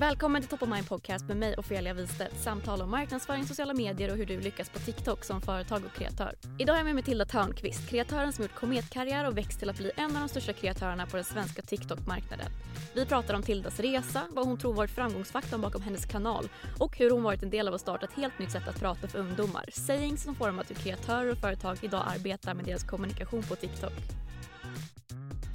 Välkommen 0.00 0.42
till 0.42 0.50
Top 0.50 0.62
of 0.62 0.68
Mind 0.68 0.88
Podcast 0.88 1.28
med 1.28 1.36
mig 1.36 1.54
Ofelia 1.56 1.94
Wistedt. 1.94 2.40
Samtal 2.40 2.82
om 2.82 2.90
marknadsföring, 2.90 3.46
sociala 3.46 3.74
medier 3.74 4.10
och 4.10 4.16
hur 4.16 4.26
du 4.26 4.40
lyckas 4.40 4.68
på 4.68 4.78
TikTok 4.78 5.24
som 5.24 5.40
företag 5.40 5.82
och 5.84 5.98
kreatör. 5.98 6.34
Idag 6.58 6.74
är 6.74 6.78
jag 6.78 6.84
med 6.84 6.94
Matilda 6.94 7.24
Törnqvist, 7.24 7.88
kreatören 7.88 8.32
som 8.32 8.44
gjort 8.44 8.54
kometkarriär 8.54 9.28
och 9.28 9.38
växt 9.38 9.58
till 9.58 9.70
att 9.70 9.76
bli 9.76 9.90
en 9.96 10.16
av 10.16 10.20
de 10.20 10.28
största 10.28 10.52
kreatörerna 10.52 11.06
på 11.06 11.16
den 11.16 11.24
svenska 11.24 11.62
TikTok-marknaden. 11.62 12.46
Vi 12.94 13.06
pratar 13.06 13.34
om 13.34 13.42
Tildas 13.42 13.80
resa, 13.80 14.22
vad 14.30 14.46
hon 14.46 14.58
tror 14.58 14.74
varit 14.74 14.90
framgångsfaktorn 14.90 15.60
bakom 15.60 15.82
hennes 15.82 16.06
kanal 16.06 16.48
och 16.78 16.98
hur 16.98 17.10
hon 17.10 17.22
varit 17.22 17.42
en 17.42 17.50
del 17.50 17.68
av 17.68 17.74
att 17.74 17.80
starta 17.80 18.06
ett 18.06 18.16
helt 18.16 18.38
nytt 18.38 18.52
sätt 18.52 18.68
att 18.68 18.80
prata 18.80 19.08
för 19.08 19.18
ungdomar. 19.18 19.64
Sayings 19.72 20.22
som 20.22 20.34
får 20.34 20.46
dem 20.46 20.58
att 20.58 20.70
hur 20.70 20.74
kreatörer 20.74 21.32
och 21.32 21.38
företag 21.38 21.78
idag 21.80 22.04
arbetar 22.06 22.54
med 22.54 22.64
deras 22.64 22.84
kommunikation 22.84 23.42
på 23.42 23.56
TikTok. 23.56 23.92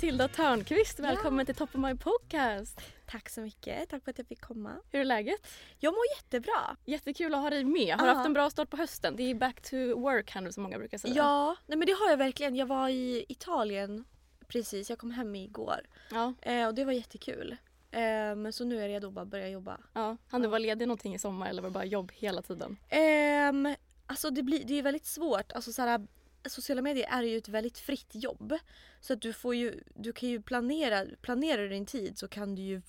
Tilda 0.03 0.27
Törnqvist, 0.27 0.99
välkommen 0.99 1.45
till 1.45 1.55
Top 1.55 1.69
of 1.75 1.81
My 1.81 1.95
Podcast. 1.95 2.81
Tack 3.05 3.29
så 3.29 3.41
mycket. 3.41 3.89
Tack 3.89 4.03
för 4.03 4.11
att 4.11 4.17
jag 4.17 4.27
fick 4.27 4.41
komma. 4.41 4.71
Hur 4.91 4.99
är 4.99 5.05
läget? 5.05 5.47
Jag 5.79 5.91
mår 5.93 6.03
jättebra. 6.17 6.77
Jättekul 6.85 7.33
att 7.33 7.41
ha 7.41 7.49
dig 7.49 7.63
med. 7.63 7.95
Har 7.95 8.05
du 8.05 8.11
Ja. 8.11 8.13
haft 8.15 8.25
en 8.25 8.33
bra 8.33 8.49
start 8.49 8.69
på 8.69 8.77
hösten? 8.77 9.15
Det 9.15 9.23
är 9.23 9.35
back 9.35 9.61
to 9.61 9.75
work 9.99 10.31
här 10.31 10.41
nu 10.41 10.51
som 10.51 10.63
många 10.63 10.77
brukar 10.77 10.97
säga. 10.97 11.13
Ja, 11.15 11.55
nej 11.67 11.77
men 11.77 11.85
det 11.85 11.93
har 11.93 12.09
jag 12.09 12.17
verkligen. 12.17 12.55
Jag 12.55 12.65
var 12.65 12.89
i 12.89 13.25
Italien 13.29 14.03
precis. 14.47 14.89
Jag 14.89 14.99
kom 14.99 15.11
hem 15.11 15.35
igår. 15.35 15.79
Ja. 16.11 16.33
Eh, 16.41 16.67
och 16.67 16.73
det 16.75 16.85
var 16.85 16.93
jättekul. 16.93 17.57
Eh, 17.91 17.99
men 18.35 18.53
så 18.53 18.65
nu 18.65 18.77
är 18.77 18.81
jag 18.81 18.89
redo 18.89 19.07
att 19.07 19.13
bara 19.13 19.25
börja 19.25 19.49
jobba. 19.49 19.77
ja. 19.93 20.17
Han 20.29 20.41
du 20.41 20.47
vara 20.47 20.59
ledig 20.59 20.87
någonting 20.87 21.15
i 21.15 21.19
sommar 21.19 21.49
eller 21.49 21.61
var 21.61 21.69
det 21.69 21.73
bara 21.73 21.85
jobb 21.85 22.11
hela 22.15 22.41
tiden? 22.41 22.77
Ehm, 22.89 23.75
alltså 24.07 24.29
det, 24.29 24.43
blir, 24.43 24.63
det 24.63 24.79
är 24.79 24.83
väldigt 24.83 25.05
svårt. 25.05 25.51
Alltså 25.51 25.73
såhär, 25.73 26.07
sociala 26.49 26.81
medier 26.81 27.07
är 27.09 27.23
ju 27.23 27.37
ett 27.37 27.49
väldigt 27.49 27.77
fritt 27.77 28.09
jobb. 28.15 28.57
Så 28.99 29.13
att 29.13 29.21
du 29.21 29.33
får 29.33 29.55
ju, 29.55 29.83
du 29.95 30.13
kan 30.13 30.29
ju 30.29 30.41
planera, 30.41 31.05
planerar 31.21 31.61
du 31.61 31.69
din 31.69 31.85
tid 31.85 32.17
så 32.17 32.27
kan 32.27 32.55
du 32.55 32.61
ju 32.61 32.81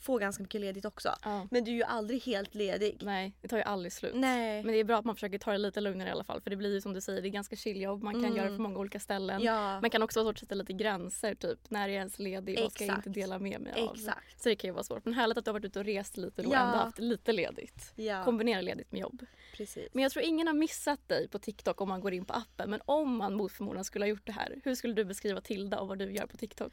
få 0.00 0.18
ganska 0.18 0.42
mycket 0.42 0.60
ledigt 0.60 0.84
också. 0.84 1.14
Ja. 1.24 1.46
Men 1.50 1.64
du 1.64 1.70
är 1.70 1.74
ju 1.74 1.82
aldrig 1.82 2.22
helt 2.22 2.54
ledig. 2.54 2.96
Nej, 3.02 3.32
det 3.42 3.48
tar 3.48 3.56
ju 3.56 3.62
aldrig 3.62 3.92
slut. 3.92 4.12
Nej. 4.14 4.62
Men 4.62 4.72
det 4.72 4.78
är 4.80 4.84
bra 4.84 4.98
att 4.98 5.04
man 5.04 5.14
försöker 5.14 5.38
ta 5.38 5.52
det 5.52 5.58
lite 5.58 5.80
lugnare 5.80 6.08
i 6.08 6.12
alla 6.12 6.24
fall. 6.24 6.40
För 6.40 6.50
det 6.50 6.56
blir 6.56 6.72
ju 6.74 6.80
som 6.80 6.92
du 6.94 7.00
säger, 7.00 7.22
det 7.22 7.28
är 7.28 7.30
ganska 7.30 7.56
chilljobb. 7.56 8.02
Man 8.02 8.14
kan 8.14 8.24
Mm. 8.24 8.36
göra 8.36 8.50
det 8.50 8.56
på 8.56 8.62
många 8.62 8.78
olika 8.78 9.00
ställen. 9.00 9.42
Ja, 9.42 9.80
Man 9.80 9.90
kan 9.90 10.02
också 10.02 10.20
ha 10.20 10.24
svårt 10.24 10.34
att 10.36 10.40
sätta 10.40 10.54
lite 10.54 10.72
gränser. 10.72 11.34
Typ 11.34 11.58
när 11.70 11.82
är 11.84 11.88
jag 11.88 11.98
ens 11.98 12.18
ledig? 12.18 12.58
Vad 12.60 12.72
ska 12.72 12.84
jag 12.84 12.90
Exakt. 12.92 13.06
inte 13.06 13.20
dela 13.20 13.38
med 13.38 13.60
mig 13.60 13.72
av? 13.72 13.94
exakt. 13.94 14.42
Så 14.42 14.48
det 14.48 14.56
kan 14.56 14.68
ju 14.68 14.72
vara 14.72 14.84
svårt. 14.84 15.04
Men 15.04 15.14
härligt 15.14 15.38
att 15.38 15.44
du 15.44 15.48
har 15.48 15.52
varit 15.52 15.64
ute 15.64 15.78
och 15.78 15.84
rest 15.84 16.16
lite 16.16 16.42
då 16.42 16.48
och 16.48 16.54
Ja. 16.54 16.60
ändå 16.60 16.76
haft 16.78 16.98
lite 16.98 17.32
ledigt. 17.32 17.92
Ja, 17.96 18.24
Kombinera 18.24 18.60
ledigt 18.60 18.92
med 18.92 19.00
jobb. 19.00 19.26
precis. 19.56 19.88
Men 19.92 20.02
jag 20.02 20.12
tror 20.12 20.24
ingen 20.24 20.46
har 20.46 20.54
missat 20.54 21.08
dig 21.08 21.28
på 21.28 21.38
TikTok 21.38 21.80
om 21.80 21.88
man 21.88 22.00
går 22.00 22.12
in 22.14 22.24
på 22.24 22.32
appen. 22.34 22.70
Men 22.70 22.80
om 22.84 23.16
man 23.16 23.34
mot 23.34 23.52
förmodan 23.52 23.84
skulle 23.84 24.04
ha 24.04 24.08
gjort 24.10 24.26
det 24.26 24.32
här. 24.32 24.60
Hur 24.64 24.74
skulle 24.74 24.94
du 24.94 25.04
beskriva 25.04 25.40
Tilda 25.40 25.80
och 25.80 25.88
vad 25.88 25.98
du 25.98 26.12
gör 26.12 26.26
på 26.26 26.36
TikTok? 26.36 26.72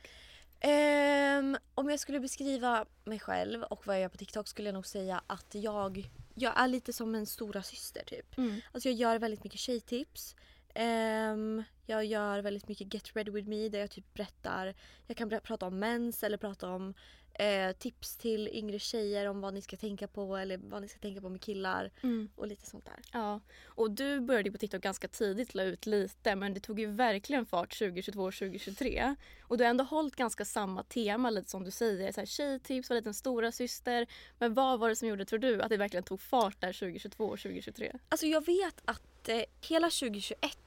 Ehm, 0.60 1.58
om 1.76 1.90
jag 1.90 2.00
skulle 2.00 2.20
beskriva 2.20 2.86
mig 3.04 3.20
själv 3.20 3.64
och 3.64 3.88
vad 3.88 3.96
jag 3.96 4.02
gör 4.02 4.10
på 4.10 4.18
TikTok 4.18 4.48
skulle 4.48 4.68
jag 4.68 4.74
nog 4.74 4.88
säga 4.88 5.22
att 5.28 5.56
jag, 5.56 6.10
jag 6.34 6.60
är 6.60 6.68
lite 6.68 6.94
som 6.94 7.16
en 7.16 7.26
stora 7.26 7.64
syster 7.64 8.04
typ. 8.06 8.38
Mm. 8.38 8.62
Alltså 8.72 8.90
jag 8.90 8.98
gör 8.98 9.20
väldigt 9.20 9.44
mycket 9.44 9.60
tjejtips. 9.60 10.36
Ehm, 10.74 11.64
jag 11.86 12.06
gör 12.06 12.40
väldigt 12.40 12.68
mycket 12.68 12.94
get 12.94 13.16
ready 13.16 13.32
with 13.32 13.50
me 13.50 13.70
där 13.70 13.80
jag 13.80 13.92
typ 13.92 14.14
berättar, 14.14 14.76
jag 15.08 15.18
kan 15.18 15.30
prata 15.44 15.66
om 15.68 15.80
mens 15.80 16.24
eller 16.24 16.38
prata 16.38 16.70
om 16.70 16.94
eh, 17.40 17.72
tips 17.72 18.18
till 18.18 18.48
yngre 18.48 18.80
tjejer 18.80 19.26
om 19.26 19.42
vad 19.42 19.54
ni 19.54 19.62
ska 19.62 19.78
tänka 19.78 20.08
på 20.08 20.38
eller 20.38 20.58
vad 20.58 20.82
ni 20.82 20.88
ska 20.88 21.00
tänka 21.00 21.22
på 21.22 21.30
med 21.30 21.42
killar 21.42 21.92
och 22.36 22.48
lite 22.48 22.66
sånt 22.66 22.86
där. 22.86 23.00
Ja, 23.12 23.40
och 23.66 23.92
du 23.92 24.20
började 24.20 24.52
på 24.52 24.58
TikTok 24.58 24.82
ganska 24.82 25.08
tidigt, 25.08 25.56
la 25.56 25.64
ut 25.64 25.86
lite 25.86 26.36
men 26.36 26.54
det 26.54 26.60
tog 26.60 26.80
ju 26.80 26.86
verkligen 26.86 27.46
fart 27.46 27.80
2022 27.80 28.24
och 28.24 28.34
2023. 28.34 29.16
Och 29.42 29.58
du 29.58 29.64
har 29.64 29.70
ändå 29.70 29.84
hållit 29.84 30.16
ganska 30.16 30.46
samma 30.46 30.84
tema 30.84 31.30
lite 31.30 31.50
som 31.50 31.64
du 31.64 31.72
säger, 31.72 32.12
så 32.12 32.22
här, 32.22 32.26
tjejtips, 32.26 32.90
var 32.90 32.96
lite 32.96 33.10
en 33.10 33.14
stora 33.14 33.52
syster. 33.52 34.08
Men 34.40 34.54
vad 34.54 34.80
var 34.80 34.90
det 34.90 34.96
som 34.96 35.08
gjorde, 35.08 35.26
tror 35.26 35.40
du, 35.40 35.62
att 35.62 35.70
det 35.70 35.78
verkligen 35.78 36.04
tog 36.04 36.22
fart 36.22 36.62
där 36.62 36.74
2022 36.74 37.26
och 37.26 37.40
2023? 37.40 37.94
Alltså 38.10 38.26
jag 38.26 38.46
vet 38.46 38.82
att 38.86 39.30
eh, 39.30 39.42
hela 39.62 39.88
2021 39.88 40.58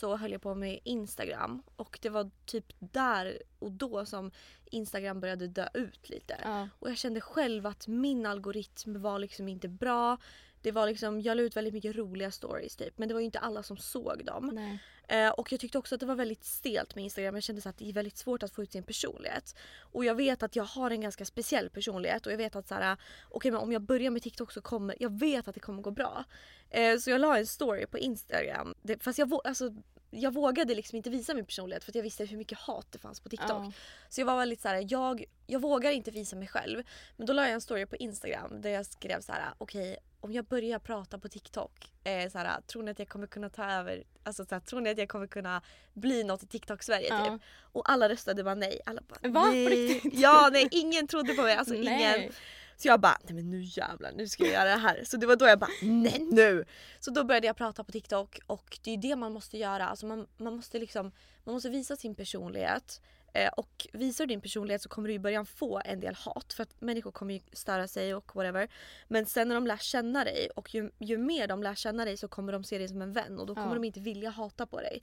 så 0.00 0.16
höll 0.16 0.32
jag 0.32 0.42
på 0.42 0.54
med 0.54 0.80
Instagram 0.84 1.62
och 1.76 1.98
det 2.02 2.08
var 2.08 2.30
typ 2.46 2.66
där 2.78 3.42
och 3.58 3.72
då 3.72 4.06
som 4.06 4.30
Instagram 4.64 5.20
började 5.20 5.46
dö 5.46 5.68
ut 5.74 6.08
lite. 6.08 6.36
Ja. 6.44 6.68
Och 6.78 6.90
jag 6.90 6.98
kände 6.98 7.20
själv 7.20 7.66
att 7.66 7.86
min 7.86 8.26
algoritm 8.26 9.02
var 9.02 9.18
liksom 9.18 9.48
inte 9.48 9.68
bra. 9.68 10.16
Det 10.62 10.72
var 10.72 10.86
liksom, 10.86 11.20
jag 11.20 11.36
la 11.36 11.42
ut 11.42 11.56
väldigt 11.56 11.74
mycket 11.74 11.96
roliga 11.96 12.30
stories 12.30 12.76
typ 12.76 12.98
men 12.98 13.08
det 13.08 13.14
var 13.14 13.20
ju 13.20 13.24
inte 13.24 13.38
alla 13.38 13.62
som 13.62 13.76
såg 13.76 14.24
dem. 14.24 14.50
Nej. 14.54 14.78
Eh, 15.10 15.28
och 15.28 15.52
jag 15.52 15.60
tyckte 15.60 15.78
också 15.78 15.94
att 15.94 16.00
det 16.00 16.06
var 16.06 16.14
väldigt 16.14 16.44
stelt 16.44 16.94
med 16.94 17.04
Instagram. 17.04 17.34
Jag 17.34 17.42
kände 17.42 17.62
så 17.62 17.68
att 17.68 17.78
det 17.78 17.88
är 17.88 17.92
väldigt 17.92 18.16
svårt 18.16 18.42
att 18.42 18.52
få 18.52 18.62
ut 18.62 18.72
sin 18.72 18.82
personlighet. 18.82 19.54
Och 19.80 20.04
jag 20.04 20.14
vet 20.14 20.42
att 20.42 20.56
jag 20.56 20.64
har 20.64 20.90
en 20.90 21.00
ganska 21.00 21.24
speciell 21.24 21.70
personlighet 21.70 22.26
och 22.26 22.32
jag 22.32 22.36
vet 22.36 22.56
att 22.56 22.68
så 22.68 22.74
här, 22.74 22.96
okej 23.30 23.50
men 23.50 23.60
om 23.60 23.72
jag 23.72 23.82
börjar 23.82 24.10
med 24.10 24.22
TikTok 24.22 24.52
så 24.52 24.60
kommer, 24.60 24.96
jag 25.00 25.18
vet 25.18 25.48
att 25.48 25.54
det 25.54 25.60
kommer 25.60 25.82
gå 25.82 25.90
bra. 25.90 26.24
Eh, 26.70 26.98
så 26.98 27.10
jag 27.10 27.20
la 27.20 27.38
en 27.38 27.46
story 27.46 27.86
på 27.86 27.98
Instagram. 27.98 28.74
Det, 28.82 29.02
fast 29.02 29.18
jag, 29.18 29.40
alltså, 29.44 29.74
jag 30.10 30.34
vågade 30.34 30.74
liksom 30.74 30.96
inte 30.96 31.10
visa 31.10 31.34
min 31.34 31.46
personlighet 31.46 31.84
för 31.84 31.96
jag 31.96 32.02
visste 32.02 32.24
hur 32.24 32.36
mycket 32.36 32.58
hat 32.58 32.86
det 32.90 32.98
fanns 32.98 33.20
på 33.20 33.28
TikTok. 33.28 33.50
Ja. 33.50 33.72
Så 34.08 34.20
jag 34.20 34.26
var 34.26 34.38
väldigt 34.38 34.60
såhär, 34.60 34.86
jag, 34.88 35.24
jag 35.46 35.60
vågar 35.60 35.90
inte 35.90 36.10
visa 36.10 36.36
mig 36.36 36.48
själv. 36.48 36.82
Men 37.16 37.26
då 37.26 37.32
la 37.32 37.42
jag 37.42 37.52
en 37.52 37.60
story 37.60 37.86
på 37.86 37.96
Instagram 37.96 38.60
där 38.60 38.70
jag 38.70 38.86
skrev 38.86 39.20
så 39.20 39.32
här: 39.32 39.54
okej 39.58 39.96
om 40.20 40.32
jag 40.32 40.44
börjar 40.44 40.78
prata 40.78 41.18
på 41.18 41.28
TikTok, 41.28 41.92
eh, 42.04 42.30
så 42.30 42.38
här, 42.38 42.60
tror 42.60 42.82
ni 42.82 42.90
att 42.90 42.98
jag 42.98 43.08
kommer 43.08 43.26
kunna 43.26 43.48
ta 43.50 43.64
över, 43.64 44.04
alltså 44.22 44.44
så 44.44 44.54
här, 44.54 44.60
tror 44.60 44.80
ni 44.80 44.90
att 44.90 44.98
jag 44.98 45.08
kommer 45.08 45.26
kunna 45.26 45.62
bli 45.94 46.24
något 46.24 46.42
i 46.42 46.46
TikTok-Sverige 46.46 47.08
Ja. 47.08 47.24
typ? 47.24 47.42
Och 47.72 47.90
alla 47.90 48.08
röstade 48.08 48.44
bara 48.44 48.54
nej. 48.54 48.80
Alla 48.86 49.02
bara, 49.08 49.30
Va? 49.30 49.46
Nej. 49.50 50.00
Ja 50.12 50.48
nej 50.52 50.68
ingen 50.70 51.06
trodde 51.06 51.34
på 51.34 51.42
mig, 51.42 51.56
alltså 51.56 51.74
ingen. 51.74 52.32
Så 52.76 52.88
jag 52.88 53.00
bara, 53.00 53.18
nej 53.24 53.34
men 53.34 53.50
nu 53.50 53.62
jävlar, 53.62 54.12
nu 54.12 54.28
ska 54.28 54.44
jag 54.44 54.52
göra 54.52 54.64
det 54.68 54.76
här. 54.80 55.04
Så 55.04 55.16
det 55.16 55.26
var 55.26 55.36
då 55.36 55.46
jag 55.46 55.58
bara, 55.58 55.70
nej 55.82 56.26
nu! 56.30 56.64
Så 57.00 57.10
då 57.10 57.24
började 57.24 57.46
jag 57.46 57.56
prata 57.56 57.84
på 57.84 57.92
TikTok 57.92 58.38
och 58.46 58.78
det 58.82 58.90
är 58.90 58.96
det 58.96 59.16
man 59.16 59.32
måste 59.32 59.58
göra. 59.58 59.88
Alltså 59.88 60.06
man, 60.06 60.26
man 60.36 60.56
måste 60.56 60.78
liksom, 60.78 61.12
man 61.44 61.54
måste 61.54 61.68
visa 61.68 61.96
sin 61.96 62.14
personlighet. 62.14 63.00
Eh, 63.32 63.48
och 63.48 63.86
visar 63.92 64.26
du 64.26 64.28
din 64.28 64.40
personlighet 64.40 64.82
så 64.82 64.88
kommer 64.88 65.08
du 65.08 65.14
i 65.14 65.18
början 65.18 65.46
få 65.46 65.80
en 65.84 66.00
del 66.00 66.14
hat 66.14 66.52
för 66.52 66.62
att 66.62 66.80
människor 66.80 67.10
kommer 67.10 67.34
ju 67.34 67.40
störa 67.52 67.88
sig 67.88 68.14
och 68.14 68.36
whatever. 68.36 68.68
Men 69.08 69.26
sen 69.26 69.48
när 69.48 69.54
de 69.54 69.66
lär 69.66 69.76
känna 69.76 70.24
dig 70.24 70.48
och 70.56 70.74
ju, 70.74 70.90
ju 70.98 71.18
mer 71.18 71.46
de 71.46 71.62
lär 71.62 71.74
känna 71.74 72.04
dig 72.04 72.16
så 72.16 72.28
kommer 72.28 72.52
de 72.52 72.64
se 72.64 72.78
dig 72.78 72.88
som 72.88 73.02
en 73.02 73.12
vän 73.12 73.38
och 73.38 73.46
då 73.46 73.54
kommer 73.54 73.68
Ja. 73.68 73.74
de 73.74 73.84
inte 73.84 74.00
vilja 74.00 74.30
hata 74.30 74.66
på 74.66 74.80
dig. 74.80 75.02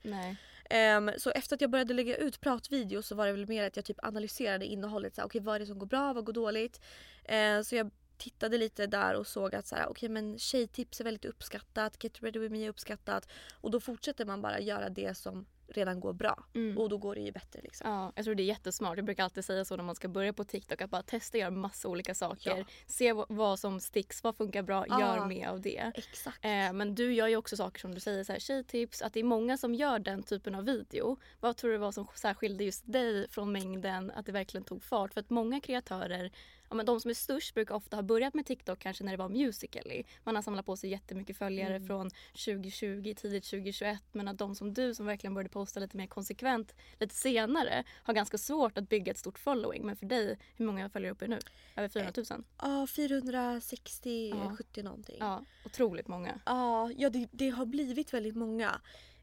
Ehm, 0.70 1.12
så 1.18 1.30
efter 1.32 1.56
att 1.56 1.62
jag 1.62 1.70
började 1.70 1.94
lägga 1.94 2.18
ut 2.18 2.42
pratvideos 2.42 3.08
så 3.08 3.16
var 3.16 3.26
det 3.26 3.32
väl 3.32 3.48
mer 3.48 3.64
att 3.64 3.76
jag 3.76 3.86
typ 3.86 4.06
analyserade 4.06 4.66
innehållet. 4.66 5.18
Här, 5.18 5.26
okay, 5.26 5.42
vad 5.42 5.56
är 5.56 5.60
det 5.60 5.66
som 5.66 5.80
går 5.80 5.88
bra, 5.88 6.14
vad 6.14 6.26
går 6.26 6.34
dåligt? 6.34 6.82
Ehm, 7.26 7.64
så 7.64 7.76
jag 7.76 7.92
tittade 8.18 8.58
lite 8.58 8.88
där 8.88 9.14
och 9.14 9.28
såg 9.28 9.56
att 9.56 9.68
så 9.68 9.76
här, 9.76 9.90
okay, 9.90 10.10
men 10.10 10.40
tjejtips 10.40 11.00
är 11.00 11.04
väldigt 11.04 11.26
uppskattat, 11.26 12.04
Get 12.04 12.24
ready 12.24 12.40
with 12.40 12.52
me 12.52 12.66
är 12.66 12.70
uppskattat. 12.70 13.28
Och 13.54 13.72
då 13.72 13.80
fortsätter 13.80 14.26
man 14.26 14.42
bara 14.42 14.60
göra 14.60 14.90
det 14.90 15.18
som 15.18 15.46
redan 15.70 16.00
går 16.00 16.14
bra. 16.14 16.44
Mm. 16.56 16.78
Och 16.78 16.90
då 16.90 16.98
går 16.98 17.16
det 17.16 17.22
ju 17.22 17.32
bättre 17.32 17.62
liksom. 17.64 17.90
Ja, 17.92 18.12
jag 18.16 18.26
tror 18.26 18.36
det 18.36 18.44
är 18.44 18.46
jättesmart. 18.46 18.98
Jag 18.98 19.06
brukar 19.06 19.24
alltid 19.24 19.46
säga 19.46 19.66
så 19.66 19.76
när 19.76 19.84
man 19.84 19.96
ska 19.96 20.08
börja 20.08 20.34
på 20.34 20.44
TikTok 20.44 20.82
att 20.82 20.90
bara 20.90 21.04
testa 21.04 21.38
göra 21.38 21.52
massa 21.52 21.88
olika 21.88 22.16
saker. 22.16 22.58
Ja. 22.58 22.66
Se 22.88 23.14
vad, 23.14 23.26
vad 23.30 23.60
som 23.60 23.80
sticks, 23.80 24.24
vad 24.24 24.36
funkar 24.36 24.62
bra, 24.64 24.86
Ja. 24.90 25.00
gör 25.00 25.26
mer 25.26 25.48
av 25.48 25.62
det. 25.62 25.92
Exakt. 25.96 26.46
Eh, 26.46 26.74
men 26.74 26.96
du 26.96 27.14
gör 27.14 27.28
ju 27.28 27.38
också 27.38 27.58
saker 27.58 27.80
som 27.80 27.94
du 27.96 28.00
säger, 28.00 28.24
så 28.24 28.32
här, 28.32 28.40
tjejtips, 28.40 29.02
att 29.02 29.14
det 29.14 29.20
är 29.20 29.24
många 29.24 29.58
som 29.58 29.76
gör 29.76 30.00
den 30.00 30.24
typen 30.24 30.56
av 30.56 30.64
video. 30.66 31.18
Vad 31.40 31.58
tror 31.58 31.72
du 31.72 31.78
var 31.78 31.92
som 31.92 32.08
särskilde 32.16 32.64
just 32.64 32.92
dig 32.92 33.30
från 33.30 33.52
mängden, 33.52 34.12
att 34.12 34.26
det 34.26 34.32
verkligen 34.32 34.64
tog 34.64 34.84
fart? 34.84 35.14
För 35.14 35.22
att 35.22 35.30
många 35.30 35.60
kreatörer, 35.60 36.32
ja, 36.70 36.76
men 36.76 36.86
de 36.86 37.00
som 37.02 37.10
är 37.10 37.14
störst 37.16 37.54
brukar 37.54 37.76
ofta 37.76 37.96
ha 37.98 38.02
börjat 38.04 38.34
med 38.34 38.46
TikTok 38.46 38.80
kanske 38.80 39.04
när 39.04 39.12
det 39.12 39.18
var 39.18 39.30
Musical.ly. 39.30 40.04
Man 40.24 40.36
har 40.36 40.42
samlat 40.42 40.66
på 40.66 40.78
sig 40.78 40.90
jättemycket 40.90 41.38
följare 41.38 41.76
Mm. 41.76 41.88
från 41.88 42.10
2020, 42.34 43.14
tidigt 43.18 43.44
2021. 43.44 44.00
Men 44.12 44.28
att 44.28 44.38
de 44.38 44.56
som 44.56 44.74
du 44.74 44.96
som 44.96 45.06
verkligen 45.06 45.34
började 45.34 45.50
posta 45.50 45.80
lite 45.80 45.98
mer 45.98 46.08
konsekvent 46.08 46.76
lite 47.00 47.16
senare 47.16 47.84
har 48.04 48.14
ganska 48.14 48.38
svårt 48.38 48.78
att 48.78 48.90
bygga 48.90 49.12
ett 49.12 49.18
stort 49.18 49.40
following. 49.40 49.86
Men 49.86 49.96
för 49.96 50.06
dig, 50.06 50.40
hur 50.56 50.66
många 50.66 50.90
följer 50.90 51.12
uppe 51.12 51.28
nu? 51.28 51.40
Över 51.76 51.90
400 51.90 52.24
000? 52.32 52.44
Ja, 52.62 52.88
460, 52.88 54.30
Ja. 54.30 54.56
70 54.58 54.84
någonting. 54.84 55.18
Ja, 55.20 55.44
otroligt 55.66 56.08
många. 56.08 56.40
Ja, 56.46 56.92
ja 56.98 57.10
det, 57.10 57.28
det 57.32 57.50
har 57.50 57.66
blivit 57.66 58.14
väldigt 58.14 58.36
många. 58.36 58.82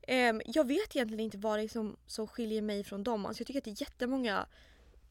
Ehm, 0.09 0.43
jag 0.47 0.67
vet 0.69 0.97
egentligen 0.97 1.25
inte 1.25 1.39
vad 1.39 1.59
det 1.59 1.63
är 1.63 1.69
som, 1.69 1.97
som 2.07 2.27
skiljer 2.27 2.63
mig 2.63 2.85
från 2.85 3.05
dem. 3.05 3.27
Alltså 3.27 3.41
jag 3.41 3.47
tycker 3.47 3.61
att 3.61 3.65
det 3.65 3.71
är 3.71 3.81
jättemånga 3.83 4.47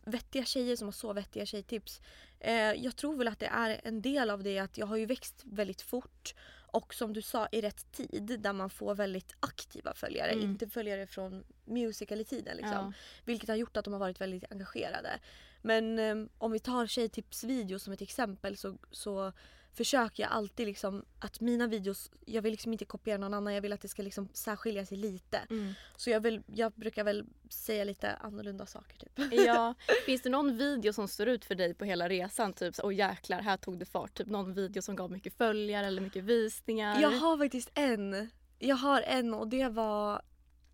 vettiga 0.06 0.46
tjejer 0.46 0.76
som 0.76 0.88
har 0.88 0.92
så 0.92 1.14
vettiga 1.14 1.46
tjejtips. 1.46 2.02
Eh, 2.40 2.54
jag 2.56 2.96
tror 2.96 3.18
väl 3.18 3.28
att 3.28 3.40
det 3.40 3.48
är 3.48 3.82
en 3.84 4.02
del 4.02 4.30
av 4.30 4.44
det 4.44 4.60
att 4.60 4.78
jag 4.78 4.86
har 4.86 4.98
ju 4.98 5.06
växt 5.06 5.42
väldigt 5.46 5.82
fort 5.82 6.36
och 6.74 6.94
som 6.94 7.14
du 7.14 7.22
sa 7.22 7.48
i 7.52 7.62
rätt 7.62 7.92
tid 7.92 8.40
där 8.40 8.54
man 8.54 8.70
får 8.70 8.96
väldigt 8.96 9.36
aktiva 9.40 9.94
följare. 9.94 10.32
Mm. 10.32 10.44
Inte 10.44 10.68
följare 10.68 11.08
från 11.08 11.44
musical-tiden 11.66 12.58
liksom. 12.58 12.74
Ja. 12.74 12.94
Vilket 13.26 13.50
har 13.50 13.56
gjort 13.56 13.78
att 13.78 13.86
de 13.86 13.94
har 13.94 14.00
varit 14.00 14.22
väldigt 14.22 14.52
engagerade. 14.52 15.20
Men 15.62 16.00
eh, 16.00 16.16
om 16.38 16.52
vi 16.52 16.60
tar 16.60 16.88
tjejtipsvideo 16.88 17.80
som 17.80 17.94
ett 17.94 18.02
exempel 18.02 18.58
så, 18.58 18.78
så 18.92 19.34
försöker 19.74 20.24
jag 20.24 20.32
alltid 20.32 20.68
liksom 20.68 21.06
att 21.20 21.40
mina 21.40 21.68
videos, 21.68 22.12
jag 22.26 22.42
vill 22.42 22.52
liksom 22.52 22.74
inte 22.74 22.86
kopiera 22.86 23.18
någon 23.18 23.34
annan, 23.34 23.54
jag 23.54 23.62
vill 23.62 23.74
att 23.74 23.82
det 23.82 23.88
ska 23.88 24.02
liksom 24.02 24.30
särskilja 24.34 24.86
sig 24.86 24.98
lite. 24.98 25.38
Mm. 25.50 25.74
Så 25.98 26.10
jag, 26.10 26.20
vill, 26.20 26.44
jag 26.46 26.72
brukar 26.72 27.04
väl 27.04 27.26
säga 27.50 27.84
lite 27.84 28.16
annorlunda 28.16 28.66
saker 28.66 28.98
typ. 28.98 29.34
Ja, 29.46 29.74
finns 30.06 30.22
det 30.22 30.30
någon 30.30 30.58
video 30.58 30.94
som 30.94 31.08
står 31.08 31.28
ut 31.28 31.46
för 31.46 31.56
dig 31.56 31.74
på 31.74 31.86
hela 31.86 32.10
resan? 32.10 32.54
Typ 32.54 32.76
åh 32.84 32.96
jäklar, 32.96 33.42
här 33.42 33.58
tog 33.58 33.80
det 33.80 33.86
fart. 33.86 34.14
Typ 34.14 34.28
någon 34.28 34.54
video 34.54 34.82
som 34.82 34.96
gav 34.96 35.12
mycket 35.12 35.38
följare 35.38 35.88
eller 35.88 36.02
mycket 36.02 36.24
visningar? 36.24 37.02
Jag 37.02 37.12
har 37.12 37.38
faktiskt 37.38 37.72
en. 37.74 38.30
Jag 38.60 38.76
har 38.76 39.02
en 39.02 39.34
och 39.34 39.48
det 39.48 39.68
var 39.68 40.22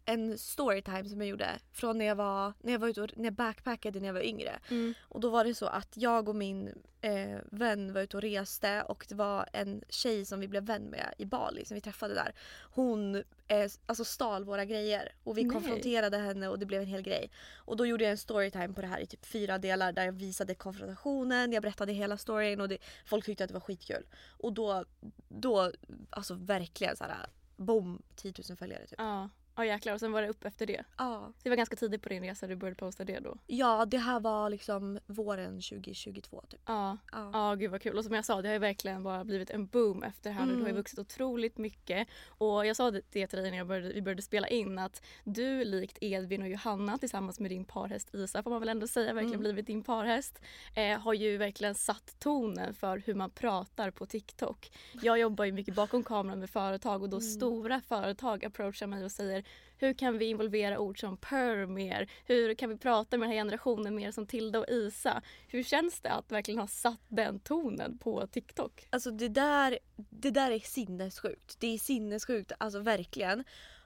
en 0.09 0.37
storytime 0.37 1.09
som 1.09 1.21
jag 1.21 1.29
gjorde 1.29 1.59
från 1.71 1.97
när 1.97 2.05
jag 2.05 2.15
var, 2.15 2.53
när 2.59 2.71
jag 2.71 2.79
var 2.79 2.87
ute 2.87 3.01
och 3.01 3.09
när 3.15 3.23
jag 3.23 3.33
backpackade 3.33 3.99
när 3.99 4.07
jag 4.07 4.13
var 4.13 4.25
yngre. 4.25 4.59
Mm. 4.69 4.93
Och 5.01 5.19
då 5.19 5.29
var 5.29 5.43
det 5.43 5.55
så 5.55 5.65
att 5.65 5.97
jag 5.97 6.29
och 6.29 6.35
min 6.35 6.73
eh, 7.01 7.37
vän 7.51 7.93
var 7.93 8.01
ute 8.01 8.17
och 8.17 8.23
reste 8.23 8.81
och 8.81 9.05
det 9.09 9.15
var 9.15 9.49
en 9.53 9.83
tjej 9.89 10.25
som 10.25 10.39
vi 10.39 10.47
blev 10.47 10.63
vän 10.63 10.83
med 10.83 11.13
i 11.17 11.25
Bali 11.25 11.65
som 11.65 11.75
vi 11.75 11.81
träffade 11.81 12.13
där. 12.13 12.33
Hon 12.61 13.15
eh, 13.47 13.71
alltså 13.85 14.05
stal 14.05 14.43
våra 14.43 14.65
grejer 14.65 15.11
och 15.23 15.37
vi 15.37 15.43
Nej. 15.43 15.53
konfronterade 15.53 16.17
henne 16.17 16.47
och 16.47 16.59
det 16.59 16.65
blev 16.65 16.81
en 16.81 16.87
hel 16.87 17.01
grej. 17.01 17.31
Och 17.55 17.77
då 17.77 17.85
gjorde 17.85 18.03
jag 18.03 18.11
en 18.11 18.17
storytime 18.17 18.73
på 18.73 18.81
det 18.81 18.87
här 18.87 18.99
i 18.99 19.05
typ 19.05 19.25
fyra 19.25 19.57
delar 19.57 19.91
där 19.91 20.05
jag 20.05 20.11
visade 20.11 20.55
konfrontationen, 20.55 21.51
jag 21.51 21.63
berättade 21.63 21.93
hela 21.93 22.17
storyn 22.17 22.61
och 22.61 22.69
det, 22.69 22.77
folk 23.05 23.25
tyckte 23.25 23.43
att 23.43 23.47
det 23.47 23.53
var 23.53 23.61
skitkul. 23.61 24.05
Och 24.27 24.53
då, 24.53 24.85
då 25.27 25.71
alltså 26.09 26.33
verkligen 26.33 26.95
så 26.95 27.03
här 27.03 27.27
boom 27.55 28.01
10 28.15 28.33
000 28.49 28.57
följare 28.57 28.87
typ. 28.87 28.99
Ja. 28.99 29.29
Ja 29.59 29.65
jäklar 29.65 29.93
och 29.93 29.99
sen 29.99 30.11
var 30.11 30.21
det 30.21 30.27
upp 30.29 30.45
efter 30.45 30.65
det. 30.65 30.83
Ja. 30.97 31.31
Så 31.35 31.39
det 31.43 31.49
var 31.49 31.57
ganska 31.57 31.75
tidigt 31.75 32.01
på 32.01 32.09
din 32.09 32.23
resa 32.23 32.47
du 32.47 32.55
började 32.55 32.75
posta 32.75 33.03
det 33.05 33.19
då. 33.19 33.37
Ja 33.47 33.85
det 33.85 33.97
här 33.97 34.19
var 34.19 34.49
liksom 34.49 34.99
våren 35.05 35.51
2022 35.61 36.43
typ. 36.49 36.61
Ja. 36.65 36.97
Ja. 37.11 37.29
Ja 37.33 37.55
gud 37.55 37.71
vad 37.71 37.81
kul. 37.81 37.97
Och 37.97 38.03
som 38.05 38.13
jag 38.13 38.25
sa 38.25 38.41
det 38.41 38.47
har 38.47 38.53
ju 38.53 38.59
verkligen 38.59 39.03
bara 39.03 39.23
blivit 39.23 39.49
en 39.49 39.67
boom 39.67 40.03
efter 40.03 40.29
det 40.29 40.35
här 40.35 40.45
nu. 40.45 40.51
Du 40.51 40.57
har 40.59 40.65
ju 40.65 40.69
Mm. 40.69 40.75
vuxit 40.79 40.99
otroligt 40.99 41.57
mycket. 41.57 42.07
Och 42.27 42.65
jag 42.65 42.75
sa 42.75 42.91
det 42.91 43.01
till 43.01 43.27
dig 43.39 43.51
när 43.51 43.57
jag 43.57 43.67
började, 43.67 43.93
vi 43.93 44.01
började 44.01 44.21
spela 44.21 44.47
in 44.47 44.79
att 44.79 45.01
du 45.23 45.63
likt 45.63 45.97
Edvin 46.01 46.41
och 46.41 46.49
Johanna 46.49 46.97
tillsammans 46.97 47.39
med 47.39 47.51
din 47.51 47.65
parhäst 47.65 48.15
Isa 48.15 48.43
får 48.43 48.49
man 48.51 48.59
väl 48.59 48.69
ändå 48.69 48.87
säga 48.87 49.13
verkligen 49.13 49.29
Mm. 49.33 49.39
blivit 49.43 49.67
din 49.67 49.83
parhäst. 49.83 50.41
Eh, 50.75 50.99
har 50.99 51.13
ju 51.13 51.37
verkligen 51.37 51.75
satt 51.75 52.15
tonen 52.19 52.73
för 52.73 52.97
hur 53.05 53.13
man 53.13 53.29
pratar 53.29 53.91
på 53.91 54.05
TikTok. 54.05 54.71
Jag 55.01 55.19
jobbar 55.19 55.45
ju 55.45 55.51
mycket 55.51 55.75
bakom 55.75 56.03
kameran 56.03 56.39
med 56.39 56.49
företag 56.49 57.01
och 57.03 57.09
då 57.09 57.17
Mm. 57.17 57.29
stora 57.29 57.81
företag 57.81 58.45
approachar 58.45 58.87
mig 58.87 59.03
och 59.05 59.11
säger 59.11 59.43
hur 59.81 59.93
kan 59.93 60.17
vi 60.17 60.25
involvera 60.25 60.79
ord 60.79 60.99
som 60.99 61.17
per 61.17 61.65
mer? 61.65 62.09
Hur 62.25 62.53
kan 62.53 62.69
vi 62.69 62.77
prata 62.77 63.17
med 63.17 63.25
den 63.25 63.31
här 63.31 63.39
generationen 63.39 63.95
mer 63.95 64.11
som 64.11 64.25
Tilda 64.25 64.59
och 64.59 64.69
Isa? 64.69 65.21
Hur 65.47 65.63
känns 65.63 66.01
det 66.01 66.09
att 66.11 66.31
verkligen 66.31 66.59
ha 66.59 66.67
satt 66.67 67.01
den 67.07 67.39
tonen 67.39 67.97
på 67.97 68.27
TikTok? 68.27 68.87
Alltså 68.89 69.11
det 69.11 69.27
där, 69.27 69.79
det 70.09 70.29
där 70.29 70.51
är 70.51 70.59
sinnessjukt. 70.59 71.55
Det 71.59 71.73
är 71.73 71.77
sinnessjukt, 71.77 72.51
alltså 72.57 72.79
verkligen. 72.79 73.43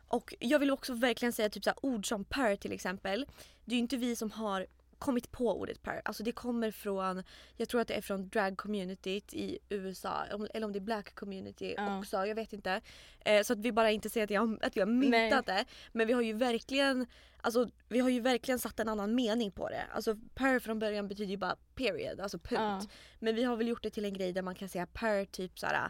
Och 0.07 0.36
jag 0.39 0.60
vill 0.60 0.71
också 0.71 0.94
verkligen 0.94 1.33
säga 1.33 1.50
typ 1.50 1.63
så 1.63 1.69
här, 1.69 1.86
ord 1.86 2.07
som 2.07 2.24
per 2.24 2.56
till 2.56 2.71
exempel. 2.71 3.25
Det 3.65 3.71
är 3.71 3.77
ju 3.77 3.81
inte 3.81 3.98
vi 3.98 4.15
som 4.15 4.31
har 4.31 4.68
kommit 5.03 5.31
på 5.31 5.59
ordet 5.59 5.81
per. 5.83 6.01
Alltså 6.05 6.23
det 6.23 6.31
kommer 6.31 6.71
från, 6.71 7.23
jag 7.57 7.69
tror 7.69 7.81
att 7.81 7.88
det 7.88 7.94
är 7.94 8.01
från 8.01 8.29
drag 8.29 8.57
communityt 8.57 9.33
i 9.33 9.59
USA. 9.69 10.23
Eller 10.53 10.65
om 10.65 10.71
det 10.73 10.79
är 10.79 10.81
black 10.81 11.15
community 11.15 11.73
Ja. 11.77 12.00
också, 12.00 12.25
jag 12.25 12.35
vet 12.35 12.53
inte. 12.53 12.81
Eh, 13.25 13.44
så 13.44 13.53
att 13.53 13.59
vi 13.59 13.71
bara 13.71 13.91
inte 13.91 14.09
säger 14.09 14.23
att, 14.23 14.31
jag, 14.31 14.65
att 14.65 14.77
vi 14.77 14.81
har 14.81 14.88
myntat 14.88 15.45
det. 15.45 15.65
Men 15.91 16.07
vi 16.07 16.13
har 16.13 16.21
ju 16.21 16.33
verkligen 16.33 17.05
Alltså 17.45 17.69
vi 17.89 18.00
har 18.00 18.09
ju 18.09 18.19
verkligen 18.19 18.59
satt 18.59 18.79
en 18.79 18.89
annan 18.89 19.15
mening 19.15 19.51
på 19.51 19.69
det. 19.69 19.83
Alltså 19.94 20.15
per 20.35 20.59
från 20.59 20.79
början 20.79 21.07
betyder 21.07 21.31
ju 21.31 21.38
bara 21.38 21.55
period, 21.75 22.19
alltså 22.19 22.38
punkt. 22.38 22.88
Ja. 22.89 22.95
Men 23.19 23.35
vi 23.35 23.44
har 23.44 23.55
väl 23.55 23.67
gjort 23.67 23.83
det 23.83 23.89
till 23.89 24.05
en 24.05 24.13
grej 24.13 24.33
där 24.33 24.41
man 24.41 24.55
kan 24.55 24.69
säga 24.69 24.85
per 24.85 25.25
typ 25.25 25.59
såhär 25.59 25.89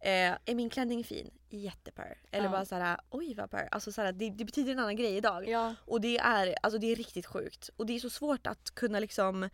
eh, 0.00 0.32
är 0.44 0.54
min 0.54 0.70
klänning 0.70 1.04
fin? 1.04 1.30
Jätteper. 1.50 2.18
Eller 2.30 2.44
Ja. 2.44 2.50
bara 2.50 2.64
såhär 2.64 3.00
oj 3.10 3.34
vad 3.34 3.50
per. 3.50 3.68
Alltså 3.70 3.92
såhär, 3.92 4.12
det, 4.12 4.30
det 4.30 4.44
betyder 4.44 4.72
en 4.72 4.78
annan 4.78 4.96
grej 4.96 5.16
idag. 5.16 5.48
Ja. 5.48 5.74
Och 5.86 6.00
det 6.00 6.18
är, 6.18 6.54
alltså 6.62 6.78
det 6.78 6.92
är 6.92 6.96
riktigt 6.96 7.26
sjukt. 7.26 7.70
Och 7.76 7.86
det 7.86 7.92
är 7.96 8.00
så 8.00 8.10
svårt 8.10 8.46
att 8.46 8.70
kunna 8.74 9.00
liksom, 9.00 9.48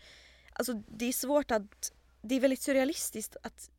alltså 0.53 0.73
det 0.73 1.05
är 1.05 1.13
svårt 1.13 1.51
att, 1.51 1.93
det 2.23 2.35
är 2.35 2.41
väldigt 2.41 2.63
surrealistiskt 2.63 3.37
att 3.43 3.71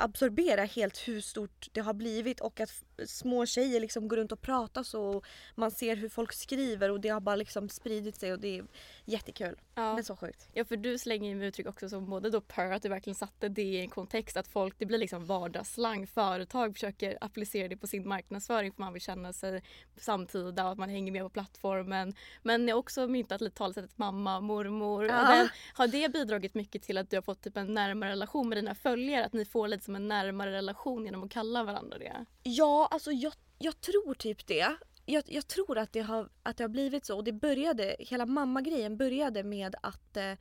absorbera 0.00 0.64
helt 0.64 1.08
hur 1.08 1.20
stort 1.20 1.68
det 1.72 1.80
har 1.80 1.94
blivit 1.94 2.40
och 2.40 2.60
att 2.60 2.82
små 3.06 3.46
tjejer 3.46 3.80
liksom 3.80 4.08
går 4.08 4.16
runt 4.16 4.32
och 4.32 4.40
pratar 4.40 4.82
så 4.82 5.02
och 5.02 5.24
man 5.54 5.70
ser 5.70 5.96
hur 5.96 6.08
folk 6.08 6.32
skriver 6.32 6.90
och 6.90 7.00
det 7.00 7.08
har 7.08 7.20
bara 7.20 7.36
liksom 7.36 7.68
spridit 7.68 8.16
sig 8.16 8.32
och 8.32 8.38
det 8.38 8.58
är 8.58 8.64
jättekul. 9.04 9.56
Ja. 9.74 9.94
Men 9.94 10.04
så 10.04 10.16
sjukt. 10.16 10.48
Ja 10.52 10.64
för 10.64 10.76
du 10.76 10.98
slänger 10.98 11.28
ju 11.28 11.34
med 11.34 11.48
uttryck 11.48 11.66
också 11.66 11.88
som 11.88 12.10
både 12.10 12.30
då 12.30 12.40
per, 12.40 12.70
att 12.70 12.82
du 12.82 12.88
verkligen 12.88 13.14
satte 13.14 13.48
det 13.48 13.62
i 13.62 13.80
en 13.80 13.88
kontext 13.88 14.36
att 14.36 14.48
folk, 14.48 14.74
det 14.78 14.86
blir 14.86 14.98
liksom 14.98 15.26
vardagsslang. 15.26 16.06
Företag 16.06 16.74
försöker 16.74 17.18
applicera 17.20 17.68
det 17.68 17.76
på 17.76 17.86
sin 17.86 18.08
marknadsföring 18.08 18.72
för 18.72 18.82
man 18.82 18.92
vill 18.92 19.02
känna 19.02 19.32
sig 19.32 19.62
samtida 19.96 20.64
och 20.64 20.72
att 20.72 20.78
man 20.78 20.88
hänger 20.88 21.12
med 21.12 21.22
på 21.22 21.28
plattformen. 21.28 22.14
Men 22.42 22.66
ni 22.66 22.72
har 22.72 22.78
också 22.78 23.06
myntat 23.06 23.40
lite 23.40 23.56
talesättet 23.56 23.98
mamma, 23.98 24.40
mormor. 24.40 25.06
Ja. 25.06 25.34
Den, 25.34 25.48
har 25.74 25.86
det 25.86 26.12
bidragit 26.12 26.54
mycket 26.54 26.82
till 26.82 26.98
att 26.98 27.10
du 27.10 27.16
har 27.16 27.22
fått 27.22 27.42
typ 27.42 27.56
en 27.56 27.74
närmare 27.74 28.10
relation 28.10 28.48
med 28.48 28.58
dina 28.58 28.74
följare? 28.74 29.24
Att 29.24 29.32
ni 29.32 29.44
får 29.44 29.68
lite 29.68 29.84
som 29.88 29.96
en 29.96 30.08
närmare 30.08 30.52
relation 30.52 31.04
genom 31.04 31.24
att 31.24 31.30
kalla 31.30 31.64
varandra 31.64 31.98
det? 31.98 32.24
Ja, 32.42 32.88
alltså 32.90 33.12
jag, 33.12 33.32
jag 33.58 33.80
tror 33.80 34.14
typ 34.14 34.46
det. 34.46 34.76
Jag, 35.04 35.24
jag 35.26 35.48
tror 35.48 35.78
att 35.78 35.92
det, 35.92 36.00
har, 36.00 36.28
att 36.42 36.56
det 36.56 36.64
har 36.64 36.68
blivit 36.68 37.06
så. 37.06 37.16
Och 37.16 37.24
det 37.24 37.32
började, 37.32 37.96
hela 37.98 38.26
mamma-grejen 38.26 38.96
började 38.96 39.42
med 39.42 39.74
att 39.82 40.16
eh, 40.16 40.32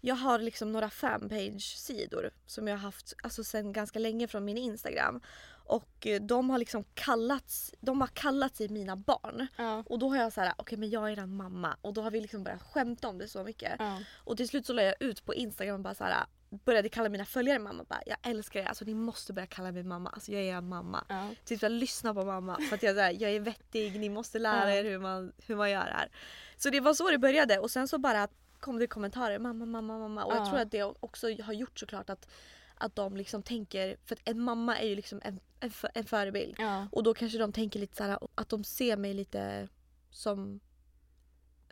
jag 0.00 0.14
har 0.14 0.38
liksom 0.38 0.72
några 0.72 0.90
fanpage-sidor 0.90 2.30
som 2.46 2.68
jag 2.68 2.74
har 2.74 2.80
haft 2.80 3.14
alltså 3.22 3.44
sen 3.44 3.72
ganska 3.72 3.98
länge 3.98 4.28
från 4.28 4.44
min 4.44 4.58
Instagram. 4.58 5.20
Och 5.64 6.06
eh, 6.06 6.22
de 6.22 6.50
har 6.50 6.58
liksom 6.58 6.84
kallats, 6.94 7.74
de 7.80 8.00
har 8.00 8.08
kallat 8.08 8.56
sig 8.56 8.68
mina 8.68 8.96
barn. 8.96 9.46
Ja. 9.56 9.84
Och 9.86 9.98
då 9.98 10.08
har 10.08 10.16
jag 10.16 10.32
så 10.32 10.40
här, 10.40 10.52
okej 10.56 10.78
men 10.78 10.90
jag 10.90 11.08
är 11.08 11.12
eran 11.12 11.36
mamma. 11.36 11.76
Och 11.80 11.92
då 11.92 12.02
har 12.02 12.10
vi 12.10 12.20
liksom 12.20 12.44
börjat 12.44 12.62
skämta 12.62 13.08
om 13.08 13.18
det 13.18 13.28
så 13.28 13.44
mycket. 13.44 13.72
Ja. 13.78 13.98
Och 14.14 14.36
till 14.36 14.48
slut 14.48 14.66
så 14.66 14.72
la 14.72 14.82
jag 14.82 14.94
ut 15.00 15.24
på 15.24 15.34
Instagram 15.34 15.74
och 15.74 15.80
bara 15.80 15.94
så 15.94 16.04
här, 16.04 16.24
började 16.64 16.88
kalla 16.88 17.08
mina 17.08 17.24
följare 17.24 17.58
mamma. 17.58 17.84
Bara, 17.88 18.00
jag 18.06 18.16
älskar 18.22 18.60
er, 18.60 18.64
alltså 18.66 18.84
ni 18.84 18.94
måste 18.94 19.32
börja 19.32 19.46
kalla 19.46 19.72
mig 19.72 19.82
mamma. 19.82 20.10
Alltså 20.10 20.32
jag 20.32 20.42
är 20.42 20.56
er 20.56 20.60
mamma. 20.60 21.04
Ja. 21.08 21.28
Typ 21.44 21.60
såhär, 21.60 21.70
lyssna 21.70 22.14
på 22.14 22.24
mamma 22.24 22.58
för 22.68 22.74
att 22.76 22.82
jag, 22.82 22.94
såhär, 22.94 23.16
jag 23.20 23.30
är 23.30 23.40
vettig, 23.40 24.00
ni 24.00 24.08
måste 24.08 24.38
lära 24.38 24.74
er 24.74 24.84
hur 24.84 24.98
man, 24.98 25.32
hur 25.46 25.56
man 25.56 25.70
gör 25.70 25.80
här. 25.80 26.10
Så 26.56 26.70
det 26.70 26.80
var 26.80 26.94
så 26.94 27.10
det 27.10 27.18
började 27.18 27.58
och 27.58 27.70
sen 27.70 27.88
så 27.88 27.98
bara 27.98 28.28
kom 28.60 28.78
det 28.78 28.86
kommentarer, 28.86 29.38
mamma, 29.38 29.66
mamma, 29.66 29.98
mamma. 29.98 30.24
Och 30.24 30.32
jag 30.32 30.40
Ja. 30.40 30.46
tror 30.50 30.58
att 30.60 30.70
det 30.70 30.82
också 30.82 31.26
har 31.42 31.52
gjort 31.52 31.78
såklart 31.78 32.10
att, 32.10 32.28
att 32.74 32.96
de 32.96 33.16
liksom 33.16 33.42
tänker, 33.42 33.96
för 34.04 34.14
att 34.14 34.20
en 34.28 34.40
mamma 34.40 34.78
är 34.78 34.86
ju 34.88 34.94
liksom 34.96 35.20
en, 35.24 35.40
en, 35.60 35.72
en 35.94 36.04
förebild. 36.04 36.54
Ja. 36.58 36.86
Och 36.92 37.02
då 37.02 37.14
kanske 37.14 37.38
de 37.38 37.52
tänker 37.52 37.80
lite 37.80 37.96
såhär 37.96 38.18
att 38.34 38.48
de 38.48 38.64
ser 38.64 38.96
mig 38.96 39.14
lite 39.14 39.68
som 40.10 40.60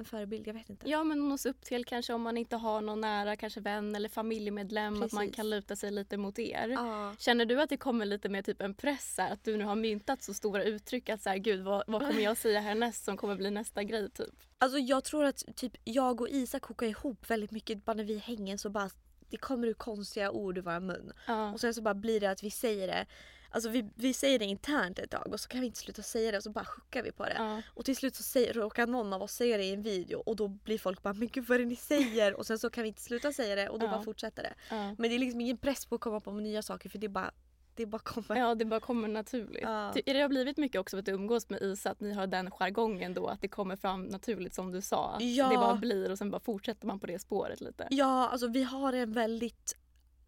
en 0.01 0.05
förebild. 0.05 0.47
Jag 0.47 0.55
vet 0.55 0.71
inte. 0.71 0.91
Ja 0.91 1.05
men 1.05 1.29
nå 1.29 1.37
upp 1.45 1.65
till 1.65 1.85
kanske 1.85 2.13
om 2.13 2.23
man 2.23 2.37
inte 2.37 2.57
har 2.57 2.81
någon 2.81 3.01
nära 3.01 3.37
kanske 3.37 3.61
vän 3.61 3.95
eller 3.95 4.09
familjemedlem 4.09 5.03
att 5.03 5.13
man 5.13 5.25
Precis. 5.25 5.37
kan 5.37 5.51
luta 5.51 5.77
sig 5.77 5.91
lite 5.91 6.17
mot 6.17 6.39
er. 6.39 6.69
Ja. 6.69 7.15
Känner 7.19 7.45
du 7.45 7.61
att 7.63 7.69
det 7.69 7.77
kommer 7.77 8.07
lite 8.07 8.29
med 8.29 8.45
typ 8.45 8.61
en 8.61 8.75
press 8.75 9.15
här, 9.19 9.33
att 9.33 9.45
du 9.45 9.57
nu 9.57 9.65
har 9.65 9.77
myntat 9.77 10.23
så 10.23 10.35
stora 10.35 10.65
uttryck 10.65 11.09
att 11.09 11.23
så 11.23 11.29
här, 11.31 11.37
gud 11.37 11.61
vad, 11.61 11.85
vad 11.87 12.01
kommer 12.01 12.21
jag 12.21 12.37
säga 12.37 12.61
härnäst 12.61 13.05
som 13.05 13.17
kommer 13.17 13.37
bli 13.37 13.51
nästa 13.51 13.85
grej 13.85 14.11
typ? 14.11 14.35
Alltså 14.59 14.79
jag 14.79 15.05
tror 15.05 15.25
att 15.25 15.57
typ 15.57 15.73
jag 15.85 16.21
och 16.21 16.29
Isak 16.29 16.63
kokar 16.63 16.87
ihop 16.87 17.31
väldigt 17.31 17.51
mycket 17.51 17.85
bara 17.85 17.95
när 17.95 18.05
vi 18.05 18.19
hänger 18.19 18.57
så 18.57 18.71
bara 18.71 18.91
det 19.31 19.37
kommer 19.37 19.69
ut 19.69 19.79
konstiga 19.79 20.31
ord 20.31 20.59
ur 20.59 20.63
vår 20.63 20.81
mun. 20.81 21.13
Ja. 21.27 21.53
Och 21.53 21.61
sen 21.61 21.75
så 21.75 21.83
bara 21.83 21.95
blir 21.95 22.21
det 22.21 22.31
att 22.31 22.43
vi 22.43 22.51
säger 22.51 22.87
det. 22.87 23.07
Alltså 23.51 23.71
vi, 23.71 23.85
vi 23.95 24.13
säger 24.15 24.39
det 24.39 24.45
internt 24.45 24.99
ett 24.99 25.11
tag 25.11 25.27
och 25.33 25.41
så 25.41 25.49
kan 25.49 25.61
vi 25.61 25.67
inte 25.67 25.79
sluta 25.79 26.03
säga 26.03 26.31
det 26.31 26.37
och 26.37 26.43
så 26.43 26.51
bara 26.51 26.65
chockar 26.65 27.03
vi 27.03 27.13
på 27.13 27.25
det. 27.25 27.35
Ja. 27.39 27.63
Och 27.75 27.85
till 27.85 27.97
slut 27.97 28.15
så 28.17 28.23
säger, 28.23 28.53
råkar 28.53 28.87
någon 28.87 29.13
av 29.13 29.23
oss 29.23 29.33
säga 29.33 29.57
det 29.57 29.65
i 29.65 29.73
en 29.73 29.83
video 29.83 30.19
och 30.27 30.37
då 30.37 30.49
blir 30.49 30.79
folk 30.79 31.03
bara 31.03 31.15
“men 31.15 31.29
gud 31.29 31.45
vad 31.49 31.55
är 31.55 31.59
det 31.59 31.67
ni 31.69 31.77
säger?” 31.77 32.35
och 32.35 32.47
sen 32.47 32.59
så 32.59 32.71
kan 32.71 32.83
vi 32.83 32.89
inte 32.89 33.03
sluta 33.03 33.33
säga 33.33 33.55
det 33.57 33.69
och 33.69 33.79
då 33.79 33.87
Ja. 33.87 33.91
bara 33.91 34.03
fortsätter 34.03 34.43
det. 34.43 34.55
Ja. 34.71 34.95
Men 34.99 35.11
det 35.11 35.15
är 35.15 35.19
liksom 35.19 35.41
ingen 35.41 35.57
press 35.59 35.87
på 35.87 35.95
att 35.95 36.01
komma 36.01 36.21
på 36.21 36.33
nya 36.33 36.63
saker 36.63 36.89
för 36.89 36.99
det 36.99 37.07
är 37.07 37.09
bara, 37.09 37.31
det 37.75 37.87
bara 37.87 37.99
kommer. 37.99 38.37
Ja, 38.41 38.55
det 38.55 38.65
bara 38.65 38.81
kommer 38.81 39.09
naturligt. 39.09 39.63
Ja. 39.63 39.93
Det 40.07 40.21
har 40.21 40.29
blivit 40.29 40.57
mycket 40.57 40.81
också 40.81 40.97
för 40.97 40.99
att 40.99 41.07
du 41.07 41.13
umgås 41.13 41.51
med 41.51 41.63
Isa, 41.63 41.91
att 41.91 42.01
ni 42.01 42.13
har 42.13 42.27
den 42.27 42.51
jargongen 42.51 43.15
då, 43.15 43.27
att 43.27 43.41
det 43.41 43.49
kommer 43.49 43.77
fram 43.77 44.03
naturligt 44.05 44.55
som 44.55 44.73
du 44.73 44.81
sa. 44.81 45.17
Ja. 45.21 45.49
Det 45.49 45.57
bara 45.57 45.75
blir 45.77 46.11
och 46.11 46.19
sen 46.19 46.31
bara 46.31 46.41
fortsätter 46.41 46.87
man 46.87 47.01
på 47.01 47.07
det 47.07 47.19
spåret 47.19 47.61
lite. 47.61 47.87
Ja, 47.91 48.29
alltså 48.29 48.47
vi 48.47 48.63
har 48.63 48.93
en 48.93 49.13
väldigt 49.13 49.77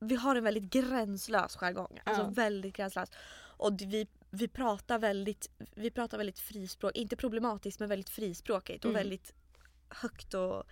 vi 0.03 0.15
har 0.15 0.37
en 0.37 0.45
väldigt 0.45 0.73
gränslös 0.73 1.57
jargong. 1.57 2.01
Alltså 2.05 2.23
Ja. 2.23 2.29
väldigt 2.31 2.77
gränslös. 2.77 3.11
Och 3.57 3.81
vi, 3.81 4.07
vi 4.31 4.49
pratar 4.49 4.99
väldigt 4.99 5.51
vi 5.75 5.91
pratar 5.91 6.19
väldigt 6.19 6.39
frispråk, 6.39 6.93
inte 6.97 7.17
problematiskt 7.17 7.81
men 7.81 7.89
väldigt 7.89 8.11
frispråkigt 8.11 8.85
och 8.85 8.91
Mm. 8.91 9.01
väldigt 9.03 9.35
högt 9.89 10.35
och, 10.35 10.65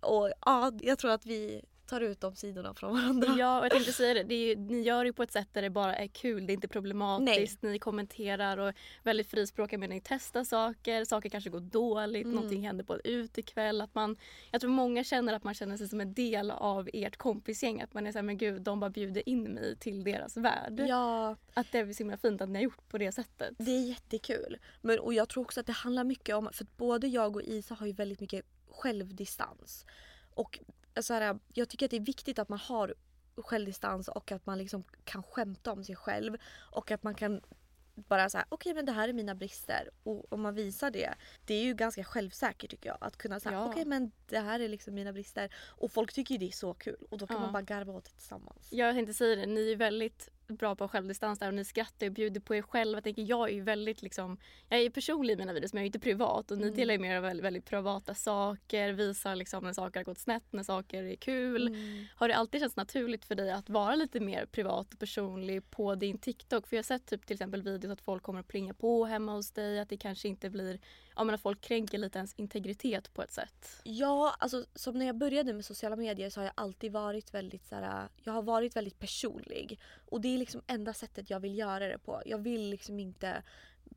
och 0.00 0.32
ja, 0.46 0.72
jag 0.80 0.98
tror 0.98 1.10
att 1.10 1.26
vi 1.26 1.64
tar 1.90 2.00
ut 2.00 2.20
de 2.20 2.36
sidorna 2.36 2.74
från 2.74 2.92
varandra. 2.92 3.34
Ja, 3.38 3.58
och 3.58 3.64
jag 3.64 3.72
tänkte 3.72 3.92
säga 3.92 4.14
det. 4.14 4.22
det 4.22 4.34
ju, 4.34 4.56
ni 4.56 4.80
gör 4.80 5.04
det 5.04 5.12
på 5.12 5.22
ett 5.22 5.32
sätt 5.32 5.48
där 5.52 5.62
det 5.62 5.70
bara 5.70 5.96
är 5.96 6.06
kul. 6.06 6.46
Det 6.46 6.52
är 6.52 6.54
inte 6.54 6.68
problematiskt. 6.68 7.62
Ni 7.62 7.78
kommenterar 7.78 8.58
och 8.58 8.68
är 8.68 8.74
väldigt 9.02 9.30
frispråkiga 9.30 9.78
men 9.78 9.90
ni 9.90 10.00
testar 10.04 10.44
saker. 10.44 11.04
Saker 11.04 11.28
kanske 11.28 11.50
går 11.50 11.60
dåligt. 11.60 12.24
Mm. 12.24 12.34
Någonting 12.34 12.66
händer 12.66 12.84
på 12.84 12.94
en 12.94 13.00
utekväll. 13.04 13.80
Att 13.80 13.94
man, 13.94 14.16
jag 14.50 14.60
tror 14.60 14.70
många 14.70 15.04
känner 15.04 15.34
att 15.34 15.44
man 15.44 15.54
känner 15.54 15.76
sig 15.76 15.88
som 15.88 16.00
en 16.00 16.14
del 16.14 16.50
av 16.50 16.88
ert 16.92 17.16
kompisgäng. 17.16 17.80
Att 17.80 17.94
man 17.94 18.06
är 18.06 18.12
såhär, 18.12 18.22
men 18.22 18.38
gud, 18.38 18.62
de 18.62 18.80
bara 18.80 18.90
bjuder 18.90 19.28
in 19.28 19.42
mig 19.42 19.76
till 19.76 20.04
deras 20.04 20.36
värld. 20.36 20.84
Ja, 20.88 21.36
Att 21.54 21.72
det 21.72 21.78
är 21.78 21.92
så 21.92 21.98
himla 21.98 22.16
fint 22.16 22.40
att 22.40 22.48
ni 22.48 22.58
har 22.58 22.64
gjort 22.64 22.88
på 22.88 22.98
det 22.98 23.12
sättet. 23.12 23.54
det 23.58 23.70
är 23.70 23.88
jättekul. 23.88 24.58
Men, 24.80 24.98
och 24.98 25.14
jag 25.14 25.28
tror 25.28 25.44
också 25.44 25.60
att 25.60 25.66
det 25.66 25.72
handlar 25.72 26.04
mycket 26.04 26.34
om, 26.34 26.48
för 26.52 26.66
både 26.76 27.06
jag 27.08 27.36
och 27.36 27.42
Isa 27.42 27.74
har 27.74 27.86
ju 27.86 27.92
väldigt 27.92 28.20
mycket 28.20 28.44
självdistans. 28.70 29.86
Och 30.34 30.58
så 31.00 31.14
här, 31.14 31.38
jag 31.54 31.68
tycker 31.68 31.86
att 31.86 31.90
det 31.90 31.96
är 31.96 32.00
viktigt 32.00 32.38
att 32.38 32.48
man 32.48 32.58
har 32.58 32.94
självdistans 33.36 34.08
och 34.08 34.32
att 34.32 34.46
man 34.46 34.58
liksom 34.58 34.84
kan 35.04 35.22
skämta 35.22 35.72
om 35.72 35.84
sig 35.84 35.96
själv. 35.96 36.36
Och 36.72 36.90
att 36.90 37.02
man 37.02 37.14
kan 37.14 37.40
bara 37.94 38.30
säga 38.30 38.44
okej 38.48 38.74
men 38.74 38.86
det 38.86 38.92
här 38.92 39.08
är 39.08 39.12
mina 39.12 39.34
brister. 39.34 39.90
Och 40.02 40.32
om 40.32 40.40
man 40.40 40.54
visar 40.54 40.90
det. 40.90 41.14
Det 41.44 41.54
är 41.54 41.62
ju 41.62 41.74
ganska 41.74 42.04
självsäkert 42.04 42.70
tycker 42.70 42.88
jag. 42.88 42.98
Att 43.00 43.16
kunna 43.16 43.40
säga 43.40 43.52
Ja. 43.54 43.70
okej 43.70 43.84
men 43.84 44.10
det 44.28 44.38
här 44.38 44.60
är 44.60 44.68
liksom 44.68 44.94
mina 44.94 45.12
brister. 45.12 45.54
Och 45.68 45.92
folk 45.92 46.12
tycker 46.12 46.34
ju 46.34 46.38
det 46.38 46.46
är 46.48 46.50
så 46.52 46.74
kul. 46.74 47.06
Och 47.10 47.18
då 47.18 47.26
kan 47.26 47.36
Ja. 47.36 47.42
man 47.42 47.52
bara 47.52 47.62
garva 47.62 47.92
åt 47.92 48.04
det 48.04 48.10
tillsammans. 48.10 48.68
Jag 48.72 48.94
tänkte 48.94 49.14
säga 49.14 49.36
det, 49.36 49.46
ni 49.46 49.72
är 49.72 49.76
väldigt 49.76 50.28
bra 50.58 50.76
på 50.76 50.88
självdistans 50.88 51.38
där 51.38 51.48
och 51.48 51.54
ni 51.54 51.64
skrattar 51.64 52.06
och 52.06 52.12
bjuder 52.12 52.40
på 52.40 52.54
er 52.54 52.62
själva. 52.62 52.96
Jag 52.96 53.04
tänker 53.04 53.22
jag 53.22 53.48
är 53.50 53.54
ju 53.54 53.60
väldigt 53.60 54.02
liksom, 54.02 54.38
jag 54.68 54.80
är 54.80 54.90
personlig 54.90 55.34
i 55.34 55.36
mina 55.36 55.52
videos 55.52 55.72
men 55.72 55.80
jag 55.80 55.84
är 55.84 55.86
inte 55.86 55.98
privat 55.98 56.50
och 56.50 56.58
ni 56.58 56.64
Mm. 56.64 56.76
delar 56.76 56.94
ju 56.94 56.98
mer 57.00 57.20
väldigt, 57.20 57.44
väldigt 57.44 57.64
privata 57.64 58.14
saker, 58.14 58.92
visar 58.92 59.36
liksom 59.36 59.64
när 59.64 59.72
saker 59.72 60.00
har 60.00 60.04
gått 60.04 60.18
snett, 60.18 60.44
när 60.50 60.62
saker 60.62 61.02
är 61.04 61.16
kul. 61.16 61.66
Mm. 61.66 62.04
Har 62.14 62.28
det 62.28 62.36
alltid 62.36 62.60
känts 62.60 62.76
naturligt 62.76 63.24
för 63.24 63.34
dig 63.34 63.50
att 63.52 63.68
vara 63.70 63.94
lite 63.94 64.20
mer 64.20 64.46
privat 64.46 64.92
och 64.92 64.98
personlig 64.98 65.70
på 65.70 65.94
din 65.94 66.18
TikTok? 66.18 66.66
För 66.66 66.76
jag 66.76 66.78
har 66.78 66.84
sett 66.84 67.06
typ 67.06 67.26
till 67.26 67.34
exempel 67.34 67.62
videos 67.62 67.92
att 67.92 68.00
folk 68.00 68.22
kommer 68.22 68.40
att 68.40 68.48
plinga 68.48 68.74
på 68.74 69.04
hemma 69.04 69.32
hos 69.32 69.50
dig, 69.50 69.80
att 69.80 69.88
det 69.88 69.96
kanske 69.96 70.28
inte 70.28 70.50
blir, 70.50 70.78
ja 71.20 71.24
men 71.24 71.34
att 71.34 71.40
folk 71.40 71.60
kränker 71.60 71.98
lite 71.98 72.18
ens 72.18 72.34
integritet 72.36 73.14
på 73.14 73.22
ett 73.22 73.32
sätt. 73.32 73.80
Ja, 73.84 74.36
alltså 74.38 74.64
som 74.74 74.98
när 74.98 75.06
jag 75.06 75.16
började 75.16 75.52
med 75.52 75.64
sociala 75.64 75.96
medier 75.96 76.30
så 76.30 76.40
har 76.40 76.44
jag 76.44 76.52
alltid 76.54 76.92
varit 76.92 77.34
väldigt 77.34 77.66
så 77.66 77.74
här, 77.74 78.08
jag 78.24 78.32
har 78.32 78.42
varit 78.42 78.76
väldigt 78.76 78.98
personlig. 78.98 79.80
Och 80.06 80.20
det 80.20 80.28
är 80.28 80.38
liksom 80.38 80.62
enda 80.66 80.94
sättet 80.94 81.30
jag 81.30 81.40
vill 81.40 81.58
göra 81.58 81.88
det 81.88 81.98
på. 81.98 82.22
Jag 82.26 82.38
vill 82.38 82.70
liksom 82.70 83.00
inte 83.00 83.42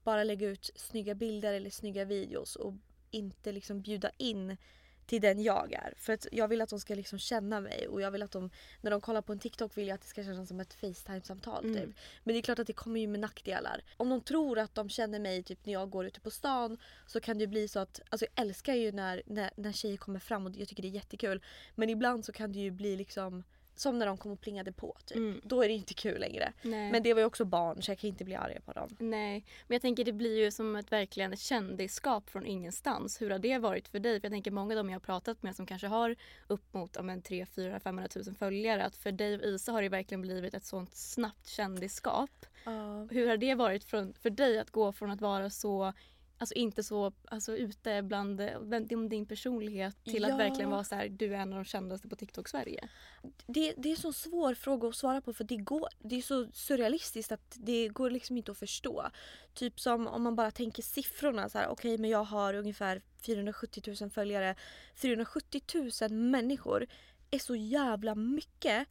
bara 0.04 0.24
lägga 0.24 0.48
ut 0.48 0.72
snygga 0.76 1.16
bilder 1.16 1.54
eller 1.54 1.70
snygga 1.70 2.06
videos 2.06 2.56
och 2.56 2.74
inte 3.12 3.52
liksom 3.52 3.82
bjuda 3.82 4.10
in 4.18 4.58
till 5.06 5.22
den 5.22 5.44
jag 5.44 5.74
är. 5.74 5.94
För 5.98 6.14
att 6.14 6.28
jag 6.32 6.48
vill 6.48 6.62
att 6.62 6.70
de 6.70 6.80
ska 6.80 6.96
liksom 6.96 7.20
känna 7.20 7.62
mig 7.62 7.88
och 7.88 8.02
jag 8.02 8.12
vill 8.12 8.24
att 8.24 8.32
de, 8.32 8.50
när 8.82 8.92
de 8.92 9.02
kollar 9.02 9.22
på 9.22 9.34
en 9.34 9.40
TikTok 9.40 9.78
vill 9.78 9.88
jag 9.88 9.96
att 9.96 10.02
det 10.02 10.08
ska 10.08 10.24
kännas 10.24 10.48
som 10.48 10.60
ett 10.60 10.74
Facetime-samtal 10.74 11.64
Mm. 11.66 11.76
typ. 11.76 11.96
Men 12.24 12.34
det 12.34 12.40
är 12.40 12.42
klart 12.42 12.60
att 12.60 12.68
det 12.68 12.74
kommer 12.74 13.00
ju 13.00 13.08
med 13.08 13.20
nackdelar. 13.20 13.84
Om 13.98 14.10
de 14.10 14.22
tror 14.22 14.60
att 14.60 14.76
de 14.76 14.90
känner 14.90 15.20
mig 15.20 15.44
typ 15.44 15.66
när 15.66 15.74
jag 15.74 15.90
går 15.90 16.06
ute 16.06 16.20
på 16.20 16.32
stan 16.32 16.78
så 17.08 17.20
kan 17.20 17.38
det 17.38 17.42
ju 17.42 17.48
bli 17.48 17.68
så 17.68 17.80
att, 17.80 18.02
alltså 18.10 18.26
jag 18.36 18.46
älskar 18.46 18.74
ju 18.74 18.92
när, 18.92 19.22
när, 19.26 19.52
när 19.56 19.72
tjejer 19.72 19.98
kommer 19.98 20.20
fram 20.20 20.46
och 20.46 20.52
jag 20.56 20.68
tycker 20.68 20.82
det 20.84 20.90
är 20.90 20.96
jättekul. 20.96 21.42
Men 21.76 21.90
ibland 21.90 22.26
så 22.26 22.32
kan 22.32 22.52
det 22.52 22.60
ju 22.60 22.72
bli 22.72 22.96
liksom 22.96 23.44
som 23.76 24.00
när 24.00 24.06
de 24.06 24.18
kom 24.18 24.32
och 24.32 24.42
plingade 24.42 24.72
på 24.72 24.98
typ. 25.06 25.18
Mm. 25.18 25.42
Då 25.44 25.64
är 25.64 25.68
det 25.68 25.74
inte 25.74 25.94
kul 25.94 26.20
längre. 26.20 26.54
Nej. 26.62 26.92
Men 26.92 27.04
det 27.04 27.14
var 27.14 27.22
ju 27.22 27.26
också 27.26 27.46
barn 27.46 27.82
så 27.82 27.92
jag 27.92 27.98
kan 28.00 28.08
inte 28.08 28.26
bli 28.26 28.36
arg 28.36 28.60
på 28.66 28.74
dem. 28.74 28.90
Nej, 29.00 29.46
men 29.68 29.76
jag 29.76 29.82
tänker 29.82 30.06
det 30.06 30.14
blir 30.14 30.44
ju 30.44 30.52
som 30.52 30.76
ett 30.76 30.92
verkligen 30.92 31.36
kändisskap 31.36 32.30
från 32.30 32.46
ingenstans. 32.46 33.22
Hur 33.22 33.30
har 33.30 33.40
det 33.40 33.58
varit 33.58 33.88
för 33.88 34.00
dig? 34.00 34.20
För 34.20 34.26
jag 34.26 34.34
tänker 34.34 34.52
många 34.52 34.74
av 34.74 34.78
dem 34.78 34.90
jag 34.90 34.96
har 34.96 35.00
pratat 35.00 35.44
med 35.44 35.56
som 35.56 35.66
kanske 35.66 35.88
har 35.88 36.16
upp 36.48 36.74
mot 36.74 36.98
om 36.98 37.10
en 37.10 37.22
3 37.22 37.46
4 37.46 37.80
500 37.80 38.10
000 38.16 38.36
följare. 38.36 38.86
Att 38.86 38.96
för 38.96 39.12
dig 39.12 39.36
och 39.36 39.44
Isa 39.44 39.72
har 39.72 39.82
det 39.82 39.90
verkligen 39.90 40.22
blivit 40.22 40.54
ett 40.54 40.66
sånt 40.66 40.96
snabbt 40.96 41.48
kändisskap. 41.48 42.30
Hur 43.12 43.28
har 43.28 43.38
det 43.38 43.56
varit 43.56 43.84
från, 43.84 44.14
för 44.14 44.30
dig 44.30 44.60
att 44.60 44.72
gå 44.72 44.92
från 44.92 45.12
att 45.12 45.22
vara 45.22 45.50
så 45.50 45.94
Alltså 46.44 46.56
inte 46.56 46.84
så 46.84 47.12
alltså, 47.26 47.58
ute 47.58 48.02
bland 48.02 48.42
bland 48.62 49.10
din 49.10 49.26
personlighet 49.26 50.04
till 50.04 50.22
Ja. 50.24 50.34
att 50.34 50.40
verkligen 50.40 50.70
vara 50.70 50.84
så 50.84 50.96
här, 50.96 51.10
du 51.10 51.36
är 51.36 51.40
en 51.40 51.54
av 51.54 51.56
de 51.60 51.66
kändaste 51.66 52.08
på 52.08 52.16
TikTok 52.16 52.50
Sverige. 52.50 52.90
det, 53.48 53.74
det 53.78 53.90
är 53.90 53.92
en 53.92 53.98
så 53.98 54.14
svår 54.14 54.54
fråga 54.54 54.88
att 54.88 54.96
svara 54.96 55.22
på 55.22 55.34
för 55.34 55.44
det, 55.44 55.58
går, 55.58 55.88
det 56.00 56.16
är 56.16 56.22
så 56.22 56.48
surrealistiskt 56.54 57.32
att 57.32 57.56
det 57.60 57.88
går 57.88 58.10
liksom 58.10 58.38
inte 58.38 58.52
att 58.52 58.58
förstå. 58.58 59.10
Typ 59.54 59.80
som 59.80 60.08
om 60.08 60.24
man 60.24 60.36
bara 60.36 60.52
tänker 60.52 60.84
siffrorna. 60.84 61.50
så 61.50 61.58
här, 61.58 61.68
Okej 61.68 61.98
men 61.98 62.10
jag 62.10 62.24
har 62.24 62.54
ungefär 62.54 63.02
470 63.26 63.96
000 64.02 64.10
följare. 64.10 64.56
470 64.96 65.62
000 66.02 66.12
människor 66.12 66.88
är 67.32 67.40
så 67.40 67.56
jävla 67.56 68.16
mycket. 68.16 68.88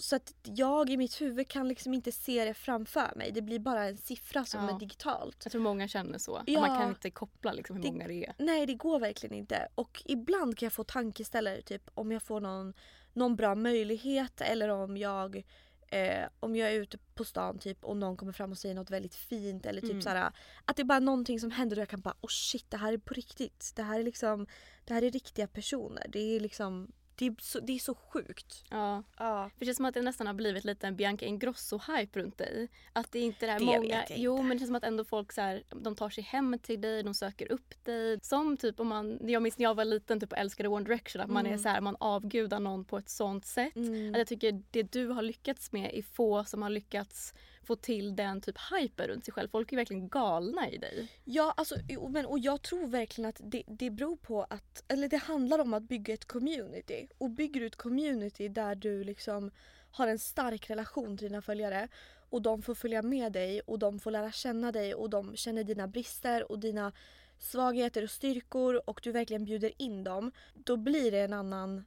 Så 0.00 0.16
att 0.16 0.34
jag 0.42 0.90
i 0.90 0.96
mitt 0.96 1.20
huvud 1.20 1.48
kan 1.48 1.68
liksom 1.68 1.94
inte 1.94 2.12
se 2.12 2.44
det 2.44 2.54
framför 2.54 3.12
mig. 3.16 3.32
Det 3.32 3.42
blir 3.42 3.58
bara 3.58 3.84
en 3.84 3.96
siffra 3.96 4.44
som 4.44 4.64
Ja. 4.64 4.74
är 4.74 4.78
digitalt. 4.78 5.36
Jag 5.44 5.52
tror 5.52 5.62
många 5.62 5.88
känner 5.88 6.18
så. 6.18 6.42
Ja. 6.46 6.60
Man 6.60 6.78
kan 6.80 6.88
inte 6.88 7.10
koppla 7.10 7.52
liksom 7.52 7.76
hur 7.76 7.82
Det- 7.82 7.90
många 7.90 8.06
det 8.08 8.24
är. 8.26 8.34
Nej 8.38 8.66
det 8.66 8.74
går 8.74 8.98
verkligen 9.00 9.34
inte. 9.36 9.68
Och 9.74 10.02
ibland 10.04 10.58
kan 10.58 10.66
jag 10.66 10.72
få 10.72 10.84
tankeställare 10.84 11.62
typ 11.62 11.90
om 11.94 12.12
jag 12.12 12.22
får 12.22 12.40
någon, 12.40 12.74
någon 13.12 13.36
bra 13.36 13.54
möjlighet 13.54 14.40
eller 14.40 14.68
om 14.68 14.96
jag 14.96 15.44
eh, 15.88 16.28
om 16.40 16.56
jag 16.56 16.70
är 16.70 16.74
ute 16.80 16.98
på 17.14 17.24
stan 17.24 17.58
typ 17.58 17.84
och 17.84 17.96
någon 17.96 18.16
kommer 18.16 18.32
fram 18.32 18.50
och 18.50 18.58
säger 18.58 18.74
något 18.74 18.90
väldigt 18.90 19.14
fint 19.14 19.66
eller 19.66 19.80
typ 19.80 19.90
Mm. 19.90 20.02
såhär 20.02 20.32
att 20.64 20.76
det 20.76 20.82
är 20.82 20.84
bara 20.84 20.98
någonting 21.00 21.40
som 21.40 21.50
händer 21.50 21.76
och 21.76 21.80
jag 21.80 21.88
kan 21.88 22.00
bara 22.00 22.14
oh 22.20 22.28
shit 22.28 22.70
det 22.70 22.76
här 22.76 22.92
är 22.92 22.98
på 22.98 23.14
riktigt. 23.14 23.72
Det 23.76 23.82
här 23.82 24.00
är 24.00 24.04
liksom 24.04 24.46
det 24.84 24.94
här 24.94 25.02
är 25.02 25.10
riktiga 25.10 25.46
personer. 25.46 26.06
Det 26.08 26.18
är 26.36 26.40
liksom 26.40 26.92
det 27.18 27.26
är 27.26 27.34
så, 27.40 27.60
det 27.60 27.72
är 27.72 27.78
så 27.78 27.94
sjukt. 27.94 28.64
Ja. 28.70 29.02
Ja. 29.18 29.50
För 29.50 29.60
det 29.60 29.66
känns 29.66 29.76
som 29.76 29.86
att 29.86 29.94
det 29.94 30.02
nästan 30.02 30.26
har 30.26 30.34
blivit 30.34 30.64
lite 30.64 30.86
en 30.86 30.96
Bianca 30.96 31.26
Ingrosso-hype 31.26 32.18
runt 32.18 32.38
dig. 32.38 32.68
Att 32.92 33.12
det 33.12 33.20
inte 33.20 33.44
är 33.44 33.46
det 33.46 33.52
här 33.52 33.58
Det 33.60 33.64
många... 33.66 33.80
vet 33.80 34.10
jag 34.10 34.18
Jo 34.18 34.32
inte. 34.32 34.42
men 34.42 34.56
det 34.56 34.58
känns 34.60 34.68
som 34.68 34.76
att 34.76 34.84
ändå 34.84 35.04
folk 35.04 35.32
så 35.32 35.40
här, 35.40 35.62
de 35.82 35.96
tar 35.96 36.10
sig 36.10 36.24
hem 36.24 36.58
till 36.62 36.80
dig, 36.80 37.02
de 37.02 37.14
söker 37.14 37.52
upp 37.52 37.84
dig. 37.84 38.18
Som 38.22 38.56
typ 38.56 38.80
om 38.80 38.88
man, 38.88 39.18
jag 39.22 39.42
minns 39.42 39.58
när 39.58 39.62
jag 39.62 39.74
var 39.74 39.84
liten 39.84 40.20
typ 40.20 40.32
och 40.32 40.38
älskade 40.38 40.68
One 40.68 40.84
Direction 40.84 41.22
att 41.22 41.30
man 41.30 41.46
är 41.46 41.58
så 41.58 41.68
här, 41.68 41.80
man 41.80 41.96
avgudar 42.00 42.60
någon 42.60 42.84
på 42.84 42.98
ett 42.98 43.08
sånt 43.08 43.46
sätt. 43.46 43.76
Mm. 43.76 44.10
Att 44.12 44.18
jag 44.18 44.26
tycker 44.26 44.62
det 44.70 44.82
du 44.82 45.08
har 45.08 45.22
lyckats 45.22 45.72
med 45.72 45.90
är 45.94 46.02
få 46.02 46.44
som 46.44 46.62
har 46.62 46.70
lyckats 46.70 47.34
få 47.66 47.76
till 47.76 48.16
den 48.16 48.40
typ 48.40 48.56
hype 48.70 49.06
runt 49.06 49.24
sig 49.24 49.34
själv. 49.34 49.48
Folk 49.48 49.72
är 49.72 49.76
verkligen 49.76 50.08
galna 50.08 50.70
i 50.70 50.78
dig. 50.78 51.08
Ja, 51.24 51.54
alltså, 51.56 51.74
men, 52.08 52.26
och 52.26 52.38
jag 52.38 52.62
tror 52.62 52.86
verkligen 52.86 53.28
att 53.28 53.40
det, 53.44 53.62
det 53.66 53.90
beror 53.90 54.16
på 54.16 54.42
att, 54.42 54.84
eller 54.88 55.08
det 55.08 55.16
handlar 55.16 55.58
om 55.58 55.74
att 55.74 55.82
bygga 55.82 56.14
ett 56.14 56.24
community. 56.24 57.08
Och 57.18 57.30
bygger 57.30 57.60
du 57.60 57.66
ett 57.66 57.76
community 57.76 58.48
där 58.48 58.74
du 58.74 59.04
liksom 59.04 59.50
har 59.90 60.06
en 60.06 60.18
stark 60.18 60.70
relation 60.70 61.18
till 61.18 61.28
dina 61.28 61.42
följare 61.42 61.88
och 62.30 62.42
de 62.42 62.62
får 62.62 62.74
följa 62.74 63.02
med 63.02 63.32
dig 63.32 63.60
och 63.60 63.78
de 63.78 63.98
får 63.98 64.10
lära 64.10 64.32
känna 64.32 64.72
dig 64.72 64.94
och 64.94 65.10
de 65.10 65.36
känner 65.36 65.64
dina 65.64 65.88
brister 65.88 66.52
och 66.52 66.58
dina 66.58 66.92
svagheter 67.38 68.02
och 68.02 68.10
styrkor 68.10 68.82
och 68.90 69.00
du 69.02 69.12
verkligen 69.12 69.44
bjuder 69.44 69.72
in 69.82 70.04
dem. 70.04 70.32
Då 70.54 70.76
blir 70.76 71.10
det 71.10 71.20
en 71.20 71.32
annan 71.32 71.84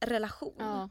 relation. 0.00 0.54
Ja. 0.58 0.88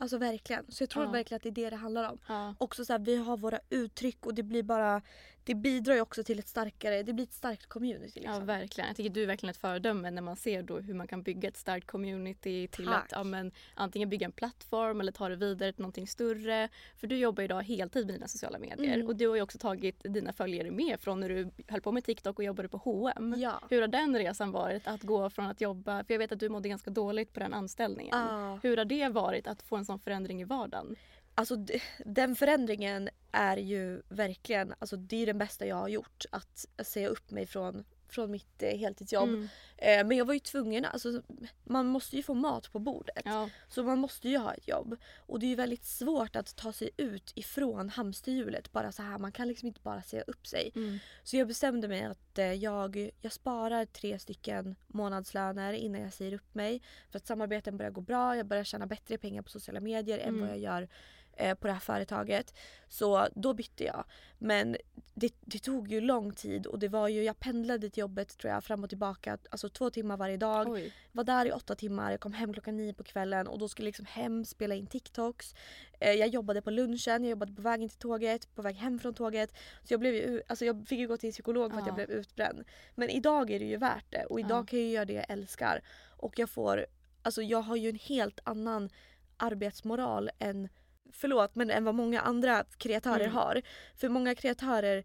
Alltså 0.00 0.18
verkligen. 0.18 0.64
Så 0.68 0.82
jag 0.82 0.90
tror 0.90 1.04
Ja. 1.04 1.10
verkligen 1.10 1.36
att 1.36 1.42
det 1.42 1.48
är 1.48 1.64
det 1.64 1.70
det 1.70 1.76
handlar 1.76 2.10
om. 2.10 2.18
Ja. 2.28 2.54
Också 2.58 2.84
så 2.84 2.92
här, 2.92 3.00
vi 3.00 3.16
har 3.16 3.36
våra 3.36 3.58
uttryck 3.70 4.26
och 4.26 4.34
det 4.34 4.42
blir 4.42 4.62
bara 4.62 5.02
det 5.44 5.54
bidrar 5.54 5.94
ju 5.94 6.00
också 6.00 6.24
till 6.24 6.38
ett 6.38 6.48
starkare, 6.48 7.02
det 7.02 7.12
blir 7.12 7.24
ett 7.24 7.32
starkt 7.32 7.66
community. 7.66 8.20
Liksom. 8.20 8.34
Ja 8.34 8.40
verkligen. 8.40 8.88
Jag 8.88 8.96
tycker 8.96 9.10
du 9.10 9.22
är 9.22 9.26
verkligen 9.26 9.50
ett 9.50 9.56
föredöme 9.56 10.10
när 10.10 10.22
man 10.22 10.36
ser 10.36 10.62
då 10.62 10.78
hur 10.78 10.94
man 10.94 11.06
kan 11.06 11.22
bygga 11.22 11.48
ett 11.48 11.56
starkt 11.56 11.86
community 11.86 12.68
till 12.68 12.86
Tack. 12.86 13.04
att 13.04 13.12
ja, 13.12 13.22
men, 13.24 13.52
antingen 13.74 14.08
bygga 14.08 14.24
en 14.24 14.32
plattform 14.32 15.00
eller 15.00 15.12
ta 15.12 15.28
det 15.28 15.36
vidare 15.36 15.72
till 15.72 15.82
någonting 15.82 16.06
större. 16.06 16.68
För 16.96 17.06
du 17.06 17.16
jobbar 17.16 17.42
idag 17.42 17.62
heltid 17.62 18.06
med 18.06 18.14
dina 18.14 18.28
sociala 18.28 18.58
medier 18.58 18.94
Mm. 18.94 19.06
och 19.06 19.16
du 19.16 19.28
har 19.28 19.36
ju 19.36 19.42
också 19.42 19.58
tagit 19.58 19.96
dina 20.02 20.32
följare 20.32 20.70
med 20.70 21.00
från 21.00 21.20
när 21.20 21.28
du 21.28 21.50
höll 21.68 21.80
på 21.80 21.92
med 21.92 22.04
TikTok 22.04 22.38
och 22.38 22.44
jobbade 22.44 22.68
på 22.68 22.76
H&M. 22.76 23.34
Ja. 23.38 23.60
Hur 23.70 23.80
har 23.80 23.88
den 23.88 24.18
resan 24.18 24.52
varit 24.52 24.86
att 24.86 25.02
gå 25.02 25.30
från 25.30 25.46
att 25.46 25.60
jobba, 25.60 26.04
för 26.04 26.14
jag 26.14 26.18
vet 26.18 26.32
att 26.32 26.40
du 26.40 26.48
mådde 26.48 26.68
ganska 26.68 26.90
dåligt 26.90 27.32
på 27.32 27.40
den 27.40 27.54
anställningen. 27.54 28.18
Ja. 28.18 28.58
Hur 28.62 28.76
har 28.76 28.84
det 28.84 29.08
varit 29.08 29.46
att 29.46 29.62
få 29.62 29.76
en 29.76 29.84
sån 29.84 29.98
förändring 29.98 30.40
i 30.40 30.44
vardagen? 30.44 30.96
Alltså 31.40 31.56
den 32.04 32.36
förändringen 32.36 33.08
är 33.32 33.56
ju 33.56 34.02
verkligen, 34.08 34.74
alltså 34.78 34.96
det 34.96 35.22
är 35.22 35.26
den 35.26 35.38
bästa 35.38 35.66
jag 35.66 35.76
har 35.76 35.88
gjort. 35.88 36.24
Att 36.30 36.66
säga 36.82 37.08
upp 37.08 37.30
mig 37.30 37.46
från, 37.46 37.84
från 38.08 38.30
mitt 38.30 38.62
eh, 38.62 38.78
heltidsjobb. 38.78 39.28
Mm. 39.28 39.48
Eh, 39.76 40.06
men 40.06 40.16
jag 40.16 40.24
var 40.24 40.34
ju 40.34 40.40
tvungen, 40.40 40.84
alltså 40.84 41.22
man 41.64 41.86
måste 41.86 42.16
ju 42.16 42.22
få 42.22 42.34
mat 42.34 42.72
på 42.72 42.78
bordet. 42.78 43.22
Ja. 43.24 43.50
Så 43.68 43.82
man 43.82 43.98
måste 43.98 44.28
ju 44.28 44.38
ha 44.38 44.54
ett 44.54 44.68
jobb. 44.68 44.96
Och 45.18 45.40
det 45.40 45.46
är 45.46 45.48
ju 45.48 45.54
väldigt 45.54 45.84
svårt 45.84 46.36
att 46.36 46.56
ta 46.56 46.72
sig 46.72 46.90
ut 46.96 47.32
ifrån 47.34 47.88
hamsterhjulet 47.88 48.72
bara 48.72 48.92
så 48.92 49.02
här. 49.02 49.18
Man 49.18 49.32
kan 49.32 49.48
liksom 49.48 49.68
inte 49.68 49.80
bara 49.80 50.02
säga 50.02 50.22
upp 50.26 50.46
sig. 50.46 50.72
Mm. 50.74 50.98
Så 51.22 51.36
jag 51.36 51.48
bestämde 51.48 51.88
mig 51.88 52.02
att 52.02 52.38
eh, 52.38 52.52
jag, 52.52 53.10
jag 53.20 53.32
sparar 53.32 53.84
tre 53.84 54.18
stycken 54.18 54.76
månadslöner 54.86 55.72
innan 55.72 56.00
jag 56.00 56.12
säger 56.12 56.32
upp 56.32 56.54
mig. 56.54 56.82
För 57.10 57.16
att 57.18 57.26
samarbeten 57.26 57.76
börjar 57.76 57.90
gå 57.90 58.00
bra, 58.00 58.36
jag 58.36 58.46
börjar 58.46 58.64
tjäna 58.64 58.86
bättre 58.86 59.18
pengar 59.18 59.42
på 59.42 59.50
sociala 59.50 59.80
medier 59.80 60.18
än 60.18 60.28
Mm. 60.28 60.40
vad 60.40 60.50
jag 60.50 60.58
gör 60.58 60.88
eh, 61.36 61.54
på 61.54 61.66
det 61.66 61.72
här 61.72 61.80
företaget. 61.80 62.54
Så 62.88 63.28
då 63.34 63.54
bytte 63.54 63.84
jag. 63.84 64.04
Men 64.38 64.76
det, 65.14 65.34
det 65.40 65.58
tog 65.58 65.88
ju 65.92 66.00
lång 66.00 66.32
tid 66.32 66.66
och 66.66 66.78
det 66.78 66.88
var 66.88 67.08
ju, 67.08 67.22
jag 67.22 67.40
pendlade 67.40 67.90
till 67.90 68.00
jobbet 68.00 68.38
tror 68.38 68.52
jag 68.52 68.64
fram 68.64 68.82
och 68.84 68.88
tillbaka, 68.88 69.38
alltså 69.50 69.68
två 69.68 69.90
timmar 69.90 70.16
varje 70.16 70.36
dag. 70.36 70.68
Oj. 70.68 70.92
Var 71.12 71.24
där 71.24 71.46
i 71.46 71.52
åtta 71.52 71.74
timmar, 71.74 72.16
kom 72.16 72.32
hem 72.32 72.52
klockan 72.52 72.76
nio 72.76 72.94
på 72.94 73.04
kvällen 73.04 73.46
och 73.46 73.58
då 73.58 73.68
skulle 73.68 73.86
jag 73.86 73.88
liksom 73.88 74.06
hem, 74.06 74.44
spela 74.44 74.74
in 74.74 74.86
TikToks. 74.86 75.54
Eh, 76.00 76.12
jag 76.12 76.28
jobbade 76.28 76.62
på 76.62 76.70
lunchen, 76.70 77.24
jag 77.24 77.30
jobbade 77.30 77.52
på 77.52 77.62
vägen 77.62 77.88
till 77.88 77.98
tåget, 77.98 78.54
på 78.54 78.62
väg 78.62 78.76
hem 78.76 78.98
från 78.98 79.14
tåget. 79.14 79.50
Så 79.84 79.92
jag, 79.94 80.00
blev 80.00 80.14
ju, 80.14 80.42
alltså 80.48 80.64
jag 80.64 80.88
fick 80.88 80.98
ju 80.98 81.08
gå 81.08 81.16
till 81.16 81.32
psykolog 81.32 81.72
för 81.72 81.78
att 81.78 81.86
jag 81.86 81.92
Ja. 81.92 82.06
blev 82.06 82.10
utbränd. 82.10 82.64
Men 82.94 83.10
idag 83.10 83.50
är 83.50 83.58
det 83.58 83.64
ju 83.66 83.76
värt 83.76 84.06
det 84.10 84.24
och 84.24 84.40
idag 84.40 84.62
Ja. 84.62 84.66
kan 84.66 84.78
jag 84.78 84.88
göra 84.88 85.04
det 85.04 85.12
jag 85.12 85.26
älskar. 85.30 85.80
Och 86.16 86.38
jag 86.38 86.50
får, 86.50 86.86
alltså 87.22 87.42
jag 87.42 87.62
har 87.62 87.76
ju 87.76 87.88
en 87.88 87.98
helt 87.98 88.40
annan 88.44 88.90
arbetsmoral 89.36 90.30
än, 90.38 90.68
förlåt, 91.12 91.54
men 91.54 91.70
än 91.70 91.84
vad 91.84 91.94
många 91.94 92.20
andra 92.20 92.64
kreatörer 92.78 93.20
Mm. 93.24 93.34
har. 93.34 93.62
För 93.96 94.08
många 94.08 94.34
kreatörer 94.34 95.04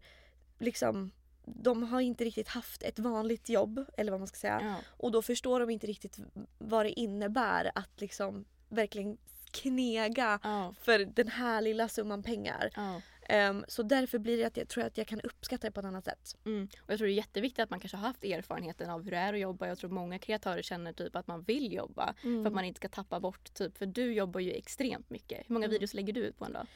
liksom 0.58 1.10
de 1.48 1.82
har 1.82 2.00
inte 2.00 2.24
riktigt 2.24 2.48
haft 2.48 2.82
ett 2.82 2.98
vanligt 2.98 3.48
jobb 3.48 3.84
eller 3.96 4.10
vad 4.10 4.20
man 4.20 4.26
ska 4.26 4.36
säga. 4.36 4.60
Ja. 4.62 4.74
Och 4.88 5.12
då 5.12 5.22
förstår 5.22 5.60
de 5.60 5.70
inte 5.70 5.86
riktigt 5.86 6.18
vad 6.58 6.86
det 6.86 7.00
innebär 7.00 7.70
att 7.74 8.00
liksom 8.00 8.44
verkligen 8.68 9.16
knega 9.50 10.40
Ja. 10.42 10.74
för 10.80 10.98
den 10.98 11.28
här 11.28 11.60
lilla 11.62 11.88
summan 11.88 12.22
pengar. 12.22 12.70
Ja. 12.76 13.00
Ehm, 13.28 13.64
så 13.68 13.82
därför 13.82 14.18
blir 14.18 14.38
det 14.38 14.44
att 14.44 14.56
jag 14.56 14.68
tror 14.68 14.84
att 14.84 14.98
jag 14.98 15.06
kan 15.06 15.20
uppskatta 15.20 15.66
det 15.66 15.70
på 15.70 15.80
ett 15.80 15.86
annat 15.86 16.04
sätt. 16.04 16.36
Mm. 16.44 16.68
Och 16.80 16.90
jag 16.92 16.98
tror 16.98 17.06
det 17.06 17.12
är 17.12 17.16
jätteviktigt 17.16 17.62
att 17.62 17.70
man 17.70 17.80
kanske 17.80 17.96
har 17.96 18.06
haft 18.06 18.24
erfarenheten 18.24 18.90
av 18.90 19.02
hur 19.02 19.10
det 19.10 19.16
är 19.16 19.32
att 19.32 19.40
jobba. 19.40 19.66
Jag 19.66 19.78
tror 19.78 19.90
många 19.90 20.18
kreatörer 20.18 20.62
känner 20.62 20.92
typ 20.92 21.16
att 21.16 21.26
man 21.26 21.42
vill 21.42 21.72
jobba 21.72 22.14
för 22.22 22.46
att 22.46 22.52
man 22.52 22.64
inte 22.64 22.78
ska 22.78 22.88
tappa 22.88 23.20
bort 23.20 23.54
typ. 23.54 23.78
För 23.78 23.86
du 23.86 24.12
jobbar 24.12 24.40
ju 24.40 24.52
extremt 24.52 25.10
mycket. 25.10 25.38
Hur 25.48 25.52
många 25.52 25.68
videos 25.68 25.94
lägger 25.94 26.12
du 26.12 26.20
ut 26.20 26.38
på 26.38 26.44
en 26.44 26.52
dag? 26.52 26.66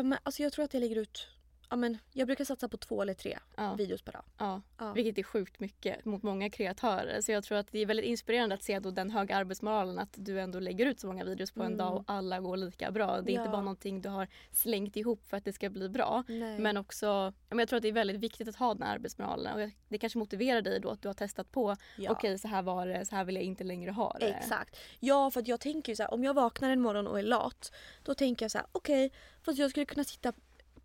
Um, 0.00 0.16
alltså 0.22 0.42
jag 0.42 0.52
tror 0.52 0.64
att 0.64 0.74
jag 0.74 0.80
lägger 0.80 0.96
ut, 0.96 1.28
ja 1.70 1.76
men 1.76 1.98
jag 2.12 2.26
brukar 2.26 2.44
satsa 2.44 2.68
på 2.68 2.76
två 2.76 3.02
eller 3.02 3.14
tre 3.14 3.38
Ja. 3.56 3.74
videos 3.74 4.02
per 4.02 4.12
dag. 4.12 4.22
Ja. 4.38 4.62
Ja. 4.78 4.92
Vilket 4.92 5.18
är 5.18 5.22
sjukt 5.22 5.60
mycket 5.60 6.04
mot 6.04 6.22
många 6.22 6.50
kreatörer. 6.50 7.20
Så 7.20 7.32
jag 7.32 7.44
tror 7.44 7.58
att 7.58 7.72
det 7.72 7.78
är 7.78 7.86
väldigt 7.86 8.06
inspirerande 8.06 8.54
att 8.54 8.62
se 8.62 8.78
då 8.78 8.90
den 8.90 9.10
höga 9.10 9.36
arbetsmoralen 9.36 9.98
att 9.98 10.14
du 10.16 10.40
ändå 10.40 10.60
lägger 10.60 10.86
ut 10.86 11.00
så 11.00 11.06
många 11.06 11.24
videos 11.24 11.52
på 11.52 11.60
en 11.60 11.66
Mm. 11.66 11.78
dag 11.78 11.96
och 11.96 12.04
alla 12.06 12.40
går 12.40 12.56
lika 12.56 12.90
bra. 12.90 13.20
Det 13.20 13.30
är 13.30 13.34
inte 13.34 13.44
Ja. 13.44 13.50
bara 13.50 13.60
någonting 13.60 14.00
du 14.02 14.08
har 14.08 14.28
slängt 14.52 14.96
ihop 14.96 15.28
för 15.28 15.36
att 15.36 15.44
det 15.44 15.52
ska 15.52 15.70
bli 15.70 15.88
bra. 15.88 16.24
Nej. 16.28 16.58
Men 16.58 16.76
också, 16.76 17.32
men 17.48 17.58
jag 17.58 17.68
tror 17.68 17.76
att 17.76 17.82
det 17.82 17.88
är 17.88 17.92
väldigt 17.92 18.20
viktigt 18.20 18.48
att 18.48 18.56
ha 18.56 18.74
den 18.74 18.82
här 18.82 18.94
arbetsmoralen 18.94 19.60
och 19.62 19.70
det 19.88 19.98
kanske 19.98 20.18
motiverar 20.18 20.62
dig 20.62 20.80
då 20.80 20.90
att 20.90 21.02
du 21.02 21.08
har 21.08 21.14
testat 21.14 21.52
på 21.52 21.76
Ja. 21.98 22.10
okej 22.10 22.38
så 22.38 22.48
här 22.48 22.62
var 22.62 22.86
det, 22.86 23.06
så 23.06 23.16
här 23.16 23.24
vill 23.24 23.34
jag 23.34 23.44
inte 23.44 23.64
längre 23.64 23.90
ha 23.90 24.16
det. 24.20 24.26
Exakt. 24.32 24.76
Ja 25.00 25.30
för 25.30 25.42
jag 25.46 25.60
tänker 25.60 25.92
ju 25.92 25.96
så 25.96 26.02
här, 26.02 26.14
om 26.14 26.24
jag 26.24 26.34
vaknar 26.34 26.70
en 26.70 26.80
morgon 26.80 27.06
och 27.06 27.18
är 27.18 27.22
lat 27.22 27.72
då 28.02 28.14
tänker 28.14 28.44
jag 28.44 28.50
så 28.50 28.58
här: 28.58 28.66
okej 28.72 29.12
fast 29.42 29.58
jag 29.58 29.70
skulle 29.70 29.86
kunna 29.86 30.04
sitta 30.04 30.32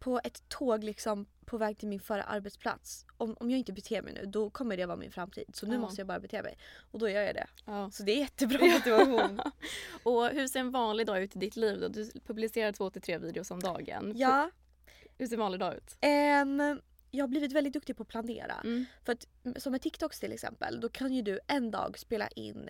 på 0.01 0.21
ett 0.23 0.49
tåg 0.49 0.83
liksom 0.83 1.25
på 1.45 1.57
väg 1.57 1.77
till 1.77 1.87
min 1.87 1.99
förra 1.99 2.23
arbetsplats. 2.23 3.05
Om, 3.17 3.35
om 3.39 3.49
jag 3.51 3.59
inte 3.59 3.73
beter 3.73 4.01
mig 4.01 4.13
nu 4.13 4.25
då 4.25 4.49
kommer 4.49 4.77
det 4.77 4.85
vara 4.85 4.97
min 4.97 5.11
framtid. 5.11 5.45
Så 5.53 5.65
nu 5.65 5.73
Ja. 5.73 5.79
måste 5.79 6.01
jag 6.01 6.07
bara 6.07 6.19
bete 6.19 6.43
mig. 6.43 6.57
Och 6.91 6.99
då 6.99 7.09
gör 7.09 7.21
jag 7.21 7.35
det. 7.35 7.47
Ja. 7.65 7.91
Så 7.91 8.03
det 8.03 8.11
är 8.11 8.17
jättebra 8.19 8.65
motivation. 8.65 9.41
Och 10.03 10.27
hur 10.27 10.47
ser 10.47 10.59
en 10.59 10.71
vanlig 10.71 11.07
dag 11.07 11.23
ut 11.23 11.35
i 11.35 11.39
ditt 11.39 11.55
liv 11.55 11.79
då? 11.79 11.87
Du 11.87 12.11
publicerar 12.27 12.71
två 12.71 12.89
till 12.89 13.01
tre 13.01 13.17
videos 13.17 13.51
om 13.51 13.59
dagen. 13.59 14.13
ja. 14.15 14.49
Hur 15.17 15.27
ser 15.27 15.33
en 15.35 15.39
vanlig 15.39 15.59
dag 15.59 15.75
ut? 15.75 15.97
ehm, 16.01 16.81
jag 17.11 17.23
har 17.23 17.27
blivit 17.27 17.51
väldigt 17.53 17.73
duktig 17.73 17.97
på 17.97 18.03
att 18.03 18.09
planera. 18.09 18.53
Mm. 18.63 18.85
För 19.05 19.13
att 19.13 19.27
som 19.61 19.71
med 19.71 19.81
TikToks 19.81 20.19
till 20.19 20.31
exempel, 20.33 20.79
då 20.79 20.89
kan 20.89 21.13
ju 21.13 21.21
du 21.21 21.39
en 21.47 21.71
dag 21.71 21.99
spela 21.99 22.27
in 22.27 22.69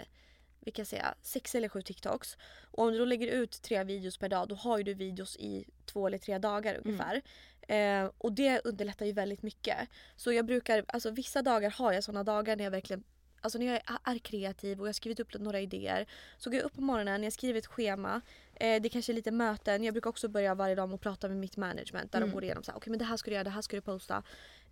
vi 0.61 0.71
kan 0.71 0.85
säga 0.85 1.15
sex 1.21 1.55
eller 1.55 1.69
sju 1.69 1.81
TikToks. 1.81 2.37
Och 2.71 2.83
om 2.83 2.91
du 2.91 2.97
då 2.99 3.05
lägger 3.05 3.27
ut 3.27 3.61
tre 3.61 3.83
videos 3.83 4.17
per 4.17 4.29
dag 4.29 4.47
då 4.47 4.55
har 4.55 4.77
ju 4.77 4.83
du 4.83 4.93
videos 4.93 5.37
i 5.37 5.65
två 5.85 6.07
eller 6.07 6.17
tre 6.17 6.37
dagar 6.37 6.81
ungefär. 6.85 7.21
Eh, 7.67 8.11
och 8.17 8.33
det 8.33 8.61
underlättar 8.63 9.05
ju 9.05 9.11
väldigt 9.11 9.41
mycket. 9.43 9.77
Så 10.15 10.33
jag 10.33 10.45
brukar, 10.45 10.85
alltså 10.87 11.11
vissa 11.11 11.41
dagar 11.41 11.69
har 11.71 11.93
jag 11.93 12.03
sådana 12.03 12.23
dagar 12.23 12.55
när 12.55 12.63
jag 12.63 12.71
verkligen 12.71 13.03
Alltså 13.43 13.59
när 13.59 13.65
jag 13.65 13.81
är, 14.03 14.17
kreativ 14.19 14.79
och 14.79 14.85
jag 14.85 14.89
har 14.89 14.93
skrivit 14.93 15.19
upp 15.19 15.33
några 15.39 15.59
idéer. 15.59 16.05
Så 16.37 16.49
går 16.49 16.57
jag 16.57 16.65
upp 16.65 16.73
på 16.73 16.81
morgonen, 16.81 17.23
jag 17.23 17.33
skriver 17.33 17.59
ett 17.59 17.65
schema. 17.67 18.21
Eh, 18.55 18.81
det 18.81 18.89
kanske 18.89 19.11
är 19.11 19.13
lite 19.13 19.31
möten. 19.31 19.83
Jag 19.83 19.93
brukar 19.93 20.09
också 20.09 20.27
börja 20.27 20.55
varje 20.55 20.75
dag 20.75 20.89
med 20.89 20.95
att 20.95 21.01
prata 21.01 21.27
med 21.27 21.37
mitt 21.37 21.57
management. 21.57 22.11
Där 22.11 22.19
Mm. 22.19 22.29
de 22.29 22.33
går 22.33 22.43
igenom 22.43 22.63
så 22.63 22.71
här, 22.71 22.77
okej 22.77 22.89
men 22.89 22.99
det 22.99 23.05
här 23.05 23.17
ska 23.17 23.29
du 23.29 23.33
göra, 23.35 23.43
det 23.43 23.49
här 23.49 23.61
ska 23.61 23.75
du 23.77 23.81
posta. 23.81 24.23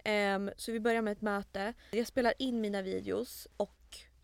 Ehm, 0.04 0.52
så 0.58 0.71
vi 0.71 0.80
börjar 0.80 1.02
med 1.02 1.12
ett 1.12 1.21
möte. 1.21 1.73
Jag 1.91 2.08
spelar 2.08 2.34
in 2.39 2.62
mina 2.62 2.82
videos 2.82 3.47
och 3.58 3.75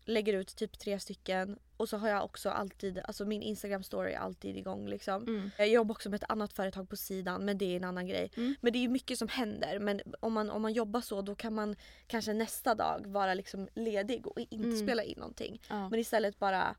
lägger 0.08 0.32
ut 0.32 0.56
typ 0.56 0.78
tre 0.78 1.00
stycken. 1.00 1.58
Och 1.76 1.88
så 1.88 1.96
har 1.96 2.08
jag 2.08 2.24
också 2.24 2.50
alltid, 2.50 2.98
alltså 2.98 3.24
min 3.24 3.42
Instagram 3.42 3.82
story 3.82 4.12
är 4.12 4.18
alltid 4.18 4.56
igång 4.56 4.88
liksom. 4.88 5.22
Mm. 5.22 5.50
Jag 5.58 5.68
jobbar 5.68 5.94
också 5.94 6.10
med 6.10 6.22
ett 6.22 6.30
annat 6.30 6.52
företag 6.52 6.88
på 6.88 6.96
sidan 6.96 7.44
men 7.44 7.58
det 7.58 7.64
är 7.72 7.76
en 7.76 7.84
annan 7.84 8.06
grej. 8.06 8.30
Mm. 8.36 8.54
Men 8.60 8.72
det 8.72 8.84
är 8.84 8.88
mycket 8.88 9.18
som 9.18 9.28
händer. 9.28 9.78
Men 9.78 10.00
om 10.20 10.32
man, 10.32 10.50
om 10.50 10.62
man 10.62 10.72
jobbar 10.72 11.00
så 11.00 11.22
då 11.22 11.34
kan 11.34 11.54
man 11.54 11.76
kanske 12.06 12.32
nästa 12.32 12.74
dag 12.74 13.06
vara 13.06 13.34
liksom 13.34 13.68
ledig 13.74 14.26
och 14.26 14.40
inte 14.40 14.54
Mm. 14.68 14.78
spela 14.86 15.02
in 15.02 15.18
någonting. 15.18 15.62
Ja. 15.68 15.88
Men 15.88 16.00
istället 16.00 16.38
bara 16.38 16.76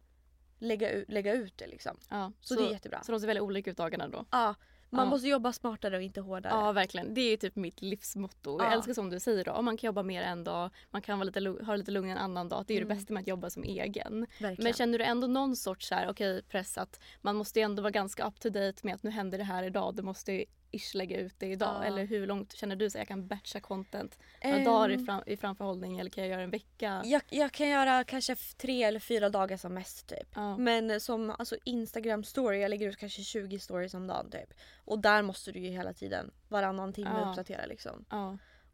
lägga, 0.60 0.92
ut- 0.92 1.10
lägga 1.12 1.34
ut 1.34 1.58
det 1.58 1.68
liksom. 1.68 1.98
Ja. 2.10 2.32
Så, 2.42 2.56
det 2.56 2.62
är 2.68 2.72
jättebra. 2.72 3.04
Så 3.04 3.12
de 3.12 3.20
ser 3.20 3.28
väldigt 3.28 3.44
olika 3.44 3.72
ut 3.72 3.78
dagarna 3.78 4.08
då? 4.08 4.26
Ja, 4.32 4.56
man 4.90 5.06
Ja. 5.06 5.10
måste 5.10 5.28
jobba 5.28 5.54
smartare 5.54 5.96
och 5.98 6.02
inte 6.04 6.22
hårdare. 6.22 6.54
Ja 6.54 6.72
verkligen. 6.72 7.14
Det 7.14 7.22
är 7.22 7.30
ju 7.32 7.38
typ 7.38 7.56
mitt 7.56 7.82
livsmotto. 7.82 8.58
Jag 8.60 8.68
Ja. 8.68 8.72
älskar 8.76 8.94
som 8.94 9.10
du 9.10 9.20
säger 9.20 9.44
då, 9.46 9.52
om 9.52 9.66
man 9.66 9.78
kan 9.78 9.88
jobba 9.88 10.04
mer 10.04 10.22
en 10.22 10.44
dag, 10.44 10.70
man 10.92 11.02
kan 11.02 11.20
vara 11.20 11.26
lite, 11.26 11.66
ha 11.66 11.76
lite 11.76 11.92
lugn 11.92 12.10
en 12.10 12.18
annan 12.18 12.50
dag. 12.50 12.64
Det 12.68 12.74
är 12.74 12.76
ju 12.76 12.82
det 12.82 12.86
Mm. 12.86 12.98
bästa 12.98 13.14
med 13.14 13.22
att 13.22 13.28
jobba 13.28 13.50
som 13.50 13.64
egen. 13.64 14.28
Verkligen. 14.40 14.64
Men 14.64 14.74
känner 14.74 14.98
du 14.98 15.04
ändå 15.06 15.28
någon 15.28 15.56
sorts 15.56 15.88
så 15.88 15.96
här, 15.96 16.10
okej 16.10 16.42
press 16.44 16.78
att 16.78 17.00
man 17.22 17.36
måste 17.36 17.60
ju 17.60 17.64
ändå 17.64 17.82
vara 17.84 17.92
ganska 17.92 18.28
up 18.28 18.40
to 18.40 18.50
date 18.50 18.80
med 18.84 18.96
att 18.96 19.04
nu 19.04 19.10
händer 19.10 19.38
det 19.38 19.44
här 19.44 19.64
idag, 19.64 19.96
du 19.96 20.04
måste 20.04 20.46
ish 20.72 20.96
lägga 20.96 21.20
ut 21.20 21.34
det 21.40 21.48
idag. 21.48 21.76
Ja. 21.80 21.84
Eller 21.84 22.06
hur 22.06 22.28
långt 22.28 22.54
känner 22.56 22.76
du 22.76 22.86
att 22.86 22.96
jag 22.96 23.08
kan 23.08 23.28
batcha 23.28 23.60
content? 23.60 24.20
Några 24.44 24.58
Ehm, 24.58 24.64
dagar 24.64 24.90
i, 24.90 25.06
fram, 25.06 25.24
i 25.26 25.38
framförhållning 25.38 26.00
eller 26.00 26.10
kan 26.10 26.24
jag 26.24 26.32
göra 26.32 26.42
en 26.42 26.50
vecka? 26.52 27.02
Jag, 27.06 27.22
jag 27.30 27.52
kan 27.52 27.70
göra 27.70 28.04
kanske 28.04 28.36
tre 28.36 28.84
eller 28.84 29.00
fyra 29.00 29.30
dagar 29.30 29.58
som 29.58 29.74
mest 29.74 30.08
typ. 30.08 30.28
Ja. 30.36 30.58
Men 30.58 31.02
som 31.02 31.30
alltså 31.30 31.56
Instagram 31.64 32.24
story, 32.24 32.60
jag 32.62 32.70
lägger 32.70 32.90
ut 32.90 32.98
kanske 32.98 33.22
20 33.24 33.60
stories 33.60 33.94
om 33.94 34.08
dagen 34.08 34.30
typ. 34.32 34.54
Och 34.86 35.00
där 35.00 35.22
måste 35.22 35.52
du 35.52 35.60
ju 35.60 35.70
hela 35.70 35.94
tiden 35.94 36.32
varannan 36.48 36.94
timme 36.94 37.20
Ja. 37.22 37.30
uppdatera 37.30 37.66
liksom. 37.66 38.06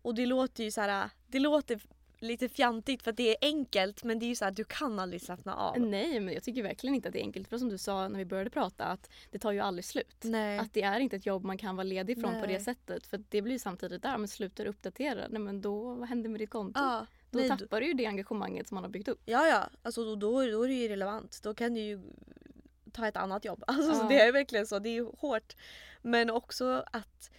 Och 0.02 0.16
det 0.16 0.26
låter 0.26 0.64
ju 0.64 0.72
så 0.72 0.82
här, 0.82 1.10
det 1.28 1.40
låter 1.40 1.80
lite 2.24 2.50
fjantigt 2.50 3.04
för 3.04 3.12
att 3.12 3.18
det 3.18 3.30
är 3.30 3.36
enkelt 3.42 4.04
men 4.04 4.20
det 4.20 4.26
är 4.26 4.28
ju 4.28 4.36
så 4.36 4.46
här 4.46 4.52
du 4.52 4.64
kan 4.64 5.00
aldrig 5.00 5.22
slappna 5.22 5.56
av. 5.56 5.80
Nej 5.80 6.20
men 6.20 6.34
jag 6.34 6.44
tycker 6.44 6.64
verkligen 6.64 6.96
inte 6.96 7.08
att 7.08 7.14
det 7.14 7.20
är 7.20 7.24
enkelt. 7.24 7.48
För 7.48 7.58
som 7.58 7.70
du 7.70 7.78
sa 7.78 8.08
när 8.08 8.20
vi 8.20 8.26
började 8.26 8.50
prata 8.50 8.86
att 8.86 9.10
det 9.32 9.40
tar 9.40 9.52
ju 9.52 9.60
aldrig 9.60 9.86
slut. 9.86 10.18
Nej. 10.24 10.60
Att 10.60 10.74
det 10.74 10.82
är 10.82 11.00
inte 11.00 11.16
ett 11.16 11.26
jobb 11.26 11.44
man 11.44 11.58
kan 11.58 11.76
vara 11.76 11.84
ledig 11.84 12.22
från 12.22 12.32
på 12.34 12.40
Nej. 12.40 12.48
det 12.48 12.60
sättet. 12.60 13.08
För 13.08 13.24
det 13.30 13.42
blir 13.42 13.54
ju 13.54 13.60
samtidigt 13.60 14.02
där, 14.02 14.18
men 14.18 14.28
slutar 14.28 14.66
uppdatera, 14.66 15.28
nej 15.30 15.42
men 15.42 15.62
då, 15.62 15.94
vad 15.96 16.10
händer 16.10 16.30
med 16.30 16.40
ditt 16.42 16.50
konto? 16.50 16.80
ja, 16.80 17.06
då 17.32 17.40
nej, 17.40 17.50
tappar 17.50 17.80
du 17.82 17.88
ju 17.88 17.94
det 17.94 18.06
engagemanget 18.06 18.68
som 18.68 18.76
man 18.76 18.84
har 18.84 18.92
byggt 18.92 19.08
upp. 19.08 19.22
ja, 19.26 19.48
ja. 19.48 19.70
Alltså 19.82 20.04
då, 20.06 20.16
då, 20.16 20.46
då 20.46 20.64
är 20.64 20.68
det 20.68 20.74
ju 20.74 20.88
relevant. 20.88 21.40
Då 21.44 21.54
kan 21.54 21.74
du 21.74 21.80
ju 21.80 22.00
ta 22.92 23.08
ett 23.08 23.18
annat 23.18 23.46
jobb. 23.46 23.64
Alltså 23.68 23.94
så 23.94 24.04
Ja. 24.04 24.08
det 24.10 24.22
är 24.22 24.32
verkligen 24.32 24.68
så. 24.68 24.80
Det 24.80 24.90
är 24.98 25.18
hårt. 25.18 25.56
Men 26.02 26.30
också 26.30 26.84
att 26.92 27.32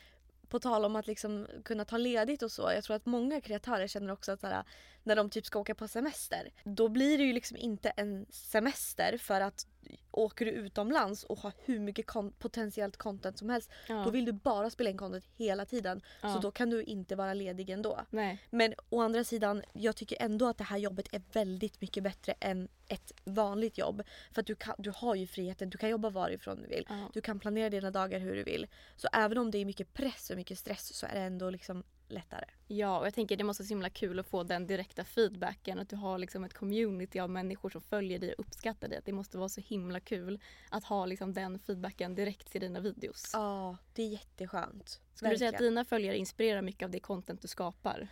på 0.54 0.60
tal 0.60 0.84
om 0.84 0.96
att 0.96 1.06
liksom 1.06 1.46
kunna 1.64 1.84
ta 1.84 1.96
ledigt 1.96 2.42
och 2.42 2.52
så. 2.52 2.62
Jag 2.74 2.84
tror 2.84 2.96
att 2.96 3.06
många 3.06 3.40
kreatörer 3.40 3.86
känner 3.86 4.12
också 4.12 4.32
att 4.32 4.40
så 4.40 4.46
här, 4.46 4.64
när 5.04 5.16
de 5.16 5.30
typ 5.30 5.46
ska 5.46 5.58
åka 5.58 5.74
på 5.74 5.88
semester. 5.88 6.50
Då 6.64 6.88
blir 6.88 7.18
det 7.18 7.24
ju 7.24 7.32
liksom 7.32 7.56
inte 7.56 7.90
en 7.90 8.26
semester 8.30 9.18
för 9.18 9.40
att 9.40 9.66
åker 10.10 10.44
du 10.44 10.50
utomlands 10.50 11.24
och 11.24 11.38
har 11.38 11.52
hur 11.64 11.78
mycket 11.80 12.06
kon- 12.06 12.32
potentiellt 12.38 12.96
content 12.96 13.38
som 13.38 13.48
helst 13.50 13.70
Ja. 13.88 14.02
då 14.04 14.10
vill 14.10 14.24
du 14.24 14.32
bara 14.32 14.70
spela 14.70 14.90
in 14.90 14.98
content 14.98 15.24
hela 15.36 15.64
tiden. 15.66 16.00
Ja. 16.22 16.34
Så 16.34 16.40
då 16.40 16.50
kan 16.50 16.70
du 16.70 16.82
inte 16.82 17.16
vara 17.16 17.34
ledig 17.34 17.70
ändå. 17.70 18.00
Nej. 18.10 18.38
Men 18.50 18.74
å 18.88 19.00
andra 19.00 19.24
sidan, 19.24 19.62
jag 19.72 19.96
tycker 19.96 20.16
ändå 20.22 20.48
att 20.48 20.58
det 20.58 20.64
här 20.64 20.78
jobbet 20.78 21.14
är 21.14 21.22
väldigt 21.32 21.80
mycket 21.80 22.02
bättre 22.02 22.34
än 22.40 22.68
ett 22.88 23.12
vanligt 23.24 23.78
jobb. 23.78 24.02
För 24.32 24.40
att 24.40 24.46
du, 24.46 24.54
kan, 24.54 24.74
du 24.78 24.92
har 24.96 25.14
ju 25.14 25.26
friheten, 25.26 25.70
du 25.70 25.78
kan 25.78 25.88
jobba 25.90 26.10
varifrån 26.10 26.62
du 26.62 26.68
vill. 26.68 26.86
Ja. 26.88 27.10
Du 27.12 27.20
kan 27.20 27.40
planera 27.40 27.70
dina 27.70 27.90
dagar 27.90 28.18
hur 28.18 28.36
du 28.36 28.42
vill. 28.44 28.66
Så 28.96 29.08
även 29.12 29.38
om 29.38 29.50
det 29.50 29.58
är 29.58 29.64
mycket 29.64 29.94
press 29.94 30.30
och 30.30 30.36
mycket 30.36 30.58
stress 30.58 30.94
så 30.94 31.06
är 31.06 31.14
det 31.14 31.20
ändå 31.20 31.50
liksom 31.50 31.82
lättare. 32.08 32.44
Ja, 32.66 32.98
och 32.98 33.06
jag 33.06 33.14
tänker 33.14 33.36
det 33.36 33.44
måste 33.44 33.62
vara 33.62 33.66
så 33.66 33.72
himla 33.72 33.90
kul 33.90 34.18
att 34.18 34.26
få 34.26 34.42
den 34.42 34.66
direkta 34.66 35.04
feedbacken. 35.04 35.78
Att 35.78 35.88
du 35.88 35.96
har 35.96 36.18
liksom 36.18 36.44
ett 36.44 36.54
community 36.54 37.20
av 37.20 37.30
människor 37.30 37.70
som 37.70 37.80
följer 37.80 38.18
dig 38.18 38.32
och 38.32 38.46
uppskattar 38.46 38.88
dig. 38.88 38.98
Att 38.98 39.04
det 39.04 39.12
måste 39.12 39.38
vara 39.38 39.48
så 39.48 39.60
himla 39.60 40.00
kul 40.00 40.40
att 40.70 40.84
ha 40.84 41.06
liksom 41.06 41.32
den 41.32 41.58
feedbacken 41.58 42.14
direkt 42.14 42.52
till 42.52 42.60
dina 42.60 42.80
videos. 42.80 43.30
Ja, 43.32 43.76
det 43.92 44.02
är 44.02 44.08
jätteskönt. 44.08 45.00
Skulle 45.14 45.30
du 45.30 45.38
säga 45.38 45.48
att 45.48 45.54
Verkligen. 45.54 45.72
dina 45.72 45.84
följare 45.84 46.16
inspirerar 46.16 46.62
mycket 46.62 46.84
av 46.84 46.90
det 46.90 47.00
content 47.00 47.42
du 47.42 47.48
skapar? 47.48 48.08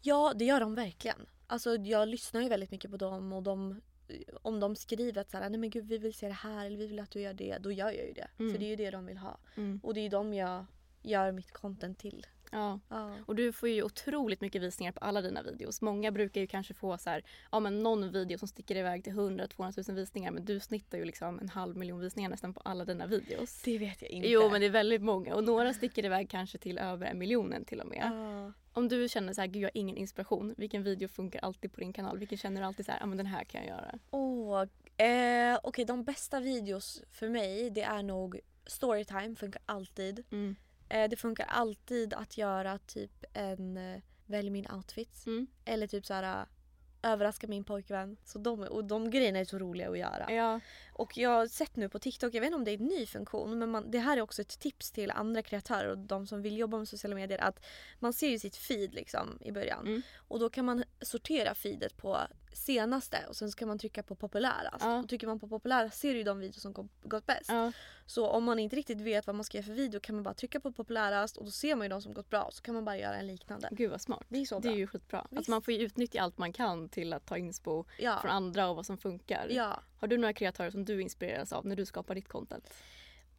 Ja, 0.00 0.32
det 0.36 0.44
gör 0.44 0.60
de 0.60 0.74
verkligen. 0.74 1.26
Alltså 1.46 1.76
jag 1.76 2.08
lyssnar 2.08 2.42
ju 2.42 2.48
väldigt 2.48 2.70
mycket 2.70 2.90
på 2.90 2.96
dem 2.96 3.32
och 3.32 3.42
de 3.42 3.80
om 4.42 4.60
de 4.60 4.76
skriver 4.76 5.20
att 5.20 5.30
så 5.30 5.38
här, 5.38 5.50
nej 5.50 5.60
men 5.60 5.70
gud 5.70 5.86
vi 5.86 5.98
vill 5.98 6.14
se 6.14 6.28
det 6.28 6.34
här 6.34 6.66
eller 6.66 6.76
vi 6.76 6.86
vill 6.86 7.00
att 7.00 7.10
du 7.10 7.20
gör 7.20 7.32
det, 7.32 7.58
då 7.58 7.72
gör 7.72 7.90
jag 7.90 8.06
ju 8.06 8.12
det. 8.12 8.28
Mm. 8.38 8.52
För 8.52 8.58
det 8.58 8.64
är 8.64 8.68
ju 8.68 8.76
det 8.76 8.90
de 8.90 9.06
vill 9.06 9.18
ha. 9.18 9.38
Mm. 9.54 9.80
Och 9.82 9.94
det 9.94 10.00
är 10.00 10.02
ju 10.02 10.08
dem 10.08 10.34
jag 10.34 10.66
gör 11.02 11.32
mitt 11.32 11.52
content 11.52 11.98
till. 11.98 12.26
Ja. 12.54 12.80
Ja. 12.88 13.14
Och 13.26 13.34
du 13.34 13.52
får 13.52 13.68
ju 13.68 13.82
otroligt 13.82 14.40
mycket 14.40 14.62
visningar 14.62 14.92
på 14.92 15.00
alla 15.00 15.22
dina 15.22 15.42
videos. 15.42 15.80
Många 15.82 16.10
brukar 16.10 16.40
ju 16.40 16.46
kanske 16.46 16.74
få 16.74 16.98
så 16.98 17.10
här, 17.10 17.24
ja 17.52 17.60
men 17.60 17.82
någon 17.82 18.12
video 18.12 18.38
som 18.38 18.48
sticker 18.48 18.76
iväg 18.76 19.04
till 19.04 19.12
100-200 19.12 19.88
000 19.88 19.96
visningar 19.96 20.30
men 20.30 20.44
du 20.44 20.60
snittar 20.60 20.98
ju 20.98 21.04
liksom 21.04 21.38
en 21.38 21.48
halv 21.48 21.76
miljon 21.76 22.00
visningar 22.00 22.30
nästan 22.30 22.54
på 22.54 22.60
alla 22.64 22.84
dina 22.84 23.06
videos. 23.06 23.62
Det 23.62 23.78
vet 23.78 24.02
jag 24.02 24.10
inte. 24.10 24.28
Jo 24.28 24.50
men 24.50 24.60
det 24.60 24.66
är 24.66 24.70
väldigt 24.70 25.02
många 25.02 25.34
och 25.34 25.44
några 25.44 25.74
sticker 25.74 26.04
iväg 26.04 26.30
kanske 26.30 26.58
till 26.58 26.78
över 26.78 27.06
en 27.06 27.18
miljonen 27.18 27.64
till 27.64 27.80
och 27.80 27.86
med. 27.86 28.10
Ja. 28.12 28.52
Om 28.72 28.88
du 28.88 29.08
känner 29.08 29.32
så 29.32 29.40
här, 29.40 29.48
gud 29.48 29.62
jag 29.62 29.68
har 29.68 29.78
ingen 29.78 29.96
inspiration, 29.96 30.54
vilken 30.56 30.82
video 30.82 31.08
funkar 31.08 31.40
alltid 31.40 31.72
på 31.72 31.80
din 31.80 31.92
kanal? 31.92 32.18
Vilken 32.18 32.38
känner 32.38 32.60
du 32.60 32.66
alltid 32.66 32.86
så 32.86 32.92
här, 32.92 33.00
ja 33.00 33.06
men 33.06 33.18
den 33.18 33.26
här 33.26 33.44
kan 33.44 33.60
jag 33.60 33.68
göra? 33.68 33.98
Åh, 34.10 34.62
eh, 35.06 35.58
okej 35.62 35.84
de 35.84 36.04
bästa 36.04 36.40
videos 36.40 37.02
för 37.10 37.28
mig 37.28 37.70
det 37.70 37.82
är 37.82 38.02
nog 38.02 38.40
storytime, 38.66 39.36
funkar 39.36 39.62
alltid. 39.66 40.24
Mm. 40.30 40.56
Eh, 40.88 41.08
det 41.08 41.16
funkar 41.16 41.46
alltid 41.48 42.14
att 42.14 42.38
göra 42.38 42.78
typ 42.78 43.24
en 43.32 43.76
eh, 43.76 44.00
välj 44.26 44.50
min 44.50 44.70
outfit. 44.70 45.26
Mm. 45.26 45.46
Eller 45.64 45.86
typ 45.86 46.06
så 46.06 46.14
här 46.14 46.46
överraska 47.02 47.46
min 47.46 47.64
pojkvän. 47.64 48.16
Så 48.24 48.38
de, 48.38 48.60
och 48.60 48.84
de 48.84 49.10
grejerna 49.10 49.38
är 49.38 49.44
så 49.44 49.58
roliga 49.58 49.90
att 49.90 49.98
göra. 49.98 50.32
Ja. 50.32 50.60
Och 50.96 51.16
jag 51.18 51.30
har 51.30 51.46
sett 51.46 51.76
nu 51.76 51.88
på 51.88 51.98
TikTok, 51.98 52.34
jag 52.34 52.40
vet 52.40 52.46
inte 52.46 52.56
om 52.56 52.64
det 52.64 52.70
är 52.70 52.78
en 52.80 52.86
ny 52.86 53.06
funktion 53.06 53.58
men 53.58 53.70
man, 53.70 53.90
det 53.90 53.98
här 53.98 54.16
är 54.16 54.20
också 54.20 54.42
ett 54.42 54.58
tips 54.60 54.90
till 54.90 55.10
andra 55.10 55.42
kreatörer 55.42 55.88
och 55.90 55.98
de 55.98 56.26
som 56.26 56.42
vill 56.42 56.58
jobba 56.58 56.78
med 56.78 56.88
sociala 56.88 57.14
medier 57.14 57.38
att 57.38 57.64
man 57.98 58.12
ser 58.12 58.28
ju 58.28 58.38
sitt 58.38 58.56
feed 58.56 58.94
liksom 58.94 59.38
i 59.40 59.52
början 59.52 59.86
Mm. 59.86 60.02
och 60.28 60.40
då 60.40 60.50
kan 60.50 60.64
man 60.64 60.84
sortera 61.00 61.54
feedet 61.54 61.96
på 61.96 62.18
senaste 62.52 63.18
och 63.28 63.36
sen 63.36 63.50
ska 63.50 63.66
man 63.66 63.78
trycka 63.78 64.02
på 64.02 64.14
populärast. 64.14 64.80
Ja. 64.84 64.98
Och 64.98 65.08
trycker 65.08 65.26
man 65.26 65.40
på 65.40 65.48
populärast 65.48 65.98
ser 66.00 66.12
du 66.12 66.18
ju 66.18 66.24
de 66.24 66.38
videos 66.38 66.62
som 66.62 66.72
gått- 67.02 67.26
bäst. 67.26 67.48
Ja. 67.48 67.72
Så 68.06 68.28
om 68.28 68.44
man 68.44 68.58
inte 68.58 68.76
riktigt 68.76 69.00
vet 69.00 69.26
vad 69.26 69.36
man 69.36 69.44
ska 69.44 69.58
göra 69.58 69.66
för 69.66 69.72
video 69.72 70.00
kan 70.00 70.14
man 70.14 70.22
bara 70.24 70.34
trycka 70.34 70.60
på 70.60 70.72
populärast 70.72 71.36
och 71.36 71.44
då 71.44 71.50
ser 71.50 71.74
man 71.76 71.84
ju 71.84 71.88
de 71.88 72.02
som 72.02 72.14
gått 72.14 72.30
bra 72.30 72.48
så 72.52 72.62
kan 72.62 72.74
man 72.74 72.84
bara 72.84 72.98
göra 72.98 73.16
en 73.16 73.26
liknande. 73.26 73.68
Gud 73.72 73.90
vad 73.90 74.00
smart. 74.00 74.24
Det 74.28 74.38
är 74.38 74.44
så 74.44 74.58
Det 74.58 74.68
är 74.68 74.70
bra. 74.72 74.78
ju 74.78 74.86
skitbra. 74.86 75.26
Visst. 75.30 75.36
Alltså 75.38 75.50
man 75.50 75.62
får 75.62 75.74
ju 75.74 75.80
utnyttja 75.80 76.20
allt 76.22 76.38
man 76.38 76.52
kan 76.52 76.88
till 76.88 77.12
att 77.12 77.26
ta 77.26 77.36
inspo 77.36 77.84
Ja. 77.98 78.18
från 78.22 78.30
andra 78.30 78.68
och 78.68 78.76
vad 78.76 78.86
som 78.86 78.98
funkar. 78.98 79.46
Ja. 79.50 79.82
Har 79.96 80.08
du 80.08 80.18
några 80.18 80.32
kreatörer 80.32 80.70
som 80.70 80.84
du 80.84 81.02
inspireras 81.02 81.52
av 81.52 81.66
när 81.66 81.76
du 81.76 81.86
skapar 81.86 82.14
ditt 82.14 82.28
content? 82.28 82.74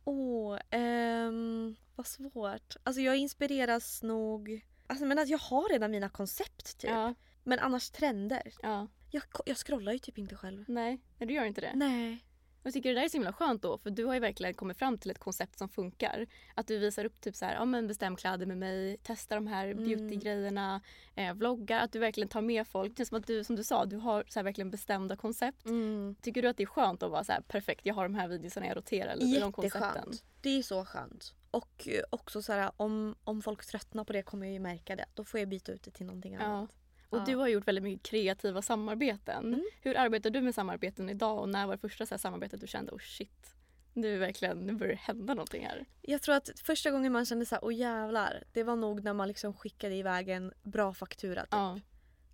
Åh, 0.03 0.59
ehm, 0.69 1.75
vad 1.95 2.07
svårt. 2.07 2.75
Alltså 2.83 3.01
jag 3.01 3.17
inspireras 3.17 4.03
nog... 4.03 4.65
Alltså 4.87 5.05
men 5.05 5.19
att 5.19 5.27
jag 5.29 5.37
har 5.37 5.69
redan 5.69 5.91
mina 5.91 6.09
koncept 6.09 6.77
typ. 6.77 6.89
Ja. 6.89 7.13
Men 7.43 7.59
annars 7.59 7.89
trender. 7.89 8.53
ja. 8.61 8.87
Jag, 9.11 9.23
jag 9.45 9.57
scrollar 9.57 9.91
ju 9.93 9.99
typ 9.99 10.17
inte 10.17 10.35
själv. 10.35 10.65
Nej, 10.67 11.01
nej, 11.17 11.27
du 11.27 11.33
gör 11.33 11.45
inte 11.45 11.61
det. 11.61 11.71
Nej. 11.75 12.25
Jag 12.65 12.73
tycker 12.73 12.89
det 12.89 12.95
där 12.99 13.05
är 13.05 13.09
så 13.09 13.17
himla 13.17 13.33
skönt 13.33 13.61
då 13.61 13.77
för 13.77 13.89
du 13.89 14.05
har 14.05 14.13
ju 14.13 14.19
verkligen 14.19 14.53
kommit 14.53 14.77
fram 14.77 14.97
till 14.97 15.11
ett 15.11 15.19
koncept 15.19 15.57
som 15.57 15.69
funkar. 15.69 16.27
Att 16.55 16.67
du 16.67 16.77
visar 16.79 17.05
upp 17.05 17.21
typ 17.21 17.35
så 17.35 17.45
här, 17.45 17.53
ja 17.53 17.65
men 17.65 17.87
bestäm 17.87 18.15
kläder 18.15 18.45
med 18.45 18.57
mig, 18.57 18.97
testa 18.97 19.35
de 19.35 19.47
här 19.47 19.67
Mm. 19.67 19.83
beautygrejerna, 19.83 20.81
eh, 21.15 21.33
vloggar, 21.33 21.79
att 21.79 21.91
du 21.91 21.99
verkligen 21.99 22.29
tar 22.29 22.41
med 22.41 22.67
folk. 22.67 22.91
Det 22.91 22.97
känns 22.97 23.09
som 23.09 23.17
att 23.17 23.27
du, 23.27 23.43
som 23.43 23.55
du 23.55 23.63
sa, 23.63 23.85
du 23.85 23.97
har 23.97 24.23
så 24.27 24.43
verkligen 24.43 24.69
bestämda 24.71 25.15
koncept. 25.15 25.65
Mm. 25.65 26.15
Tycker 26.21 26.41
du 26.41 26.47
att 26.47 26.57
det 26.57 26.63
är 26.63 26.67
skönt 26.67 27.03
att 27.03 27.11
vara 27.11 27.23
så 27.23 27.31
här 27.31 27.41
perfekt, 27.41 27.81
jag 27.85 27.93
har 27.95 28.03
de 28.03 28.15
här 28.15 28.27
videorna 28.27 28.67
jag 28.67 28.77
roterar 28.77 29.15
lite 29.15 29.37
i 29.37 29.39
de 29.39 29.51
koncepten? 29.51 29.81
Jätteskönt. 29.87 30.23
Det 30.41 30.49
är 30.49 30.63
så 30.63 30.85
skönt. 30.85 31.33
Och 31.51 31.87
eh, 31.87 32.03
också 32.09 32.41
så 32.41 32.53
här, 32.53 32.71
om, 32.77 33.15
om 33.23 33.41
folk 33.41 33.65
tröttnar 33.65 34.03
på 34.03 34.13
det 34.13 34.21
kommer 34.23 34.45
jag 34.45 34.53
ju 34.53 34.59
märka 34.59 34.95
det. 34.95 35.05
Då 35.13 35.23
får 35.23 35.39
jag 35.39 35.49
byta 35.49 35.71
ut 35.71 35.83
det 35.83 35.91
till 35.91 36.05
någonting 36.05 36.33
Ja. 36.33 36.67
Och 37.15 37.21
Ja. 37.21 37.25
du 37.25 37.35
har 37.35 37.47
gjort 37.47 37.67
väldigt 37.67 37.83
mycket 37.83 38.07
kreativa 38.07 38.61
samarbeten. 38.61 39.45
Mm. 39.45 39.63
Hur 39.81 39.97
arbetar 39.97 40.29
du 40.29 40.41
med 40.41 40.55
samarbeten 40.55 41.09
idag 41.09 41.39
och 41.39 41.49
när 41.49 41.65
var 41.67 41.73
det 41.73 41.79
första 41.81 42.05
så 42.05 42.13
här 42.13 42.19
samarbetet 42.19 42.61
du 42.61 42.67
kände 42.67 42.91
oh 42.91 42.99
shit, 42.99 43.55
nu, 43.93 44.15
är 44.15 44.19
verkligen, 44.19 44.57
nu 44.57 44.73
börjar 44.73 44.93
det 44.93 44.99
hända 44.99 45.33
någonting 45.33 45.65
här? 45.65 45.85
Jag 46.01 46.21
tror 46.21 46.35
att 46.35 46.49
första 46.63 46.91
gången 46.91 47.11
man 47.13 47.25
kände 47.25 47.45
så 47.45 47.55
här, 47.55 47.63
åh 47.65 47.73
jävlar. 47.75 48.43
Det 48.53 48.63
var 48.63 48.75
nog 48.75 49.03
när 49.03 49.13
man 49.13 49.27
liksom 49.27 49.53
skickade 49.53 49.95
iväg 49.95 50.29
en 50.29 50.53
bra 50.63 50.93
faktura 50.93 51.41
typ. 51.41 51.47
Ja. 51.51 51.79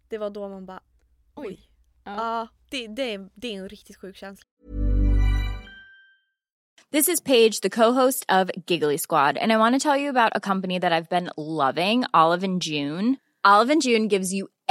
Det 0.09 0.17
var 0.17 0.29
då 0.29 0.49
man 0.49 0.65
bara, 0.65 0.83
oj. 1.35 1.47
Oj. 1.47 1.59
Ja, 2.03 2.15
Ja. 2.15 2.47
det, 2.69 2.87
det, 2.87 3.13
är, 3.13 3.29
det 3.33 3.47
är 3.55 3.57
en 3.57 3.69
riktigt 3.69 3.97
sjuk 3.97 4.15
känsla. 4.17 4.45
This 6.91 7.07
is 7.07 7.21
Paige, 7.21 7.61
the 7.61 7.69
co-host 7.69 8.25
of 8.29 8.49
Giggly 8.67 8.97
Squad, 8.97 9.37
and 9.37 9.51
I 9.51 9.55
want 9.57 9.75
to 9.75 9.79
tell 9.89 9.97
you 10.01 10.09
about 10.09 10.35
a 10.35 10.39
company 10.41 10.79
that 10.79 10.91
I've 10.91 11.09
been 11.09 11.29
loving, 11.37 12.03
Olive 12.13 12.43
and 12.43 12.61
June. 12.61 13.15
Olive 13.43 13.71
and 13.71 13.81
June 13.81 14.07
gives 14.09 14.33
you 14.33 14.47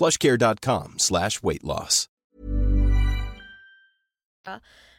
plushcare.com 0.00 0.94
slash 0.98 1.30
weight 1.42 1.62
loss. 1.62 2.06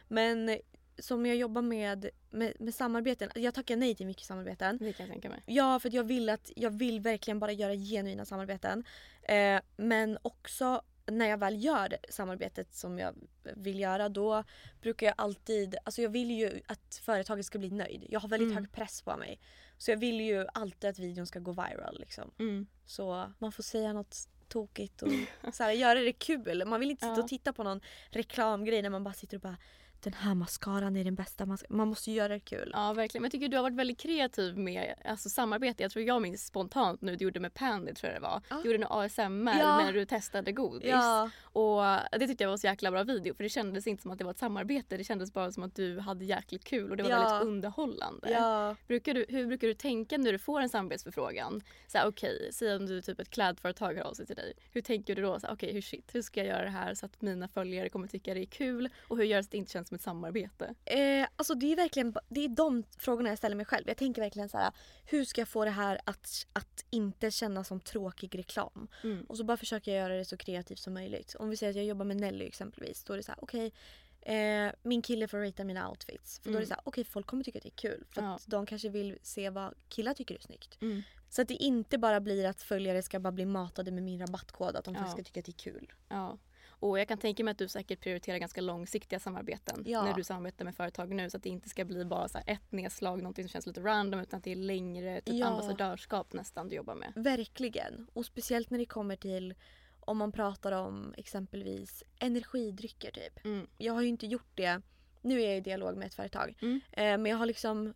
Men 0.08 0.58
som 0.98 1.26
jag 1.26 1.36
jobbar 1.36 1.62
med, 1.62 2.10
med, 2.30 2.52
med 2.60 2.74
samarbeten, 2.74 3.30
jag 3.34 3.54
tackar 3.54 3.76
nej 3.76 3.94
till 3.94 4.06
mycket 4.06 4.26
samarbeten. 4.26 4.78
Det 4.80 4.92
kan 4.92 5.06
jag 5.06 5.12
tänka 5.12 5.28
mig. 5.28 5.42
Ja, 5.46 5.80
för 5.80 5.88
att 5.88 5.94
jag 5.94 6.04
vill, 6.04 6.28
att, 6.28 6.50
jag 6.56 6.70
vill 6.70 7.00
verkligen 7.00 7.38
bara 7.38 7.52
göra 7.52 7.74
genuina 7.74 8.24
samarbeten. 8.24 8.84
Eh, 9.22 9.60
men 9.76 10.18
också 10.22 10.82
när 11.06 11.26
jag 11.26 11.38
väl 11.38 11.64
gör 11.64 11.96
samarbetet 12.08 12.74
som 12.74 12.98
jag 12.98 13.14
vill 13.56 13.80
göra 13.80 14.08
då 14.08 14.44
brukar 14.80 15.06
jag 15.06 15.14
alltid, 15.18 15.76
alltså 15.84 16.02
jag 16.02 16.10
vill 16.10 16.30
ju 16.30 16.60
att 16.66 17.00
företaget 17.02 17.46
ska 17.46 17.58
bli 17.58 17.70
nöjd. 17.70 18.06
Jag 18.08 18.20
har 18.20 18.28
väldigt 18.28 18.46
Mm. 18.50 18.56
hög 18.64 18.72
press 18.72 19.02
på 19.02 19.16
mig. 19.16 19.40
Så 19.78 19.90
jag 19.90 19.96
vill 19.96 20.20
ju 20.20 20.46
alltid 20.54 20.90
att 20.90 20.98
videon 20.98 21.26
ska 21.26 21.38
gå 21.38 21.52
viral 21.52 21.96
liksom. 22.00 22.30
Mm. 22.38 22.66
Så 22.86 23.32
man 23.38 23.52
får 23.52 23.62
säga 23.62 23.92
något 23.92 24.28
tokigt 24.52 25.02
och 25.02 25.54
så 25.54 25.62
här, 25.62 25.72
göra 25.72 26.00
det 26.00 26.12
kul. 26.12 26.64
Man 26.66 26.80
vill 26.80 26.90
inte 26.90 27.06
sitta 27.06 27.20
och 27.20 27.28
titta 27.28 27.52
på 27.52 27.62
någon 27.62 27.80
reklamgrej 28.10 28.82
när 28.82 28.90
man 28.90 29.04
bara 29.04 29.14
sitter 29.14 29.36
och 29.36 29.40
bara 29.40 29.56
den 30.02 30.12
här 30.12 30.34
mascaran 30.34 30.96
är 30.96 31.04
den 31.04 31.14
bästa. 31.14 31.46
Man, 31.46 31.58
man 31.68 31.88
måste 31.88 32.10
göra 32.12 32.28
det 32.28 32.40
kul. 32.40 32.70
Ja 32.74 32.92
verkligen. 32.92 33.22
Men 33.22 33.26
jag 33.26 33.32
tycker 33.32 33.48
du 33.48 33.56
har 33.56 33.62
varit 33.62 33.76
väldigt 33.76 34.00
kreativ 34.00 34.58
med 34.58 34.94
alltså, 35.04 35.28
samarbete. 35.28 35.82
Jag 35.82 35.92
tror 35.92 36.04
jag 36.04 36.22
minns 36.22 36.46
spontant 36.46 37.00
nu 37.00 37.16
du 37.16 37.24
gjorde 37.24 37.40
med 37.40 37.54
Pandy 37.54 37.94
tror 37.94 38.12
jag 38.12 38.22
det 38.22 38.26
var. 38.26 38.40
Ja. 38.50 38.56
Du 38.62 38.70
gjorde 38.72 38.84
en 38.84 38.90
ASMR 38.92 39.58
Ja. 39.60 39.78
när 39.84 39.92
du 39.92 40.04
testade 40.04 40.52
godis. 40.52 40.88
Ja. 40.90 41.30
Och 41.42 41.82
det 42.20 42.26
tyckte 42.26 42.44
jag 42.44 42.50
var 42.50 42.56
så 42.56 42.66
jäkla 42.66 42.90
bra 42.90 43.02
video 43.02 43.34
för 43.34 43.42
det 43.42 43.48
kändes 43.48 43.86
inte 43.86 44.02
som 44.02 44.10
att 44.10 44.18
det 44.18 44.24
var 44.24 44.30
ett 44.30 44.38
samarbete. 44.38 44.96
Det 44.96 45.04
kändes 45.04 45.32
bara 45.32 45.52
som 45.52 45.62
att 45.62 45.74
du 45.76 45.98
hade 45.98 46.24
jäkligt 46.24 46.64
kul 46.64 46.90
och 46.90 46.96
det 46.96 47.02
var 47.02 47.10
Ja. 47.10 47.22
väldigt 47.28 47.48
underhållande. 47.48 48.30
Ja. 48.30 48.76
Brukar 48.86 49.14
du, 49.14 49.26
hur 49.28 49.46
brukar 49.46 49.68
du 49.68 49.74
tänka 49.74 50.18
när 50.18 50.32
du 50.32 50.38
får 50.38 50.60
en 50.60 50.68
samarbetsförfrågan? 50.68 51.62
Så 51.86 51.98
här, 51.98 52.06
okej, 52.08 52.48
säg 52.52 52.76
om 52.76 52.86
du 52.86 53.02
typ 53.02 53.20
ett 53.20 53.30
klädföretag 53.30 53.94
hör 53.94 54.02
av 54.02 54.14
sig 54.14 54.26
till 54.26 54.36
dig. 54.36 54.52
Hur 54.72 54.80
tänker 54.80 55.14
du 55.14 55.22
då? 55.22 55.38
Okej, 55.48 55.72
hur 55.72 55.80
shit, 55.82 56.10
hur 56.14 56.22
ska 56.22 56.40
jag 56.40 56.46
göra 56.46 56.64
det 56.64 56.70
här 56.70 56.94
så 56.94 57.06
att 57.06 57.22
mina 57.22 57.48
följare 57.48 57.88
kommer 57.88 58.06
tycka 58.08 58.34
det 58.34 58.40
är 58.40 58.46
kul? 58.46 58.88
Och 59.08 59.16
hur 59.16 59.24
gör 59.24 59.42
så 59.42 59.46
att 59.46 59.50
det 59.50 59.56
inte 59.58 59.72
känns 59.72 59.91
som 59.92 59.96
ett 59.96 60.02
samarbete? 60.02 60.74
Eh, 60.84 61.26
alltså 61.36 61.54
det 61.54 61.72
är 61.72 61.76
verkligen 61.76 62.14
det 62.28 62.44
är 62.44 62.48
de 62.48 62.84
frågorna 62.98 63.28
jag 63.28 63.38
ställer 63.38 63.56
mig 63.56 63.66
själv. 63.66 63.84
Jag 63.88 63.96
tänker 63.96 64.22
verkligen 64.22 64.48
så 64.48 64.58
här: 64.58 64.72
hur 65.04 65.24
ska 65.24 65.40
jag 65.40 65.48
få 65.48 65.64
det 65.64 65.70
här 65.70 66.00
att, 66.04 66.46
att 66.52 66.84
inte 66.90 67.30
kännas 67.30 67.68
som 67.68 67.80
tråkig 67.80 68.38
reklam? 68.38 68.88
Mm. 69.04 69.24
Och 69.24 69.36
så 69.36 69.44
bara 69.44 69.56
försöker 69.56 69.92
jag 69.92 70.00
göra 70.02 70.16
det 70.16 70.24
så 70.24 70.36
kreativt 70.36 70.78
som 70.78 70.94
möjligt. 70.94 71.34
Om 71.38 71.48
vi 71.50 71.56
säger 71.56 71.70
att 71.70 71.76
jag 71.76 71.84
jobbar 71.84 72.04
med 72.04 72.16
Nelly 72.16 72.44
exempelvis. 72.46 73.04
Då 73.04 73.12
är 73.12 73.16
det 73.16 73.22
så 73.22 73.32
här: 73.32 73.38
okej 73.44 73.72
eh, 74.20 74.72
min 74.82 75.02
kille 75.02 75.28
får 75.28 75.38
ratea 75.38 75.64
mina 75.64 75.88
outfits. 75.90 76.38
För 76.38 76.50
då 76.50 76.56
är 76.56 76.60
det 76.60 76.66
Mm. 76.66 76.68
så 76.68 76.74
här: 76.74 76.82
okej 76.84 77.04
folk 77.04 77.26
kommer 77.26 77.44
tycka 77.44 77.58
att 77.58 77.62
det 77.62 77.68
är 77.68 77.90
kul. 77.90 78.04
För 78.10 78.22
Ja. 78.22 78.34
att 78.34 78.46
de 78.46 78.66
kanske 78.66 78.88
vill 78.88 79.18
se 79.22 79.50
vad 79.50 79.74
killar 79.88 80.14
tycker 80.14 80.34
är 80.34 80.38
snyggt. 80.38 80.78
Mm. 80.82 81.02
Så 81.30 81.42
att 81.42 81.48
det 81.48 81.54
inte 81.54 81.98
bara 81.98 82.20
blir 82.20 82.44
att 82.46 82.62
följare 82.62 83.02
ska 83.02 83.20
bara 83.20 83.32
bli 83.32 83.46
matade 83.46 83.90
med 83.90 84.02
min 84.02 84.20
rabattkod. 84.20 84.76
Att 84.76 84.84
de 84.84 84.94
Ja. 84.94 85.00
faktiskt 85.00 85.16
ska 85.16 85.24
tycka 85.24 85.40
att 85.40 85.46
det 85.46 85.68
är 85.68 85.72
kul. 85.72 85.92
Ja. 86.08 86.38
Och 86.82 86.98
jag 86.98 87.08
kan 87.08 87.18
tänka 87.18 87.44
mig 87.44 87.52
att 87.52 87.58
du 87.58 87.68
säkert 87.68 88.00
prioriterar 88.00 88.38
ganska 88.38 88.60
långsiktiga 88.60 89.18
samarbeten 89.20 89.82
Ja. 89.86 90.04
när 90.04 90.14
du 90.14 90.24
samarbetar 90.24 90.64
med 90.64 90.76
företag 90.76 91.14
nu 91.14 91.30
så 91.30 91.36
att 91.36 91.42
det 91.42 91.48
inte 91.48 91.68
ska 91.68 91.84
bli 91.84 92.04
bara 92.04 92.28
så 92.28 92.38
ett 92.46 92.72
nedslag, 92.72 93.18
någonting 93.18 93.44
som 93.44 93.48
känns 93.48 93.66
lite 93.66 93.80
random 93.80 94.20
utan 94.20 94.38
att 94.38 94.44
det 94.44 94.52
är 94.52 94.56
längre 94.56 95.20
typ 95.20 95.34
Ja. 95.34 95.46
ambassadörskap 95.46 96.32
nästan 96.32 96.68
du 96.68 96.76
jobbar 96.76 96.94
med. 96.94 97.12
Verkligen. 97.16 98.06
Och 98.12 98.26
speciellt 98.26 98.70
när 98.70 98.78
det 98.78 98.86
kommer 98.86 99.16
till 99.16 99.54
om 100.00 100.16
man 100.18 100.32
pratar 100.32 100.72
om 100.72 101.14
exempelvis 101.16 102.02
energidrycker 102.18 103.10
typ. 103.10 103.44
Mm. 103.44 103.66
Jag 103.78 103.92
har 103.92 104.02
ju 104.02 104.08
inte 104.08 104.26
gjort 104.26 104.50
det. 104.54 104.82
Nu 105.20 105.42
är 105.42 105.48
jag 105.48 105.56
i 105.56 105.60
dialog 105.60 105.96
med 105.96 106.06
ett 106.06 106.14
företag. 106.14 106.54
Mm. 106.62 106.80
Eh, 106.92 107.02
men 107.18 107.26
jag 107.26 107.36
har 107.36 107.46
liksom 107.46 107.94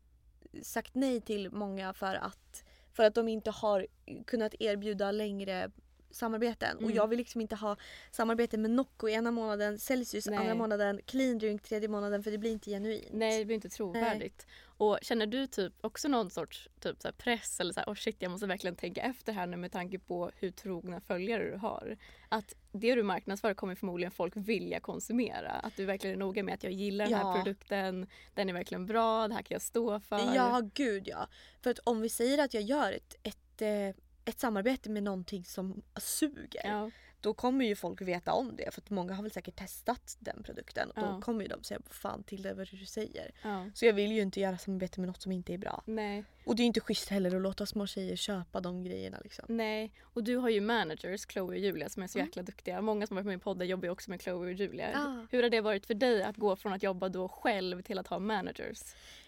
sagt 0.62 0.94
nej 0.94 1.20
till 1.20 1.50
många 1.50 1.92
för 1.92 2.14
att, 2.14 2.64
för 2.92 3.02
att 3.02 3.14
de 3.14 3.28
inte 3.28 3.50
har 3.50 3.86
kunnat 4.26 4.54
erbjuda 4.60 5.10
längre 5.12 5.70
samarbeten. 6.10 6.76
Och 6.76 6.82
Mm. 6.82 6.96
jag 6.96 7.08
vill 7.08 7.18
liksom 7.18 7.40
inte 7.40 7.54
ha 7.56 7.76
samarbete 8.10 8.58
med 8.58 8.70
Nocco 8.70 9.08
ena 9.08 9.30
månaden, 9.30 9.78
Celsius 9.78 10.26
Nej. 10.26 10.38
andra 10.38 10.54
månaden, 10.54 11.00
Clean 11.06 11.38
Drink 11.38 11.62
tredje 11.62 11.88
månaden 11.88 12.22
för 12.22 12.30
det 12.30 12.38
blir 12.38 12.50
inte 12.50 12.70
genuint. 12.70 13.08
Nej, 13.12 13.38
det 13.38 13.44
blir 13.44 13.54
inte 13.54 13.68
trovärdigt. 13.68 14.46
Och 14.78 14.98
känner 15.02 15.26
du 15.26 15.46
typ 15.46 15.72
också 15.80 16.08
någon 16.08 16.30
sorts 16.30 16.68
typ 16.80 17.02
så 17.02 17.12
press 17.12 17.60
eller 17.60 17.72
så 17.72 17.80
här, 17.80 17.86
oh 17.86 17.94
shit 17.94 18.16
jag 18.18 18.30
måste 18.30 18.46
verkligen 18.46 18.76
tänka 18.76 19.00
efter 19.02 19.32
här 19.32 19.46
nu 19.46 19.56
med 19.56 19.72
tanke 19.72 19.98
på 19.98 20.30
hur 20.36 20.50
trogna 20.50 21.00
följare 21.00 21.50
du 21.50 21.56
har. 21.56 21.96
Att 22.28 22.54
det 22.72 22.94
du 22.94 23.02
marknadsför 23.02 23.54
kommer 23.54 23.74
förmodligen 23.74 24.10
folk 24.12 24.32
vilja 24.36 24.80
konsumera. 24.80 25.50
Att 25.50 25.76
du 25.76 25.84
verkligen 25.84 26.16
är 26.16 26.20
noga 26.20 26.42
med 26.42 26.54
att 26.54 26.64
jag 26.64 26.72
gillar 26.72 27.04
den 27.04 27.12
Ja. 27.18 27.32
här 27.32 27.42
produkten, 27.42 28.06
den 28.34 28.48
är 28.48 28.52
verkligen 28.52 28.86
bra, 28.86 29.28
det 29.28 29.34
här 29.34 29.42
kan 29.42 29.54
jag 29.54 29.62
stå 29.62 30.00
för. 30.00 30.34
Ja, 30.34 30.62
gud 30.74 31.08
ja. 31.08 31.28
För 31.62 31.70
att 31.70 31.78
om 31.78 32.00
vi 32.00 32.08
säger 32.08 32.44
att 32.44 32.54
jag 32.54 32.62
gör 32.62 32.92
ett, 32.92 33.14
ett, 33.22 33.62
eh, 33.62 34.02
ett 34.26 34.38
samarbete 34.40 34.90
med 34.90 35.02
någonting 35.02 35.44
som 35.44 35.82
suger. 35.96 36.60
Ja. 36.64 36.90
Då 37.20 37.34
kommer 37.34 37.64
ju 37.64 37.76
folk 37.76 38.00
veta 38.00 38.32
om 38.32 38.56
det. 38.56 38.74
För 38.74 38.80
att 38.80 38.90
många 38.90 39.14
har 39.14 39.22
väl 39.22 39.32
säkert 39.32 39.56
testat 39.56 40.16
den 40.20 40.42
produkten. 40.42 40.90
Och 40.90 40.98
Ja. 41.02 41.06
då 41.06 41.20
kommer 41.20 41.42
ju 41.42 41.48
de 41.48 41.62
säga 41.62 41.80
fan 41.90 42.22
till 42.22 42.42
det 42.42 42.54
vad 42.54 42.68
du 42.70 42.86
säger. 42.86 43.30
Ja. 43.42 43.66
Så 43.74 43.86
jag 43.86 43.92
vill 43.92 44.12
ju 44.12 44.22
inte 44.22 44.40
göra 44.40 44.58
samarbete 44.58 45.00
med 45.00 45.06
något 45.08 45.22
som 45.22 45.32
inte 45.32 45.54
är 45.54 45.58
bra. 45.58 45.82
Nej. 45.86 46.24
Och 46.44 46.56
det 46.56 46.60
är 46.60 46.64
ju 46.64 46.66
inte 46.66 46.80
schysst 46.80 47.08
heller 47.08 47.36
att 47.36 47.42
låta 47.42 47.66
små 47.66 47.86
tjejer 47.86 48.16
köpa 48.16 48.60
de 48.60 48.84
grejerna 48.84 49.18
liksom. 49.22 49.44
Nej, 49.48 49.92
och 50.02 50.24
du 50.24 50.36
har 50.36 50.48
ju 50.48 50.60
managers, 50.60 51.26
Chloe 51.26 51.46
och 51.48 51.58
Julia, 51.58 51.88
som 51.88 52.02
är 52.02 52.06
så 52.06 52.18
Mm. 52.18 52.26
jäkla 52.28 52.42
duktiga. 52.42 52.80
Många 52.80 53.06
som 53.06 53.16
har 53.16 53.22
varit 53.24 53.32
med 53.32 53.40
i 53.40 53.44
podden 53.44 53.68
jobbar 53.68 53.84
ju 53.84 53.90
också 53.90 54.10
med 54.10 54.22
Chloe 54.22 54.46
och 54.46 54.52
Julia. 54.52 55.26
Hur 55.30 55.42
har 55.42 55.50
det 55.50 55.60
varit 55.60 55.86
för 55.86 55.94
dig 55.94 56.22
att 56.22 56.36
gå 56.36 56.56
från 56.56 56.72
att 56.72 56.82
jobba 56.82 57.08
då 57.08 57.28
själv 57.28 57.82
till 57.82 57.98
att 57.98 58.06
ha 58.06 58.18
managers? 58.18 58.82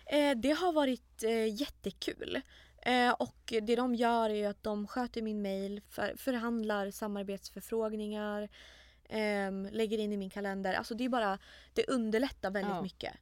Eh, 0.07 0.37
det 0.37 0.51
har 0.51 0.73
varit 0.73 1.23
eh, 1.25 1.61
jättekul. 1.61 2.41
Eh, 2.83 3.11
och 3.11 3.37
det 3.63 3.77
de 3.77 3.95
gör 3.95 4.31
är 4.31 4.49
att 4.49 4.63
de 4.63 4.87
sköter 4.87 5.23
min 5.23 5.43
mail, 5.43 5.81
för, 5.91 6.15
förhandlar 6.17 6.91
samarbetsförfrågningar, 6.91 8.49
ehm, 9.09 9.69
lägger 9.73 9.99
in 9.99 10.13
i 10.13 10.17
min 10.17 10.31
kalender. 10.31 10.75
Alltså 10.75 10.95
det 10.95 11.05
är 11.05 11.09
bara, 11.09 11.39
det 11.75 11.89
underlättar 11.89 12.51
väldigt 12.51 12.75
Ja. 12.75 12.83
mycket. 12.83 13.15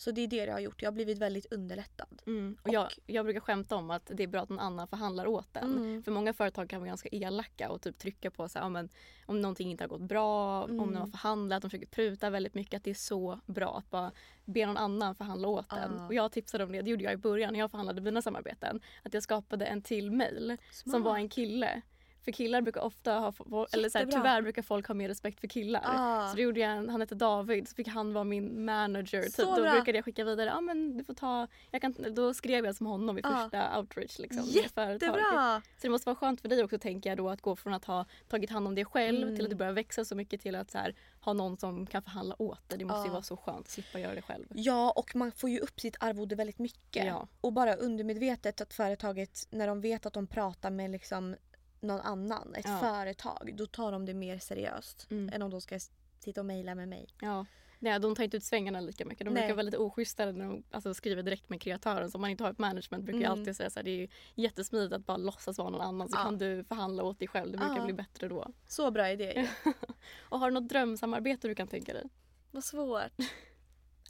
Så 0.00 0.10
det 0.10 0.20
är 0.20 0.26
det 0.28 0.46
det 0.46 0.52
har 0.52 0.60
gjort. 0.60 0.82
Jag 0.82 0.90
har 0.90 0.94
blivit 0.94 1.18
väldigt 1.18 1.52
underlättad. 1.52 2.22
Mm. 2.26 2.56
Och 2.62 2.68
jag, 2.72 2.88
jag 3.06 3.24
brukar 3.24 3.40
skämta 3.40 3.76
om 3.76 3.90
att 3.90 4.10
det 4.14 4.22
är 4.22 4.26
bra 4.26 4.40
att 4.42 4.48
någon 4.48 4.58
annan 4.58 4.88
förhandlar 4.88 5.26
åt 5.26 5.56
en. 5.56 5.76
Mm. 5.76 6.02
För 6.02 6.12
många 6.12 6.32
företag 6.32 6.68
kan 6.68 6.80
vara 6.80 6.88
ganska 6.88 7.08
elaka 7.12 7.70
och 7.70 7.82
typ 7.82 7.98
trycka 7.98 8.30
på 8.30 8.48
så 8.48 8.58
här, 8.58 8.68
men, 8.68 8.88
om 9.26 9.40
någonting 9.40 9.70
inte 9.70 9.84
har 9.84 9.88
gått 9.88 10.00
bra, 10.00 10.64
om 10.64 10.70
Mm. 10.70 10.92
de 10.92 10.96
har 10.96 11.06
förhandlat, 11.06 11.62
de 11.62 11.70
försöker 11.70 11.86
pruta 11.86 12.30
väldigt 12.30 12.54
mycket. 12.54 12.76
Att 12.76 12.84
det 12.84 12.90
är 12.90 12.94
så 12.94 13.40
bra 13.46 13.78
att 13.78 13.90
bara 13.90 14.12
be 14.44 14.66
någon 14.66 14.76
annan 14.76 15.14
förhandla 15.14 15.48
åt 15.48 15.72
en. 15.72 15.98
Ah. 15.98 16.06
Och 16.06 16.14
jag 16.14 16.32
tipsade 16.32 16.64
om 16.64 16.72
det, 16.72 16.82
det 16.82 16.90
gjorde 16.90 17.04
jag 17.04 17.12
i 17.12 17.16
början 17.16 17.52
när 17.52 17.60
jag 17.60 17.70
förhandlade 17.70 18.00
mina 18.00 18.22
samarbeten. 18.22 18.80
Att 19.02 19.14
jag 19.14 19.22
skapade 19.22 19.66
en 19.66 19.82
till 19.82 20.10
mail 20.10 20.56
som 20.70 20.90
Smart. 20.90 21.02
var 21.04 21.16
en 21.16 21.28
kille. 21.28 21.82
För 22.24 22.32
killar 22.32 22.60
brukar 22.60 22.80
ofta 22.80 23.12
ha, 23.12 23.66
eller 23.72 23.88
så 23.88 23.98
här, 23.98 24.06
tyvärr 24.06 24.42
brukar 24.42 24.62
folk 24.62 24.86
ha 24.88 24.94
mer 24.94 25.08
respekt 25.08 25.40
för 25.40 25.48
killar. 25.48 25.82
Ah. 25.84 26.28
Så 26.28 26.36
då 26.36 26.42
gjorde 26.42 26.60
jag, 26.60 26.68
han 26.68 27.00
hette 27.00 27.14
David, 27.14 27.68
så 27.68 27.74
fick 27.74 27.88
han 27.88 28.12
vara 28.12 28.24
min 28.24 28.64
manager. 28.64 29.22
Typ. 29.22 29.32
Så 29.32 29.44
Då 29.56 29.62
bra. 29.62 29.72
brukade 29.72 29.98
jag 29.98 30.04
skicka 30.04 30.24
vidare, 30.24 30.46
ja 30.50 30.60
men 30.60 30.96
du 30.98 31.04
får 31.04 31.14
ta, 31.14 31.46
jag 31.70 31.82
kan, 31.82 31.94
då 32.14 32.34
skrev 32.34 32.64
jag 32.64 32.76
som 32.76 32.86
honom 32.86 33.18
i 33.18 33.20
Ah. 33.24 33.42
första 33.42 33.78
outreach 33.78 34.18
liksom. 34.18 34.42
Jättebra! 34.44 35.62
Så 35.76 35.82
det 35.82 35.88
måste 35.88 36.06
vara 36.06 36.16
skönt 36.16 36.40
för 36.40 36.48
dig 36.48 36.64
också 36.64 36.78
tänker 36.78 37.10
jag 37.10 37.16
då 37.16 37.28
att 37.30 37.40
gå 37.40 37.56
från 37.56 37.74
att 37.74 37.84
ha 37.84 38.04
tagit 38.28 38.50
hand 38.50 38.66
om 38.66 38.74
det 38.74 38.84
själv 38.84 39.22
Mm. 39.22 39.36
till 39.36 39.44
att 39.44 39.50
du 39.50 39.56
börjar 39.56 39.72
växa 39.72 40.04
så 40.04 40.14
mycket 40.14 40.40
till 40.40 40.54
att 40.54 40.70
så 40.70 40.78
här, 40.78 40.94
ha 41.20 41.32
någon 41.32 41.56
som 41.56 41.86
kan 41.86 42.02
förhandla 42.02 42.42
åt 42.42 42.68
dig. 42.68 42.78
Det 42.78 42.84
måste 42.84 43.02
ju 43.02 43.10
Ah. 43.10 43.12
vara 43.12 43.22
så 43.22 43.36
skönt 43.36 43.60
att 43.66 43.68
slippa 43.70 43.98
göra 43.98 44.14
det 44.14 44.22
själv. 44.22 44.46
Ja, 44.54 44.90
och 44.96 45.16
man 45.16 45.32
får 45.32 45.50
ju 45.50 45.58
upp 45.58 45.80
sitt 45.80 45.96
arvode 46.00 46.34
väldigt 46.34 46.58
mycket. 46.58 47.06
Ja. 47.06 47.28
Och 47.40 47.52
bara 47.52 47.74
undermedvetet 47.74 48.60
att 48.60 48.74
företaget, 48.74 49.46
när 49.50 49.66
de 49.66 49.80
vet 49.80 50.06
att 50.06 50.12
de 50.12 50.26
pratar 50.26 50.70
med 50.70 50.90
liksom 50.90 51.36
någon 51.80 52.00
annan, 52.00 52.54
ett 52.54 52.64
Ja. 52.68 52.78
företag, 52.78 53.52
då 53.56 53.66
tar 53.66 53.92
de 53.92 54.06
det 54.06 54.14
mer 54.14 54.38
seriöst 54.38 55.06
Mm. 55.10 55.30
än 55.34 55.42
om 55.42 55.50
de 55.50 55.60
ska 55.60 55.78
sitta 56.18 56.40
och 56.40 56.46
mejla 56.46 56.74
med 56.74 56.88
mig. 56.88 57.08
Ja. 57.20 57.46
Nej, 57.82 58.00
de 58.00 58.14
tar 58.14 58.24
inte 58.24 58.36
ut 58.36 58.44
svängarna 58.44 58.80
lika 58.80 59.04
mycket. 59.04 59.24
De 59.26 59.30
Nej. 59.34 59.42
brukar 59.42 59.54
vara 59.54 59.62
lite 59.62 59.78
oschysstare 59.78 60.32
när 60.32 60.44
de 60.46 60.62
alltså, 60.70 60.94
skriver 60.94 61.22
direkt 61.22 61.48
med 61.48 61.60
kreatören. 61.62 62.10
Så 62.10 62.18
om 62.18 62.20
man 62.20 62.30
inte 62.30 62.44
har 62.44 62.50
ett 62.50 62.58
management 62.58 63.04
brukar 63.04 63.20
jag 63.20 63.26
Mm. 63.30 63.40
alltid 63.40 63.56
säga 63.56 63.70
så 63.70 63.78
här, 63.78 63.84
det 63.84 63.90
är 63.90 64.08
jättesmidigt 64.34 64.92
att 64.92 65.06
bara 65.06 65.16
låtsas 65.16 65.58
vara 65.58 65.70
någon 65.70 65.80
annan 65.80 66.08
så 66.08 66.16
Ja. 66.18 66.22
kan 66.24 66.38
du 66.38 66.64
förhandla 66.64 67.02
åt 67.02 67.18
dig 67.18 67.28
själv. 67.28 67.52
Det 67.52 67.58
brukar 67.58 67.76
Ja. 67.76 67.84
bli 67.84 67.92
bättre 67.94 68.28
då. 68.28 68.48
Så 68.68 68.90
bra 68.90 69.10
idé 69.10 69.32
ju. 69.64 69.72
Och 70.28 70.38
har 70.38 70.50
du 70.50 70.54
något 70.54 70.68
drömsamarbete 70.68 71.48
du 71.48 71.54
kan 71.54 71.68
tänka 71.68 71.92
dig? 71.92 72.04
Vad 72.50 72.64
svårt. 72.64 73.12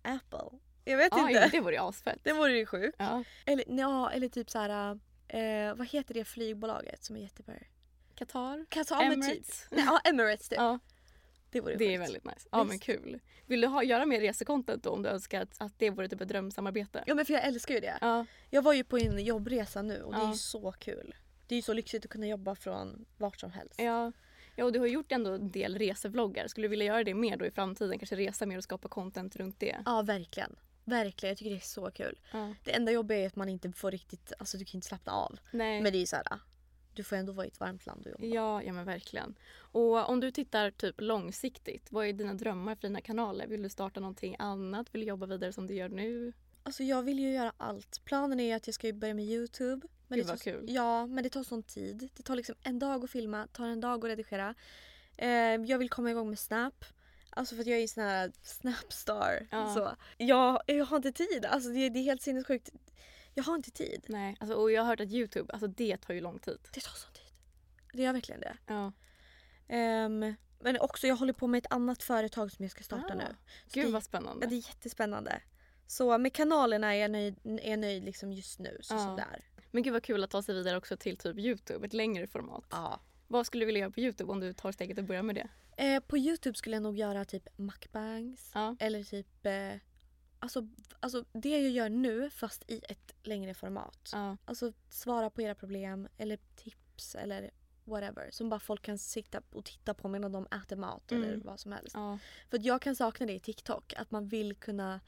Apple. 0.02 0.58
Jag 0.84 0.96
vet 0.96 1.08
Ja, 1.10 1.20
inte. 1.20 1.32
ja, 1.32 1.48
det 1.52 1.60
vore 1.60 1.74
ju 1.74 1.80
asfett. 1.80 2.18
Det 2.22 2.32
vore 2.32 2.52
ju 2.58 2.66
sjukt. 2.66 2.96
Ja. 2.98 3.24
Eller, 3.46 3.64
ja, 3.68 4.10
eller 4.10 4.28
typ 4.28 4.50
så 4.50 4.58
här. 4.58 4.98
Eh, 5.32 5.74
vad 5.74 5.86
heter 5.88 6.14
det 6.14 6.24
flygbolaget 6.24 7.04
som 7.04 7.16
är 7.16 7.20
jättebra? 7.20 7.54
Qatar? 8.14 8.66
Qatar 8.68 8.96
men 8.98 9.12
Emirates? 9.12 9.60
Typ. 9.62 9.70
Nej, 9.70 9.84
ja, 9.84 10.00
Emirates 10.04 10.48
typ. 10.48 10.58
Ja, 10.58 10.78
Det 11.50 11.60
vore 11.60 11.76
det 11.76 11.94
är 11.94 11.98
väldigt 11.98 12.24
nice. 12.24 12.48
Ja 12.52 12.64
men 12.64 12.78
kul. 12.78 13.20
Vill 13.46 13.60
du 13.60 13.66
ha, 13.66 13.82
göra 13.82 14.06
mer 14.06 14.20
resecontent 14.20 14.82
då 14.82 14.90
om 14.90 15.02
du 15.02 15.08
önskar 15.08 15.42
att, 15.42 15.54
att 15.58 15.72
det 15.78 15.90
vore 15.90 16.08
typ 16.08 16.20
ett 16.20 16.28
drömsamarbete? 16.28 17.04
Ja 17.06 17.14
men 17.14 17.24
för 17.26 17.32
jag 17.32 17.44
älskar 17.44 17.74
ju 17.74 17.80
det. 17.80 17.98
Ja. 18.00 18.26
Jag 18.50 18.62
var 18.62 18.72
ju 18.72 18.84
på 18.84 18.98
en 18.98 19.24
jobbresa 19.24 19.82
nu 19.82 20.02
och 20.02 20.12
det 20.12 20.18
är 20.18 20.22
Ja. 20.22 20.30
ju 20.30 20.36
så 20.36 20.72
kul. 20.72 21.14
Det 21.46 21.54
är 21.54 21.56
ju 21.56 21.62
så 21.62 21.72
lyxigt 21.72 22.04
att 22.04 22.10
kunna 22.10 22.26
jobba 22.26 22.54
från 22.54 23.04
vart 23.18 23.40
som 23.40 23.50
helst. 23.52 23.74
Ja. 23.80 24.12
ja, 24.56 24.64
och 24.64 24.72
du 24.72 24.78
har 24.78 24.86
gjort 24.86 25.12
ändå 25.12 25.30
en 25.32 25.50
del 25.50 25.78
resevloggar. 25.78 26.46
Skulle 26.48 26.64
du 26.64 26.68
vilja 26.68 26.86
göra 26.86 27.04
det 27.04 27.14
mer 27.14 27.36
då 27.36 27.46
i 27.46 27.50
framtiden? 27.50 27.98
Kanske 27.98 28.16
resa 28.16 28.46
mer 28.46 28.56
och 28.56 28.64
skapa 28.64 28.88
content 28.88 29.36
runt 29.36 29.60
det? 29.60 29.76
Ja 29.86 30.02
verkligen. 30.02 30.56
Verkligen, 30.84 31.30
jag 31.30 31.38
tycker 31.38 31.50
det 31.50 31.56
är 31.56 31.60
så 31.60 31.90
kul. 31.90 32.18
Ja. 32.32 32.54
Det 32.64 32.72
enda 32.72 32.92
jobbiga 32.92 33.18
är 33.18 33.26
att 33.26 33.36
man 33.36 33.48
inte 33.48 33.72
får 33.72 33.90
riktigt, 33.90 34.32
alltså 34.38 34.58
du 34.58 34.64
kan 34.64 34.74
inte 34.78 34.86
slappna 34.86 35.12
av. 35.12 35.38
Nej. 35.50 35.82
Men 35.82 35.92
det 35.92 35.98
är 35.98 36.00
ju 36.00 36.06
såhär, 36.06 36.24
du 36.94 37.04
får 37.04 37.16
ändå 37.16 37.32
vara 37.32 37.46
i 37.46 37.48
ett 37.48 37.60
varmt 37.60 37.86
land 37.86 38.06
och 38.06 38.12
jobba. 38.12 38.34
Ja, 38.34 38.62
ja 38.62 38.72
men 38.72 38.84
verkligen. 38.84 39.34
Och 39.56 40.08
om 40.08 40.20
du 40.20 40.30
tittar 40.30 40.70
typ 40.70 41.00
långsiktigt, 41.00 41.92
vad 41.92 42.06
är 42.06 42.12
dina 42.12 42.34
drömmar 42.34 42.74
för 42.74 42.82
dina 42.82 43.00
kanaler? 43.00 43.46
Vill 43.46 43.62
du 43.62 43.68
starta 43.68 44.00
någonting 44.00 44.36
annat? 44.38 44.94
Vill 44.94 45.00
du 45.00 45.06
jobba 45.06 45.26
vidare 45.26 45.52
som 45.52 45.66
du 45.66 45.74
gör 45.74 45.88
nu? 45.88 46.32
Alltså 46.62 46.82
jag 46.82 47.02
vill 47.02 47.18
ju 47.18 47.32
göra 47.32 47.52
allt. 47.56 48.00
Planen 48.04 48.40
är 48.40 48.56
att 48.56 48.66
jag 48.66 48.74
ska 48.74 48.92
börja 48.92 49.14
med 49.14 49.24
Youtube. 49.24 49.86
Men 50.08 50.18
Gud, 50.18 50.26
det 50.26 50.30
vad 50.30 50.38
tar, 50.38 50.52
kul. 50.52 50.64
Ja, 50.68 51.06
men 51.06 51.24
det 51.24 51.30
tar 51.30 51.42
sån 51.42 51.62
tid. 51.62 52.10
Det 52.14 52.22
tar 52.22 52.36
liksom 52.36 52.54
en 52.62 52.78
dag 52.78 53.04
att 53.04 53.10
filma, 53.10 53.46
tar 53.52 53.66
en 53.66 53.80
dag 53.80 54.04
att 54.04 54.10
redigera. 54.10 54.54
Eh, 55.16 55.28
jag 55.66 55.78
vill 55.78 55.90
komma 55.90 56.10
igång 56.10 56.28
med 56.28 56.38
Snap. 56.38 56.84
Alltså 57.30 57.54
för 57.54 57.60
att 57.62 57.66
jag 57.66 57.78
är 57.78 57.82
en 57.82 57.88
sån 57.88 58.04
här 58.04 58.32
Snapstar. 58.42 59.46
Ja. 59.50 59.74
Så. 59.74 59.96
Jag, 60.24 60.62
jag 60.66 60.84
har 60.84 60.96
inte 60.96 61.12
tid. 61.12 61.46
Alltså 61.46 61.70
det, 61.70 61.88
det 61.88 61.98
är 61.98 62.02
helt 62.02 62.22
sinnessjukt. 62.22 62.70
Jag 63.34 63.44
har 63.44 63.54
inte 63.54 63.70
tid. 63.70 64.04
Nej, 64.08 64.36
alltså, 64.40 64.56
och 64.56 64.72
jag 64.72 64.82
har 64.82 64.88
hört 64.88 65.00
att 65.00 65.08
Youtube, 65.08 65.52
alltså 65.52 65.66
det 65.66 65.96
tar 65.96 66.14
ju 66.14 66.20
lång 66.20 66.38
tid. 66.38 66.58
Det 66.74 66.80
tar 66.80 66.90
sån 66.92 67.12
tid. 67.12 67.32
Det 67.92 68.02
gör 68.02 68.12
verkligen 68.12 68.40
det. 68.40 68.56
Ja. 68.66 68.92
Ehm, 69.68 70.34
Men 70.62 70.80
också 70.80 71.06
jag 71.06 71.16
håller 71.16 71.32
på 71.32 71.46
med 71.46 71.58
ett 71.58 71.72
annat 71.72 72.02
företag 72.02 72.52
som 72.52 72.62
jag 72.64 72.72
ska 72.72 72.82
starta 72.82 73.12
Ah, 73.12 73.16
nu. 73.16 73.24
Så 73.66 73.80
Gud 73.80 73.86
det, 73.86 73.92
vad 73.92 74.02
spännande. 74.04 74.46
ja, 74.46 74.50
det 74.50 74.56
är 74.56 74.68
jättespännande. 74.68 75.42
Så 75.86 76.18
med 76.18 76.32
kanalerna 76.32 76.94
är 76.94 76.98
jag 77.00 77.10
nöjd, 77.10 77.36
är 77.44 77.70
jag 77.70 77.78
nöjd 77.78 78.04
liksom 78.04 78.32
just 78.32 78.58
nu. 78.58 78.78
Så 78.82 78.94
Ja. 78.94 78.98
som 78.98 79.16
det 79.16 79.22
är. 79.22 79.44
Men 79.70 79.82
gud 79.82 79.92
vad 79.92 80.02
kul 80.02 80.24
att 80.24 80.30
ta 80.30 80.42
sig 80.42 80.54
vidare 80.54 80.76
också 80.76 80.96
till 80.96 81.16
typ 81.16 81.38
Youtube, 81.38 81.86
ett 81.86 81.92
längre 81.92 82.26
format. 82.26 82.64
Ja. 82.70 83.00
Vad 83.32 83.46
skulle 83.46 83.62
du 83.62 83.66
vilja 83.66 83.80
göra 83.80 83.90
på 83.90 84.00
Youtube 84.00 84.32
om 84.32 84.40
du 84.40 84.52
tar 84.52 84.72
steget 84.72 84.98
och 84.98 85.04
börjar 85.04 85.22
med 85.22 85.34
det? 85.34 85.48
Eh, 85.84 86.00
på 86.00 86.18
Youtube 86.18 86.58
skulle 86.58 86.76
jag 86.76 86.82
nog 86.82 86.96
göra 86.98 87.24
typ 87.24 87.48
mukbangs. 87.58 88.50
Ja. 88.54 88.76
Eller 88.80 89.04
typ 89.04 89.46
eh, 89.46 89.72
alltså, 90.38 90.68
alltså 91.00 91.24
det 91.32 91.48
jag 91.62 91.70
gör 91.70 91.88
nu 91.88 92.30
fast 92.30 92.70
i 92.70 92.80
ett 92.88 93.12
längre 93.22 93.54
format. 93.54 94.10
Ja. 94.12 94.36
Alltså 94.44 94.72
svara 94.88 95.30
på 95.30 95.42
era 95.42 95.54
problem 95.54 96.08
eller 96.16 96.38
tips 96.56 97.14
eller 97.14 97.50
whatever. 97.84 98.30
Som 98.30 98.48
bara 98.48 98.60
folk 98.60 98.82
kan 98.82 98.98
sitta 98.98 99.42
och 99.52 99.64
titta 99.64 99.94
på 99.94 100.08
medan 100.08 100.32
de 100.32 100.46
äter 100.46 100.76
mat 100.76 101.12
eller 101.12 101.28
Mm. 101.28 101.40
vad 101.44 101.60
som 101.60 101.72
helst. 101.72 101.94
ja. 101.94 102.18
För 102.50 102.58
jag 102.62 102.82
kan 102.82 102.96
sakna 102.96 103.26
det 103.26 103.32
i 103.32 103.40
TikTok. 103.40 103.94
Att 103.96 104.10
man 104.10 104.28
vill 104.28 104.54
kunna 104.54 105.00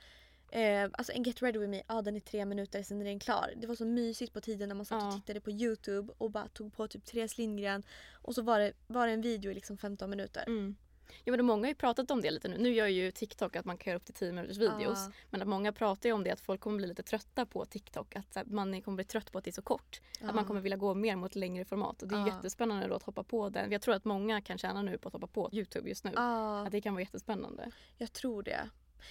Eh, 0.55 0.91
alltså 0.93 1.13
en 1.13 1.23
Get 1.23 1.43
Ready 1.43 1.59
With 1.59 1.71
Me, 1.71 1.83
ja 1.89 2.03
den 2.03 2.17
är 2.17 2.21
tre 2.21 2.45
minuter 2.45 2.83
sen 2.83 3.01
är 3.01 3.05
den 3.05 3.19
klar. 3.19 3.53
Det 3.57 3.67
var 3.67 3.75
så 3.75 3.85
mysigt 3.85 4.33
på 4.33 4.41
tiden 4.41 4.69
när 4.69 4.77
man 4.77 4.85
satt 4.87 5.03
och 5.03 5.09
Ja. 5.09 5.13
tittade 5.13 5.41
på 5.41 5.51
Youtube 5.51 6.13
och 6.19 6.31
bara 6.31 6.49
tog 6.49 6.73
på 6.75 6.89
typ 6.89 7.05
Therese 7.05 7.39
Lindgren 7.39 7.83
och 8.13 8.35
så 8.35 8.43
var 8.43 8.59
det, 8.61 8.73
var 8.87 9.07
det 9.07 9.13
en 9.13 9.23
video 9.23 9.51
i 9.51 9.55
liksom 9.55 9.79
15 9.79 10.11
minuter. 10.11 10.45
Mm. 10.47 10.77
Ja, 11.25 11.37
men 11.37 11.47
många 11.47 11.63
har 11.63 11.69
ju 11.69 11.75
pratat 11.75 12.11
om 12.11 12.21
det 12.23 12.31
lite 12.31 12.49
nu. 12.49 12.59
Nu 12.59 12.75
gör 12.75 12.87
ju 12.87 13.11
TikTok 13.11 13.57
att 13.57 13.65
man 13.65 13.77
kan 13.79 13.91
göra 13.91 13.97
upp 13.97 14.05
till 14.05 14.15
10 14.15 14.33
minuters 14.33 14.57
videos. 14.59 14.99
Ja. 15.07 15.13
Men 15.31 15.43
att 15.43 15.49
många 15.49 15.73
pratar 15.73 16.09
ju 16.09 16.13
om 16.13 16.25
det 16.25 16.31
att 16.31 16.41
folk 16.41 16.61
kommer 16.61 16.77
bli 16.77 16.87
lite 16.87 17.03
trötta 17.03 17.47
på 17.47 17.65
TikTok. 17.65 18.17
Att 18.17 18.47
man 18.47 18.83
kommer 18.83 18.97
bli 18.97 19.05
trött 19.05 19.33
på 19.33 19.39
att 19.39 19.45
det 19.45 19.51
är 19.51 19.53
så 19.53 19.63
kort. 19.63 20.01
Att 20.23 20.35
man 20.35 20.45
kommer 20.45 20.61
vilja 20.61 20.77
gå 20.77 20.95
mer 20.95 21.17
mot 21.17 21.35
längre 21.35 21.65
format. 21.65 22.03
Och 22.03 22.09
det 22.09 22.15
är 22.15 22.19
Ja. 22.21 22.27
jättespännande 22.27 22.87
då 22.89 22.95
att 22.95 23.03
hoppa 23.03 23.23
på 23.25 23.49
den. 23.49 23.73
Jag 23.73 23.83
tror 23.83 23.95
att 23.95 24.05
många 24.05 24.41
kan 24.41 24.59
tjäna 24.59 24.83
nu 24.83 24.99
på 24.99 25.09
att 25.09 25.13
hoppa 25.13 25.27
på 25.27 25.51
Youtube 25.53 25.89
just 25.89 26.05
nu. 26.05 26.13
Att 26.17 26.71
det 26.73 26.81
kan 26.81 26.95
vara 26.95 27.03
jättespännande. 27.03 27.71
jag 27.99 28.13
tror 28.13 28.43
det. 28.43 28.69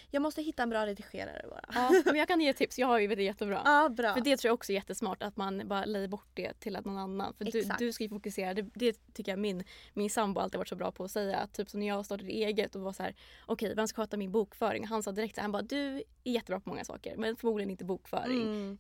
Jag 0.10 0.22
måste 0.22 0.42
hitta 0.42 0.64
en 0.64 0.70
bra 0.70 0.86
redigerare 0.86 1.46
bara. 1.50 1.66
Ja, 1.74 1.92
men 2.06 2.16
jag 2.16 2.28
kan 2.28 2.42
ge 2.42 2.54
tips. 2.54 2.80
Jag 2.80 2.88
har 2.88 3.00
ju 3.00 3.08
det 3.08 3.24
jättebra. 3.24 3.62
Ja, 3.66 3.90
bra. 3.90 4.14
För 4.14 4.22
det 4.22 4.38
tror 4.38 4.50
jag 4.50 4.54
också 4.54 4.72
är 4.72 4.76
jättesmart 4.76 5.24
att 5.24 5.38
man 5.38 5.68
bara 5.68 5.86
lägger 5.86 6.08
bort 6.08 6.30
det 6.34 6.60
till 6.60 6.76
att 6.76 6.86
någon 6.86 6.98
annan. 6.98 7.34
För 7.34 7.46
du, 7.46 7.70
du 7.80 7.94
ska 7.94 8.04
ju 8.04 8.10
fokusera. 8.10 8.54
Det, 8.54 8.62
det 8.74 9.14
tycker 9.14 9.32
jag 9.32 9.40
min, 9.40 9.64
min 9.94 10.10
sambo 10.10 10.42
alltid 10.42 10.58
varit 10.58 10.70
så 10.70 10.76
bra 10.76 10.92
på 10.92 11.04
att 11.04 11.12
säga. 11.12 11.38
Att 11.38 11.54
typ 11.54 11.70
som 11.70 11.80
när 11.80 11.88
jag 11.88 12.06
startade 12.06 12.32
eget 12.32 12.76
och 12.76 12.82
var 12.82 12.94
så 12.94 13.04
här, 13.04 13.16
okej 13.46 13.76
vem 13.76 13.88
ska 13.88 14.02
sköta 14.02 14.18
min 14.18 14.32
bokföring? 14.32 14.88
Han 14.88 15.04
sa 15.04 15.12
direkt 15.12 15.36
så 15.36 15.42
här, 15.42 15.44
han 15.44 15.52
bara 15.52 15.62
du 15.62 15.96
är 16.24 16.32
jättebra 16.32 16.60
på 16.60 16.70
många 16.70 16.84
saker 16.84 17.18
men 17.18 17.36
förmodligen 17.36 17.70
inte 17.70 17.86
bokföring. 17.86 18.42
Mm. 18.42 18.78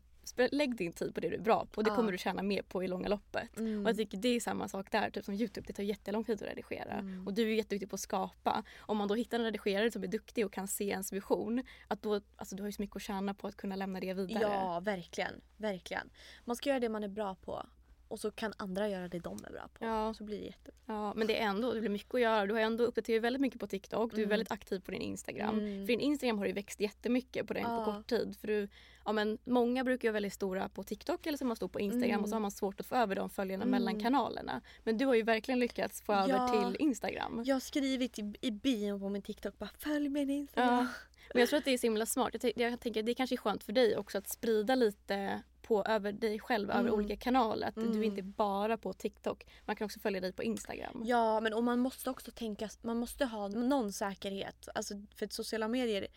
Lägg 0.51 0.75
din 0.75 0.91
tid 0.93 1.13
på 1.15 1.19
det 1.19 1.29
du 1.29 1.35
är 1.35 1.39
bra 1.39 1.65
på. 1.71 1.81
Det 1.81 1.89
Ja. 1.89 1.95
kommer 1.95 2.11
du 2.11 2.17
tjäna 2.17 2.43
mer 2.43 2.61
på 2.61 2.83
i 2.83 2.87
långa 2.87 3.07
loppet. 3.07 3.57
Mm. 3.57 3.83
Och 3.83 3.89
jag 3.89 3.97
tycker 3.97 4.17
det 4.17 4.27
är 4.29 4.39
samma 4.39 4.67
sak 4.67 4.91
där. 4.91 5.09
Typ 5.09 5.25
som 5.25 5.33
Youtube, 5.33 5.67
det 5.67 5.73
tar 5.73 5.83
jättelång 5.83 6.23
tid 6.23 6.35
att 6.35 6.49
redigera. 6.49 6.93
Mm. 6.93 7.27
Och 7.27 7.33
du 7.33 7.41
är 7.41 7.55
jätteduktig 7.55 7.89
på 7.89 7.95
att 7.95 7.99
skapa. 7.99 8.63
Om 8.79 8.97
man 8.97 9.07
då 9.07 9.15
hittar 9.15 9.39
en 9.39 9.45
redigerare 9.45 9.91
som 9.91 10.03
är 10.03 10.07
duktig 10.07 10.45
och 10.45 10.53
kan 10.53 10.67
se 10.67 10.89
ens 10.89 11.13
vision. 11.13 11.63
Att 11.87 12.01
då, 12.01 12.21
alltså 12.35 12.55
du 12.55 12.63
har 12.63 12.67
ju 12.67 12.71
så 12.73 12.81
mycket 12.81 12.95
att 12.95 13.01
tjäna 13.01 13.33
på 13.33 13.47
att 13.47 13.55
kunna 13.57 13.75
lämna 13.75 13.99
det 13.99 14.13
vidare. 14.13 14.43
Ja, 14.43 14.79
verkligen. 14.79 15.41
Verkligen. 15.57 16.09
Man 16.45 16.55
ska 16.55 16.69
göra 16.69 16.79
det 16.79 16.89
man 16.89 17.03
är 17.03 17.07
bra 17.07 17.35
på. 17.35 17.65
Och 18.07 18.19
så 18.19 18.31
kan 18.31 18.53
andra 18.57 18.89
göra 18.89 19.07
det 19.07 19.19
de 19.19 19.45
är 19.45 19.51
bra 19.51 19.67
på. 19.73 19.85
Ja. 19.85 20.13
Så 20.13 20.23
blir 20.23 20.39
det 20.39 20.45
jätte... 20.45 20.71
Ja, 20.85 21.13
men 21.13 21.27
det 21.27 21.39
är 21.41 21.45
ändå 21.47 21.73
det 21.73 21.79
blir 21.79 21.89
mycket 21.89 22.13
att 22.15 22.21
göra. 22.21 22.45
Du 22.45 22.53
har 22.53 22.61
ändå 22.61 22.83
uppdaterat 22.83 23.23
väldigt 23.23 23.41
mycket 23.41 23.59
på 23.59 23.67
TikTok. 23.67 24.11
Du 24.11 24.15
är 24.17 24.19
Mm. 24.25 24.29
väldigt 24.29 24.51
aktiv 24.51 24.79
på 24.79 24.91
din 24.91 25.01
Instagram. 25.01 25.59
Mm. 25.59 25.81
För 25.85 25.87
din 25.87 25.99
Instagram 25.99 26.37
har 26.37 26.45
ju 26.45 26.53
växt 26.53 26.79
jättemycket 26.79 27.47
på, 27.47 27.53
den, 27.53 27.63
Ja. 27.63 27.85
på 27.85 27.91
kort 27.93 28.07
tid. 28.07 28.37
För 28.41 28.47
du, 28.47 28.67
ja, 29.05 29.11
men 29.11 29.37
många 29.43 29.83
brukar 29.83 30.07
vara 30.07 30.13
väldigt 30.13 30.33
stora 30.33 30.69
på 30.69 30.83
TikTok 30.83 31.25
eller 31.25 31.37
så 31.37 31.43
är 31.43 31.47
man 31.47 31.55
stor 31.55 31.67
på 31.67 31.79
Instagram 31.79 32.09
Mm. 32.11 32.23
och 32.23 32.29
så 32.29 32.35
har 32.35 32.39
man 32.39 32.51
svårt 32.51 32.79
att 32.79 32.85
få 32.85 32.95
över 32.95 33.15
de 33.15 33.29
följarna 33.29 33.63
Mm. 33.63 33.71
mellan 33.71 33.99
kanalerna. 33.99 34.61
Men 34.83 34.97
du 34.97 35.05
har 35.05 35.13
ju 35.15 35.23
verkligen 35.23 35.59
lyckats 35.59 36.01
få 36.01 36.13
Ja. 36.13 36.23
över 36.23 36.47
till 36.71 36.81
Instagram. 36.81 37.43
Jag 37.45 37.55
har 37.55 37.59
skrivit 37.59 38.19
i, 38.19 38.33
i 38.41 38.51
bion 38.51 38.99
på 38.99 39.09
min 39.09 39.21
TikTok 39.21 39.57
bara 39.57 39.69
följ 39.77 40.09
min 40.09 40.29
Instagram. 40.29 40.73
Ja. 40.75 40.87
Men 41.33 41.39
jag 41.39 41.49
tror 41.49 41.57
att 41.59 41.65
det 41.65 41.71
är 41.71 41.77
så 41.77 41.87
himla 41.87 42.05
smart. 42.05 42.35
Jag, 42.43 42.53
jag 42.55 42.79
tänker 42.79 43.03
det 43.03 43.13
kanske 43.13 43.35
är 43.35 43.37
skönt 43.37 43.63
för 43.63 43.73
dig 43.73 43.97
också 43.97 44.17
att 44.17 44.29
sprida 44.29 44.75
lite 44.75 45.41
på 45.61 45.83
över 45.83 46.11
dig 46.11 46.39
själv, 46.39 46.69
över 46.71 46.79
Mm. 46.79 46.93
olika 46.93 47.15
kanaler. 47.15 47.67
Att 47.67 47.77
Mm. 47.77 47.91
du 47.91 48.05
inte 48.05 48.21
bara 48.23 48.77
på 48.77 48.93
TikTok. 48.93 49.45
Man 49.65 49.75
kan 49.75 49.85
också 49.85 49.99
följa 49.99 50.21
dig 50.21 50.33
på 50.33 50.43
Instagram. 50.43 51.01
Ja, 51.05 51.39
men 51.39 51.53
och 51.53 51.63
man 51.63 51.79
måste 51.79 52.09
också 52.09 52.31
tänka, 52.31 52.69
man 52.81 52.97
måste 52.97 53.25
ha 53.25 53.47
någon 53.47 53.93
säkerhet. 53.93 54.67
Alltså 54.75 54.93
för 55.15 55.25
att 55.25 55.33
sociala 55.33 55.67
medier, 55.67 56.07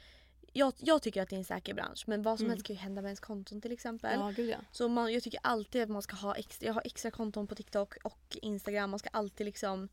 jag, 0.56 0.72
jag 0.78 1.02
tycker 1.02 1.22
att 1.22 1.28
det 1.28 1.36
är 1.36 1.38
en 1.38 1.44
säker 1.44 1.74
bransch 1.74 2.04
men 2.06 2.22
vad 2.22 2.38
som 2.38 2.44
Mm. 2.44 2.50
helst 2.50 2.66
kan 2.66 2.76
ju 2.76 2.82
hända 2.82 3.02
med 3.02 3.08
ens 3.08 3.20
konton 3.20 3.60
till 3.60 3.72
exempel. 3.72 4.20
Ja, 4.20 4.30
gud 4.36 4.50
ja. 4.50 4.56
Så 4.72 4.88
man, 4.88 5.12
jag 5.12 5.22
tycker 5.22 5.40
alltid 5.42 5.82
att 5.82 5.88
man 5.88 6.02
ska 6.02 6.16
ha 6.16 6.34
extra, 6.34 6.66
jag 6.66 6.74
har 6.74 6.82
extra 6.84 7.10
konton 7.10 7.46
på 7.46 7.54
TikTok 7.54 7.96
och 8.04 8.36
Instagram. 8.42 8.90
Man 8.90 8.98
ska 8.98 9.08
alltid 9.12 9.44
liksom, 9.46 9.88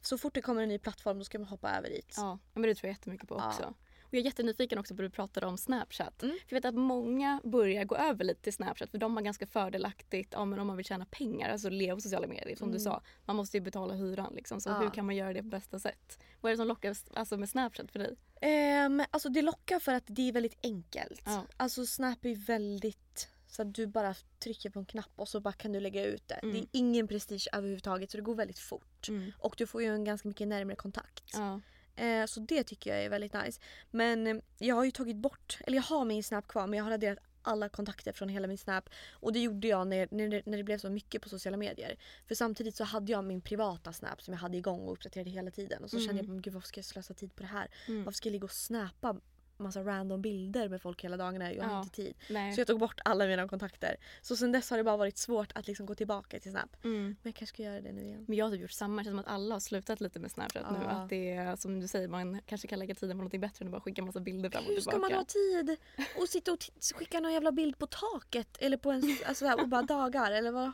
så 0.00 0.18
fort 0.18 0.34
det 0.34 0.42
kommer 0.42 0.62
en 0.62 0.68
ny 0.68 0.78
plattform 0.78 1.18
då 1.18 1.24
ska 1.24 1.38
man 1.38 1.48
hoppa 1.48 1.70
över 1.76 1.88
dit. 1.90 2.14
Ja, 2.16 2.38
men 2.52 2.62
det 2.62 2.74
tror 2.74 2.88
jag 2.88 2.94
jättemycket 2.94 3.28
på 3.28 3.34
också. 3.34 3.74
Jag 4.16 4.20
är 4.20 4.24
jättenyfiken 4.24 4.78
också 4.78 4.94
på 4.96 5.02
det 5.02 5.08
du 5.08 5.12
pratade 5.12 5.46
om 5.46 5.58
Snapchat. 5.58 6.22
Mm. 6.22 6.36
För 6.48 6.56
jag 6.56 6.62
vet 6.62 6.64
att 6.64 6.74
många 6.74 7.40
börjar 7.44 7.84
gå 7.84 7.96
över 7.96 8.24
lite 8.24 8.42
till 8.42 8.52
Snapchat 8.52 8.90
för 8.90 8.98
de 8.98 9.16
har 9.16 9.22
ganska 9.22 9.46
fördelaktigt 9.46 10.32
ja, 10.32 10.44
men 10.44 10.58
om 10.58 10.66
man 10.66 10.76
vill 10.76 10.86
tjäna 10.86 11.06
pengar, 11.10 11.50
alltså 11.50 11.68
leva 11.70 11.94
på 11.94 12.00
sociala 12.00 12.26
medier. 12.26 12.56
Som 12.56 12.72
du 12.72 12.80
sa, 12.80 13.02
man 13.24 13.36
måste 13.36 13.56
ju 13.56 13.60
betala 13.60 13.94
hyran 13.94 14.32
liksom. 14.34 14.60
Så 14.60 14.68
Mm. 14.70 14.82
Ja. 14.82 14.88
hur 14.88 14.94
kan 14.94 15.06
man 15.06 15.16
göra 15.16 15.32
det 15.32 15.42
på 15.42 15.48
bästa 15.48 15.78
sätt? 15.78 16.18
Vad 16.40 16.50
är 16.50 16.54
det 16.54 16.56
som 16.58 16.66
lockar 16.68 16.96
alltså, 17.14 17.36
med 17.36 17.48
Snapchat 17.48 17.92
för 17.92 17.98
dig? 17.98 18.16
Ehm, 18.40 19.02
alltså 19.10 19.28
det 19.28 19.42
lockar 19.42 19.78
för 19.78 19.92
att 19.94 20.04
det 20.06 20.28
är 20.28 20.32
väldigt 20.32 20.58
enkelt. 20.62 21.22
Ja. 21.26 21.44
Alltså 21.56 21.86
Snap 21.86 22.24
är 22.24 22.34
väldigt 22.46 23.28
så 23.46 23.62
att 23.62 23.74
du 23.74 23.86
bara 23.86 24.14
trycker 24.38 24.70
på 24.70 24.78
en 24.78 24.84
knapp 24.86 25.10
och 25.16 25.28
så 25.28 25.40
bara 25.40 25.52
kan 25.52 25.72
du 25.72 25.80
lägga 25.80 26.04
ut 26.04 26.28
det. 26.28 26.34
Mm. 26.34 26.52
Det 26.54 26.60
är 26.60 26.66
ingen 26.72 27.08
prestige 27.08 27.48
överhuvudtaget 27.52 28.10
så 28.10 28.16
det 28.16 28.22
går 28.22 28.34
väldigt 28.34 28.58
fort. 28.58 29.08
Och 29.38 29.54
du 29.58 29.66
får 29.66 29.82
ju 29.82 29.88
en 29.88 30.04
ganska 30.04 30.28
mycket 30.28 30.48
närmare 30.48 30.76
kontakt. 30.76 31.30
Ja. 31.32 31.60
Eh, 31.96 32.26
så 32.26 32.40
det 32.40 32.64
tycker 32.64 32.90
jag 32.94 33.04
är 33.04 33.10
väldigt 33.10 33.32
nice. 33.32 33.60
Men 33.90 34.26
eh, 34.26 34.36
jag 34.58 34.74
har 34.74 34.84
ju 34.84 34.90
tagit 34.90 35.16
bort, 35.16 35.58
eller 35.60 35.76
jag 35.76 35.82
har 35.82 36.04
min 36.04 36.24
Snap 36.24 36.48
kvar 36.48 36.66
men 36.66 36.76
jag 36.76 36.84
har 36.84 36.90
raderat 36.90 37.18
alla 37.44 37.68
kontakter 37.68 38.12
från 38.12 38.28
hela 38.28 38.46
min 38.46 38.58
Snap. 38.58 38.90
Och 39.12 39.32
det 39.32 39.40
gjorde 39.40 39.68
jag 39.68 39.86
när, 39.86 40.08
när, 40.10 40.28
det, 40.28 40.42
när 40.46 40.56
det 40.56 40.64
blev 40.64 40.78
så 40.78 40.90
mycket 40.90 41.22
på 41.22 41.28
sociala 41.28 41.56
medier. 41.56 41.96
För 42.28 42.34
samtidigt 42.34 42.76
så 42.76 42.84
hade 42.84 43.12
jag 43.12 43.24
min 43.24 43.40
privata 43.40 43.92
Snap 43.92 44.22
som 44.22 44.34
jag 44.34 44.38
hade 44.40 44.56
igång 44.56 44.80
och 44.80 44.92
uppdaterade 44.92 45.30
hela 45.30 45.50
tiden. 45.50 45.84
Och 45.84 45.90
så 45.90 46.00
kände 46.00 46.22
jag, 46.22 46.28
men 46.28 46.42
gud 46.42 46.52
varför 46.52 46.68
ska 46.68 46.78
jag 46.78 46.84
slösa 46.84 47.14
tid 47.14 47.34
på 47.34 47.42
det 47.42 47.48
här? 47.48 47.70
Mm. 47.88 48.04
Varför 48.04 48.16
ska 48.16 48.28
jag 48.28 48.32
ligga 48.32 48.44
och 48.44 48.50
snappa 48.50 49.20
massa 49.56 49.80
random 49.80 50.22
bilder 50.22 50.68
med 50.68 50.82
folk 50.82 51.04
hela 51.04 51.16
dagarna? 51.16 51.52
Jag 51.52 51.64
har 51.64 51.72
Ja. 51.72 51.82
inte 51.82 51.96
tid. 51.96 52.14
Nej. 52.30 52.52
Så 52.54 52.60
jag 52.60 52.66
tog 52.66 52.78
bort 52.80 53.00
alla 53.04 53.26
mina 53.26 53.48
kontakter. 53.48 53.96
Så 54.22 54.36
sen 54.36 54.52
dess 54.52 54.70
har 54.70 54.76
det 54.78 54.84
bara 54.84 54.96
varit 54.96 55.18
svårt 55.18 55.52
att 55.54 55.66
liksom 55.66 55.86
gå 55.86 55.94
tillbaka 55.94 56.40
till 56.40 56.50
Snap. 56.50 56.84
Mm. 56.84 57.02
Men 57.04 57.16
jag 57.22 57.34
kanske 57.34 57.54
ska 57.54 57.62
göra 57.62 57.80
det 57.80 57.92
nu 57.92 58.02
igen. 58.02 58.24
Men 58.28 58.36
jag 58.36 58.44
har 58.46 58.52
typ 58.52 58.60
gjort 58.62 58.70
samma. 58.70 58.96
Det 59.02 59.04
känns 59.04 59.12
som 59.12 59.18
att 59.18 59.28
alla 59.28 59.54
har 59.54 59.60
slutat 59.60 60.00
lite 60.00 60.18
med 60.18 60.30
Snapchat 60.30 60.70
nu. 60.72 60.78
Ja. 60.84 60.90
Att 60.90 61.08
det 61.08 61.30
är 61.34 61.56
som 61.56 61.80
du 61.80 61.88
säger, 61.88 62.08
man 62.08 62.40
kanske 62.46 62.68
kan 62.68 62.78
lägga 62.78 62.94
tiden 62.94 63.18
på 63.18 63.24
något 63.24 63.40
bättre 63.40 63.62
än 63.62 63.68
att 63.68 63.72
bara 63.72 63.80
skicka 63.80 64.02
massa 64.02 64.20
bilder 64.20 64.50
fram 64.50 64.64
och 64.64 64.70
Hur 64.70 64.80
ska 64.80 64.90
tillbaka. 64.90 65.14
man 65.14 65.18
ha 65.18 65.24
tid 65.24 65.76
och 66.20 66.28
sitta 66.28 66.52
och 66.52 66.58
skicka 66.94 67.20
någon 67.20 67.32
jävla 67.32 67.52
bild 67.52 67.78
på 67.78 67.86
taket 67.86 68.56
eller 68.60 68.76
på 68.76 68.90
en 68.90 69.16
alltså 69.26 69.52
och 69.52 69.68
bara 69.68 69.82
dagar 69.82 70.32
eller 70.32 70.50
vad? 70.52 70.72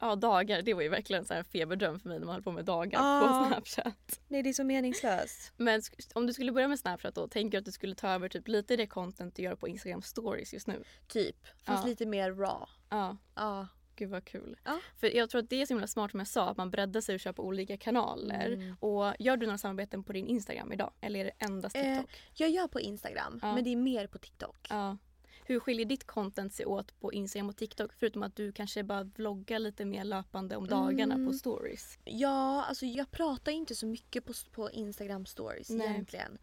Ja, 0.00 0.16
dagar. 0.16 0.62
Det 0.62 0.74
var 0.74 0.82
ju 0.82 0.88
verkligen 0.88 1.24
så 1.24 1.34
här 1.34 1.38
en 1.38 1.44
feberdröm 1.44 2.00
för 2.00 2.08
mig 2.08 2.18
när 2.18 2.26
man 2.26 2.34
höll 2.34 2.42
på 2.42 2.52
med 2.52 2.64
dagar 2.64 2.98
Ja. 3.00 3.44
på 3.44 3.48
Snapchat. 3.54 4.20
Nej 4.28 4.42
det 4.42 4.48
är 4.48 4.52
så 4.52 4.64
meningslöst. 4.64 5.52
Men 5.56 5.82
om 6.14 6.26
du 6.26 6.32
skulle 6.32 6.52
börja 6.52 6.68
med 6.68 6.78
Snapchat 6.78 7.14
då, 7.14 7.28
tänker 7.28 7.50
du 7.50 7.58
att 7.58 7.64
du 7.64 7.72
skulle 7.72 7.94
ta 7.94 8.08
över 8.08 8.28
typ 8.28 8.48
lite 8.48 8.76
det 8.76 8.86
content 8.86 9.36
du 9.36 9.42
gör 9.42 9.54
på 9.54 9.68
Instagram 9.68 10.02
stories 10.02 10.52
just 10.54 10.66
nu? 10.66 10.82
Typ. 11.08 11.36
Fast 11.62 11.84
Ja. 11.84 11.88
lite 11.88 12.06
mer 12.06 12.30
raw. 12.32 12.66
Ja, 12.90 13.16
Ja. 13.34 13.66
gud 13.96 14.10
vad 14.10 14.24
kul. 14.24 14.56
Ja. 14.64 14.78
För 15.00 15.16
jag 15.16 15.30
tror 15.30 15.42
att 15.42 15.50
det 15.50 15.62
är 15.62 15.66
så 15.66 15.74
himla 15.74 15.86
smart 15.86 16.10
som 16.10 16.20
jag 16.20 16.26
sa, 16.28 16.48
att 16.50 16.56
man 16.56 16.70
breddar 16.70 17.00
sig 17.00 17.14
och 17.14 17.20
kör 17.20 17.32
på 17.32 17.44
olika 17.46 17.76
kanaler. 17.76 18.52
Mm. 18.52 18.76
Och 18.80 19.12
gör 19.18 19.36
du 19.36 19.46
några 19.46 19.58
samarbeten 19.58 20.04
på 20.04 20.12
din 20.12 20.26
Instagram 20.26 20.72
idag? 20.72 20.92
Eller 21.00 21.20
är 21.20 21.24
det 21.24 21.32
endast 21.38 21.76
Eh, 21.76 21.82
TikTok? 21.82 22.10
jag 22.34 22.50
gör 22.50 22.68
på 22.68 22.80
Instagram 22.80 23.38
Ja. 23.42 23.54
men 23.54 23.64
det 23.64 23.70
är 23.72 23.76
mer 23.76 24.06
på 24.06 24.18
TikTok. 24.18 24.66
Ja. 24.70 24.96
Hur 25.44 25.60
skiljer 25.60 25.86
ditt 25.86 26.06
content 26.06 26.54
sig 26.54 26.66
åt 26.66 27.00
på 27.00 27.12
Instagram 27.12 27.48
och 27.48 27.56
TikTok? 27.56 27.92
Förutom 27.98 28.22
att 28.22 28.36
du 28.36 28.52
kanske 28.52 28.82
bara 28.82 29.04
vloggar 29.04 29.58
lite 29.58 29.84
mer 29.84 30.04
löpande 30.04 30.56
om 30.56 30.66
dagarna 30.66 31.14
Mm. 31.14 31.26
på 31.26 31.32
stories. 31.32 31.98
Ja, 32.04 32.64
alltså 32.64 32.86
jag 32.86 33.10
pratar 33.10 33.52
inte 33.52 33.74
så 33.74 33.86
mycket 33.86 34.24
på, 34.24 34.32
på 34.52 34.70
Instagram 34.70 35.26
stories 35.26 35.70
Nej. 35.70 35.86
egentligen. 35.86 36.38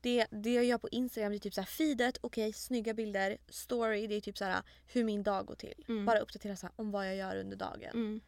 Det, 0.00 0.26
det 0.30 0.52
jag 0.54 0.64
gör 0.64 0.78
på 0.78 0.88
Instagram 0.88 1.30
det 1.32 1.36
är 1.36 1.38
typ 1.38 1.54
så 1.54 1.60
här 1.60 1.66
feedet, 1.68 2.18
okej 2.20 2.52
snygga 2.52 2.94
bilder. 2.94 3.36
Story 3.48 4.06
det 4.06 4.14
är 4.14 4.20
typ 4.20 4.38
så 4.38 4.44
här 4.44 4.62
hur 4.86 5.04
min 5.04 5.22
dag 5.22 5.46
går 5.46 5.54
till. 5.54 5.84
Mm. 5.88 6.04
Bara 6.04 6.18
uppdatera 6.18 6.56
så 6.56 6.68
om 6.76 6.90
vad 6.90 7.08
jag 7.08 7.16
gör 7.16 7.36
under 7.36 7.56
dagen. 7.56 7.90
Mm. 7.94 8.20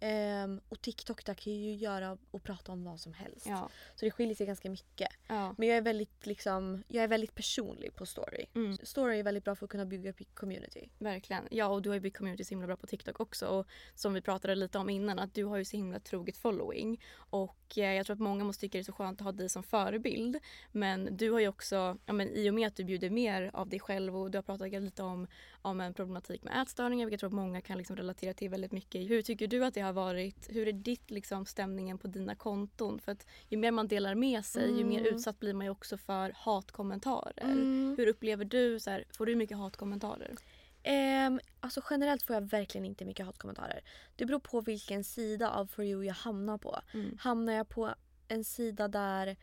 Ehm, 0.00 0.60
och 0.68 0.80
TikTok 0.80 1.24
där 1.24 1.34
kan 1.34 1.52
ju 1.52 1.74
göra 1.74 2.18
och 2.30 2.42
prata 2.42 2.72
om 2.72 2.84
vad 2.84 3.00
som 3.00 3.12
helst. 3.12 3.46
Ja. 3.46 3.70
Så 3.94 4.04
det 4.04 4.10
skiljer 4.10 4.34
sig 4.34 4.46
ganska 4.46 4.70
mycket. 4.70 5.08
Ja. 5.28 5.54
Men 5.58 5.68
jag 5.68 5.76
är 5.76 5.82
väldigt, 5.82 6.26
liksom, 6.26 6.82
jag 6.88 7.04
är 7.04 7.08
väldigt 7.08 7.34
personlig 7.34 7.94
på 7.94 8.06
story. 8.06 8.46
Mm. 8.54 8.78
Story 8.82 9.18
är 9.18 9.22
väldigt 9.22 9.44
bra 9.44 9.54
för 9.54 9.66
att 9.66 9.70
kunna 9.70 9.84
bygga 9.84 10.10
upp 10.10 10.34
community. 10.34 10.88
Verkligen. 10.98 11.48
Ja, 11.50 11.66
och 11.66 11.82
du 11.82 11.88
har 11.88 11.94
ju 11.94 12.00
byggt 12.00 12.16
community 12.16 12.44
så 12.44 12.50
himla 12.50 12.66
bra 12.66 12.76
på 12.76 12.86
TikTok 12.86 13.20
också. 13.20 13.46
Och 13.46 13.66
som 13.94 14.14
vi 14.14 14.20
pratade 14.20 14.54
lite 14.54 14.78
om 14.78 14.90
innan, 14.90 15.18
att 15.18 15.34
du 15.34 15.44
har 15.44 15.56
ju 15.56 15.64
så 15.64 15.76
himla 15.76 16.00
troget 16.00 16.36
following. 16.36 17.02
Och 17.14 17.78
eh, 17.78 17.92
jag 17.94 18.06
tror 18.06 18.14
att 18.14 18.20
många 18.20 18.44
måste 18.44 18.60
tycka 18.60 18.78
det 18.78 18.82
är 18.82 18.84
så 18.84 18.92
skönt 18.92 19.20
att 19.20 19.24
ha 19.24 19.32
dig 19.32 19.48
som 19.48 19.62
förebild. 19.62 20.38
Men 20.72 21.16
du 21.16 21.30
har 21.30 21.40
ju 21.40 21.48
också, 21.48 21.98
ja, 22.06 22.12
men 22.12 22.28
i 22.28 22.50
och 22.50 22.54
med 22.54 22.66
att 22.66 22.76
du 22.76 22.84
bjuder 22.84 23.10
mer 23.10 23.50
av 23.54 23.68
dig 23.68 23.80
själv 23.80 24.16
och 24.16 24.30
du 24.30 24.38
har 24.38 24.42
pratat 24.42 24.72
lite 24.72 25.02
om, 25.02 25.26
om 25.62 25.80
en 25.80 25.94
problematik 25.94 26.44
med 26.44 26.62
ätstörningar, 26.62 27.06
vilket 27.06 27.12
jag 27.12 27.20
tror 27.20 27.40
att 27.40 27.46
många 27.46 27.60
kan 27.60 27.78
liksom 27.78 27.96
relatera 27.96 28.34
till 28.34 28.50
väldigt 28.50 28.72
mycket. 28.72 29.10
Hur 29.10 29.22
tycker 29.22 29.46
du 29.46 29.64
att 29.64 29.74
det 29.74 29.80
har 29.80 29.89
här 29.90 29.94
varit, 29.94 30.46
hur 30.50 30.68
är 30.68 30.72
ditt 30.72 31.10
liksom 31.10 31.46
stämningen 31.46 31.98
på 31.98 32.08
dina 32.08 32.34
konton? 32.34 32.98
För 32.98 33.12
att 33.12 33.26
ju 33.48 33.56
mer 33.58 33.70
man 33.70 33.88
delar 33.88 34.14
med 34.14 34.44
sig 34.44 34.78
ju 34.78 34.84
mer 34.84 35.00
Mm. 35.00 35.14
utsatt 35.14 35.40
blir 35.40 35.54
man 35.54 35.66
ju 35.66 35.70
också 35.70 35.96
för 35.96 36.32
hatkommentarer. 36.36 37.44
Mm. 37.44 37.94
Hur 37.98 38.06
upplever 38.06 38.44
du, 38.44 38.80
så 38.80 38.90
här, 38.90 39.04
får 39.16 39.26
du 39.26 39.36
mycket 39.36 39.56
hatkommentarer? 39.56 40.34
Ehm, 40.82 41.40
alltså 41.60 41.80
generellt 41.90 42.22
får 42.22 42.34
jag 42.34 42.42
verkligen 42.42 42.84
inte 42.84 43.04
mycket 43.04 43.26
hatkommentarer. 43.26 43.80
Det 44.16 44.26
beror 44.26 44.40
på 44.40 44.60
vilken 44.60 45.04
sida 45.04 45.50
av 45.50 45.66
For 45.66 45.84
You 45.84 46.04
jag 46.04 46.14
hamnar 46.14 46.58
på. 46.58 46.80
Mm. 46.94 47.16
Hamnar 47.20 47.52
jag 47.52 47.68
på 47.68 47.94
en 48.28 48.44
sida 48.44 48.88
där 48.88 49.36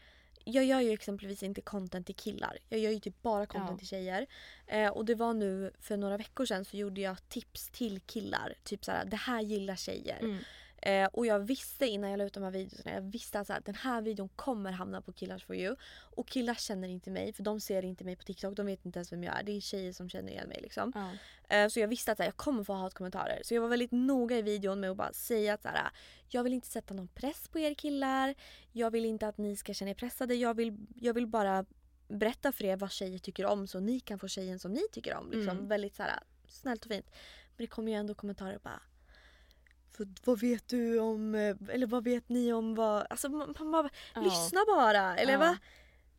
jag 0.48 0.66
gör 0.66 0.82
ju 0.82 0.92
exempelvis 0.92 1.44
inte 1.44 1.62
content 1.62 2.06
till 2.06 2.16
killar. 2.16 2.58
Jag 2.70 2.80
gör 2.80 2.92
ju 2.92 3.00
typ 3.00 3.22
bara 3.22 3.46
content 3.46 3.72
Ja. 3.72 3.78
till 3.78 3.88
tjejer. 3.88 4.26
Eh, 4.68 4.90
och 4.90 5.06
det 5.06 5.16
var 5.16 5.34
nu 5.34 5.72
för 5.80 5.98
några 5.98 6.18
veckor 6.18 6.46
sedan 6.46 6.66
så 6.66 6.78
gjorde 6.78 7.02
jag 7.02 7.30
tips 7.30 7.70
till 7.70 8.00
killar. 8.00 8.54
Typ 8.64 8.86
såhär, 8.86 9.06
det 9.06 9.18
här 9.18 9.42
gillar 9.42 9.76
tjejer. 9.76 10.20
Mm. 10.20 10.38
Eh, 10.82 11.06
och 11.06 11.26
jag 11.26 11.40
visste 11.40 11.88
innan 11.88 12.10
jag 12.10 12.18
la 12.18 12.24
ut 12.24 12.34
de 12.34 12.44
här 12.44 12.52
videorna, 12.52 12.92
jag 12.92 13.02
visste 13.02 13.40
att 13.40 13.48
så 13.48 13.54
här, 13.54 13.62
den 13.66 13.76
här 13.76 14.02
videon 14.02 14.30
kommer 14.30 14.72
hamna 14.72 15.02
på 15.02 15.14
Killars 15.14 15.46
for 15.46 15.56
you. 15.56 15.76
Och 16.16 16.28
killar 16.28 16.54
känner 16.54 16.88
inte 16.88 17.12
mig 17.12 17.34
för 17.34 17.44
de 17.44 17.60
ser 17.60 17.86
inte 17.86 18.04
mig 18.04 18.16
på 18.16 18.24
TikTok, 18.24 18.56
de 18.56 18.66
vet 18.66 18.86
inte 18.86 19.00
ens 19.00 19.12
vem 19.12 19.24
jag 19.24 19.40
är. 19.40 19.44
Det 19.44 19.52
är 19.52 19.62
tjejer 19.62 19.94
som 19.94 20.10
känner 20.10 20.32
igen 20.32 20.48
mig 20.48 20.60
liksom. 20.62 20.92
Ja. 20.96 21.12
Eh, 21.56 21.68
Så 21.70 21.80
jag 21.80 21.88
visste 21.88 22.12
att 22.12 22.20
här, 22.20 22.26
jag 22.26 22.38
kommer 22.38 22.64
få 22.64 22.74
hatkommentarer. 22.74 23.42
Så 23.44 23.54
jag 23.54 23.62
var 23.62 23.70
väldigt 23.70 23.92
noga 23.92 24.38
i 24.38 24.42
videon 24.42 24.80
med 24.80 24.90
att 24.92 24.98
bara 24.98 25.14
säga 25.14 25.54
att 25.54 25.62
så 25.62 25.68
här, 25.68 25.90
jag 26.30 26.44
vill 26.44 26.54
inte 26.54 26.68
sätta 26.68 26.94
någon 26.94 27.08
press 27.08 27.48
på 27.48 27.60
er 27.60 27.74
killar. 27.74 28.36
Jag 28.72 28.92
vill 28.92 29.06
inte 29.06 29.28
att 29.28 29.38
ni 29.38 29.56
ska 29.56 29.74
känna 29.74 29.92
er 29.92 29.96
pressade. 29.96 30.36
Jag 30.36 30.54
vill, 30.54 30.78
jag 30.96 31.14
vill 31.14 31.28
bara 31.28 31.66
berätta 32.08 32.52
för 32.52 32.64
er 32.64 32.78
vad 32.78 32.92
tjejer 32.92 33.20
tycker 33.20 33.46
om 33.46 33.68
så 33.68 33.80
ni 33.80 34.00
kan 34.00 34.20
få 34.20 34.28
tjejen 34.28 34.60
som 34.60 34.74
ni 34.74 34.82
tycker 34.92 35.16
om. 35.16 35.32
Liksom. 35.32 35.58
Mm. 35.58 35.68
Väldigt 35.68 35.96
så 35.96 36.04
här, 36.04 36.20
snällt 36.48 36.86
och 36.86 36.92
fint. 36.92 37.06
Men 37.58 37.64
det 37.64 37.68
kommer 37.68 37.92
ju 37.92 37.98
ändå 37.98 38.14
kommentarer 38.14 38.60
bara 38.64 38.82
"För 39.92 40.08
vad 40.26 40.40
vet 40.40 40.68
du 40.68 41.00
om, 41.00 41.36
eh, 41.36 41.56
eller 41.70 41.88
vad 41.88 42.04
vet 42.04 42.30
ni 42.30 42.54
om 42.54 42.76
vad, 42.76 43.08
alltså 43.10 43.30
man, 43.30 43.56
man 43.60 43.72
bara, 43.72 43.90
Ja. 44.16 44.22
lyssna 44.22 44.60
bara. 44.68 45.18
Eller 45.18 45.34
Ja. 45.34 45.40
va? 45.40 45.58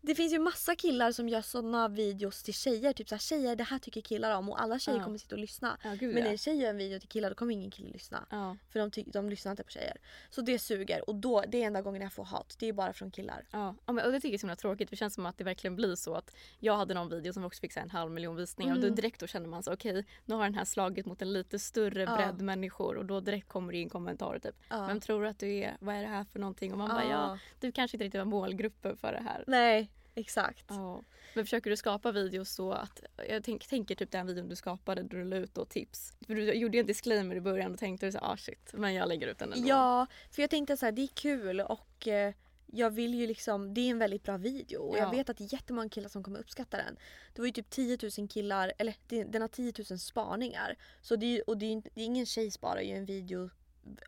Det 0.09 0.15
finns 0.15 0.33
ju 0.33 0.39
massa 0.39 0.77
killar 0.77 1.13
som 1.13 1.29
gör 1.29 1.41
såna 1.43 1.89
videos 1.89 2.43
till 2.43 2.55
tjejer. 2.55 2.93
Typ 2.93 3.09
såhär 3.09 3.21
tjejer 3.21 3.57
det 3.57 3.65
här 3.65 3.79
tycker 3.79 4.01
killar 4.01 4.37
om 4.37 4.49
och 4.49 4.61
alla 4.63 4.79
tjejer 4.79 4.99
Ja. 4.99 5.05
kommer 5.05 5.19
sitta 5.19 5.35
och 5.35 5.41
lyssna. 5.41 5.79
Ja, 5.85 5.91
gud 5.91 6.15
Men 6.15 6.23
när 6.23 6.27
ja. 6.29 6.33
en 6.33 6.39
tjej 6.39 6.57
gör 6.57 6.71
en 6.71 6.77
video 6.77 7.01
till 7.01 7.09
killar 7.09 7.29
då 7.29 7.35
kommer 7.35 7.53
ingen 7.53 7.71
kille 7.71 7.89
lyssna. 7.91 8.27
ja. 8.31 8.57
För 8.73 8.81
de, 8.81 8.91
ty- 8.91 9.05
de 9.07 9.31
lyssnar 9.31 9.53
inte 9.53 9.63
på 9.65 9.71
tjejer. 9.71 9.97
Så 10.31 10.41
det 10.41 10.59
suger 10.59 11.09
och 11.09 11.15
då, 11.15 11.45
det 11.49 11.63
är 11.63 11.67
enda 11.67 11.83
gången 11.83 12.03
jag 12.03 12.13
får 12.13 12.25
hat. 12.25 12.57
Det 12.59 12.67
är 12.67 12.73
bara 12.73 12.93
från 12.93 13.11
killar. 13.11 13.47
Ja, 13.53 13.75
ja, 13.87 13.93
men, 13.93 14.07
och 14.07 14.13
det 14.13 14.19
tycker 14.21 14.29
jag 14.29 14.35
är 14.35 14.39
så 14.39 14.47
himla 14.47 14.57
tråkigt. 14.57 14.91
Det 14.91 14.97
känns 14.97 15.15
som 15.15 15.27
att 15.27 15.39
det 15.39 15.45
verkligen 15.45 15.77
blir 15.77 15.95
så 15.97 16.15
att 16.15 16.31
jag 16.59 16.77
hade 16.77 16.95
någon 16.95 17.09
video 17.09 17.33
som 17.33 17.45
också 17.45 17.61
fick 17.61 17.77
en 17.77 17.91
halv 17.91 18.11
miljon 18.11 18.37
visningar 18.37 18.73
och 18.73 18.79
Mm. 18.79 18.91
då 18.91 18.95
direkt 18.95 19.21
då 19.21 19.27
känner 19.27 19.49
man 19.49 19.63
så 19.63 19.73
okej 19.73 20.05
nu 20.25 20.35
har 20.35 20.45
den 20.45 20.55
här 20.55 20.65
slagit 20.65 21.07
mot 21.07 21.23
en 21.23 21.33
lite 21.33 21.59
större 21.59 22.03
Ja. 22.03 22.17
bredd 22.17 22.41
människor 22.43 22.97
och 22.97 23.05
då 23.05 23.21
direkt 23.21 23.49
kommer 23.49 23.73
det 23.73 23.79
in 23.79 23.89
kommentarer 23.89 24.39
typ 24.39 24.55
Ja. 24.69 24.87
Vem 24.87 25.01
tror 25.01 25.23
du 25.23 25.29
att 25.29 25.39
du 25.39 25.49
är? 25.59 25.77
Vad 25.81 25.95
är 25.95 26.01
det 26.03 26.09
här 26.09 26.25
för 26.25 26.39
någonting? 26.39 26.73
Och 26.73 26.79
man 26.79 26.89
bara 26.89 27.05
ja, 27.05 27.39
du 27.61 27.73
kanske 27.73 27.97
inte 27.97 28.05
riktigt 28.05 28.19
var 28.19 28.25
målgruppen 28.25 28.97
för 28.97 29.13
det 29.13 29.21
här. 29.21 29.45
Nej, 29.47 29.91
exakt. 30.19 30.65
Ja. 30.69 31.03
Men 31.35 31.45
försöker 31.45 31.71
du 31.71 31.77
skapa 31.77 32.13
videos 32.13 32.51
så 32.51 32.73
att, 32.73 33.01
jag 33.29 33.45
tänk, 33.45 33.67
tänker 33.67 33.95
typ 33.95 34.11
den 34.11 34.27
videon 34.27 34.49
du 34.49 34.57
skapade 34.57 35.03
där 35.03 35.19
du 35.19 35.25
la 35.25 35.37
ut 35.37 35.55
då 35.55 35.65
tips. 35.65 36.13
För 36.27 36.35
du 36.35 36.53
gjorde 36.53 36.77
ju 36.77 36.81
en 36.81 36.87
disclaimer 36.87 37.37
i 37.37 37.41
början 37.41 37.73
och 37.73 37.79
tänkte 37.79 38.13
så 38.13 38.19
ah 38.19 38.37
shit, 38.37 38.71
men 38.73 38.95
jag 38.95 39.09
lägger 39.09 39.27
ut 39.27 39.39
den 39.39 39.53
ändå. 39.53 39.69
Ja, 39.69 40.07
för 40.31 40.43
jag 40.43 40.51
tänkte 40.51 40.77
så 40.77 40.87
här, 40.87 40.93
det 40.93 41.03
är 41.03 41.07
kul 41.15 41.61
och 41.61 42.09
eh, 42.09 42.35
jag 42.67 42.91
vill 42.91 43.15
ju 43.15 43.27
liksom, 43.27 43.75
det 43.75 43.81
är 43.81 43.91
en 43.91 43.99
väldigt 43.99 44.23
bra 44.23 44.37
video 44.37 44.79
och 44.79 44.97
Ja. 44.97 45.03
jag 45.03 45.11
vet 45.11 45.29
att 45.29 45.37
det 45.37 45.45
är 45.45 45.53
jättemånga 45.53 45.89
killar 45.89 46.09
som 46.09 46.23
kommer 46.23 46.39
uppskatta 46.41 46.77
den. 46.77 46.97
Det 47.35 47.41
var 47.41 47.47
ju 47.47 47.53
typ 47.53 47.71
10 47.71 47.99
000 48.19 48.29
killar, 48.29 48.73
eller 48.79 48.95
den 49.25 49.43
har 49.43 49.49
10 49.49 49.73
000 49.91 49.99
spaningar. 49.99 50.77
Så 51.03 51.17
det 51.17 51.39
är, 51.39 51.51
och 51.51 51.59
det 51.59 51.67
är, 51.73 51.83
det 51.95 52.01
är 52.01 52.05
ingen 52.05 52.27
tjej 52.27 52.51
sparar 52.51 52.81
ju 52.81 52.93
en 52.97 53.05
video 53.05 53.51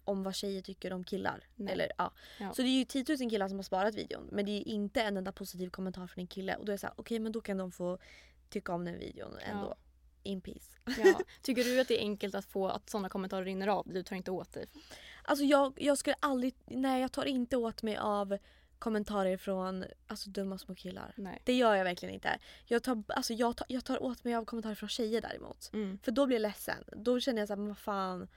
om 0.05 0.23
vad 0.23 0.35
tjejer 0.35 0.63
tycker 0.63 0.93
om 0.93 1.05
killar. 1.05 1.49
Nej. 1.57 1.73
Eller, 1.73 1.93
ja. 1.99 2.13
Ja. 2.39 2.55
Så 2.55 2.63
det 2.63 2.69
är 2.69 2.79
ju 2.79 2.85
10 2.85 3.05
000 3.21 3.31
killar 3.31 3.49
som 3.49 3.59
har 3.59 3.63
sparat 3.63 3.95
videon 3.95 4.29
men 4.33 4.47
det 4.47 4.53
är 4.53 4.69
inte 4.69 5.03
en 5.03 5.17
enda 5.17 5.33
positiv 5.33 5.71
kommentar 5.71 6.07
från 6.07 6.21
en 6.21 6.27
kille 6.27 6.57
och 6.57 6.65
då 6.65 6.73
är 6.73 6.75
det 6.75 6.79
så 6.79 6.87
här, 6.87 6.95
okej 6.97 7.19
men 7.19 7.33
då 7.33 7.41
kan 7.41 7.59
de 7.59 7.73
få 7.73 7.99
tycka 8.49 8.73
om 8.73 8.85
den 8.85 8.99
videon 8.99 9.39
ändå. 9.39 9.67
Ja. 9.67 9.77
In 10.23 10.41
peace. 10.41 10.73
Ja. 10.85 11.21
Tycker 11.43 11.65
du 11.65 11.81
att 11.81 11.89
det 11.89 11.99
är 11.99 12.01
enkelt 12.01 12.35
att 12.35 12.45
få 12.45 12.69
att 12.69 12.91
sådana 12.91 13.09
kommentarer 13.09 13.45
rinner 13.45 13.69
av? 13.69 13.87
Du 13.93 14.03
tar 14.03 14.17
inte 14.17 14.31
åt 14.31 14.53
dig? 14.53 14.67
Alltså 15.25 15.45
jag, 15.45 15.73
jag 15.77 15.99
skulle 15.99 16.17
aldrig, 16.21 16.55
nej 16.67 17.01
jag 17.01 17.13
tar 17.13 17.25
inte 17.25 17.57
åt 17.57 17.83
mig 17.83 17.97
av 17.97 18.39
kommentarer 18.81 19.37
från 19.37 19.85
alltså, 20.07 20.31
dumma 20.31 20.59
små 20.59 20.75
killar. 20.75 21.15
Nej. 21.17 21.43
Det 21.45 21.55
gör 21.55 21.75
jag 21.75 21.85
verkligen 21.85 22.15
inte. 22.15 22.39
Jag 22.65 22.83
tar, 22.83 23.03
alltså, 23.09 23.33
jag, 23.33 23.57
tar, 23.57 23.67
jag 23.71 23.85
tar 23.85 24.03
åt 24.03 24.25
mig 24.25 24.35
av 24.35 24.45
kommentarer 24.45 24.75
från 24.75 24.89
tjejer 24.89 25.21
däremot. 25.21 25.71
Mm. 25.73 25.99
För 26.03 26.13
då 26.13 26.27
blir 26.27 26.37
jag 26.37 26.43
ledsen. 26.43 26.85
Då 26.97 27.21
känner 27.21 27.39
jag 27.39 27.49
såhär, 27.49 27.63
vad 27.69 27.79
fan, 27.79 28.29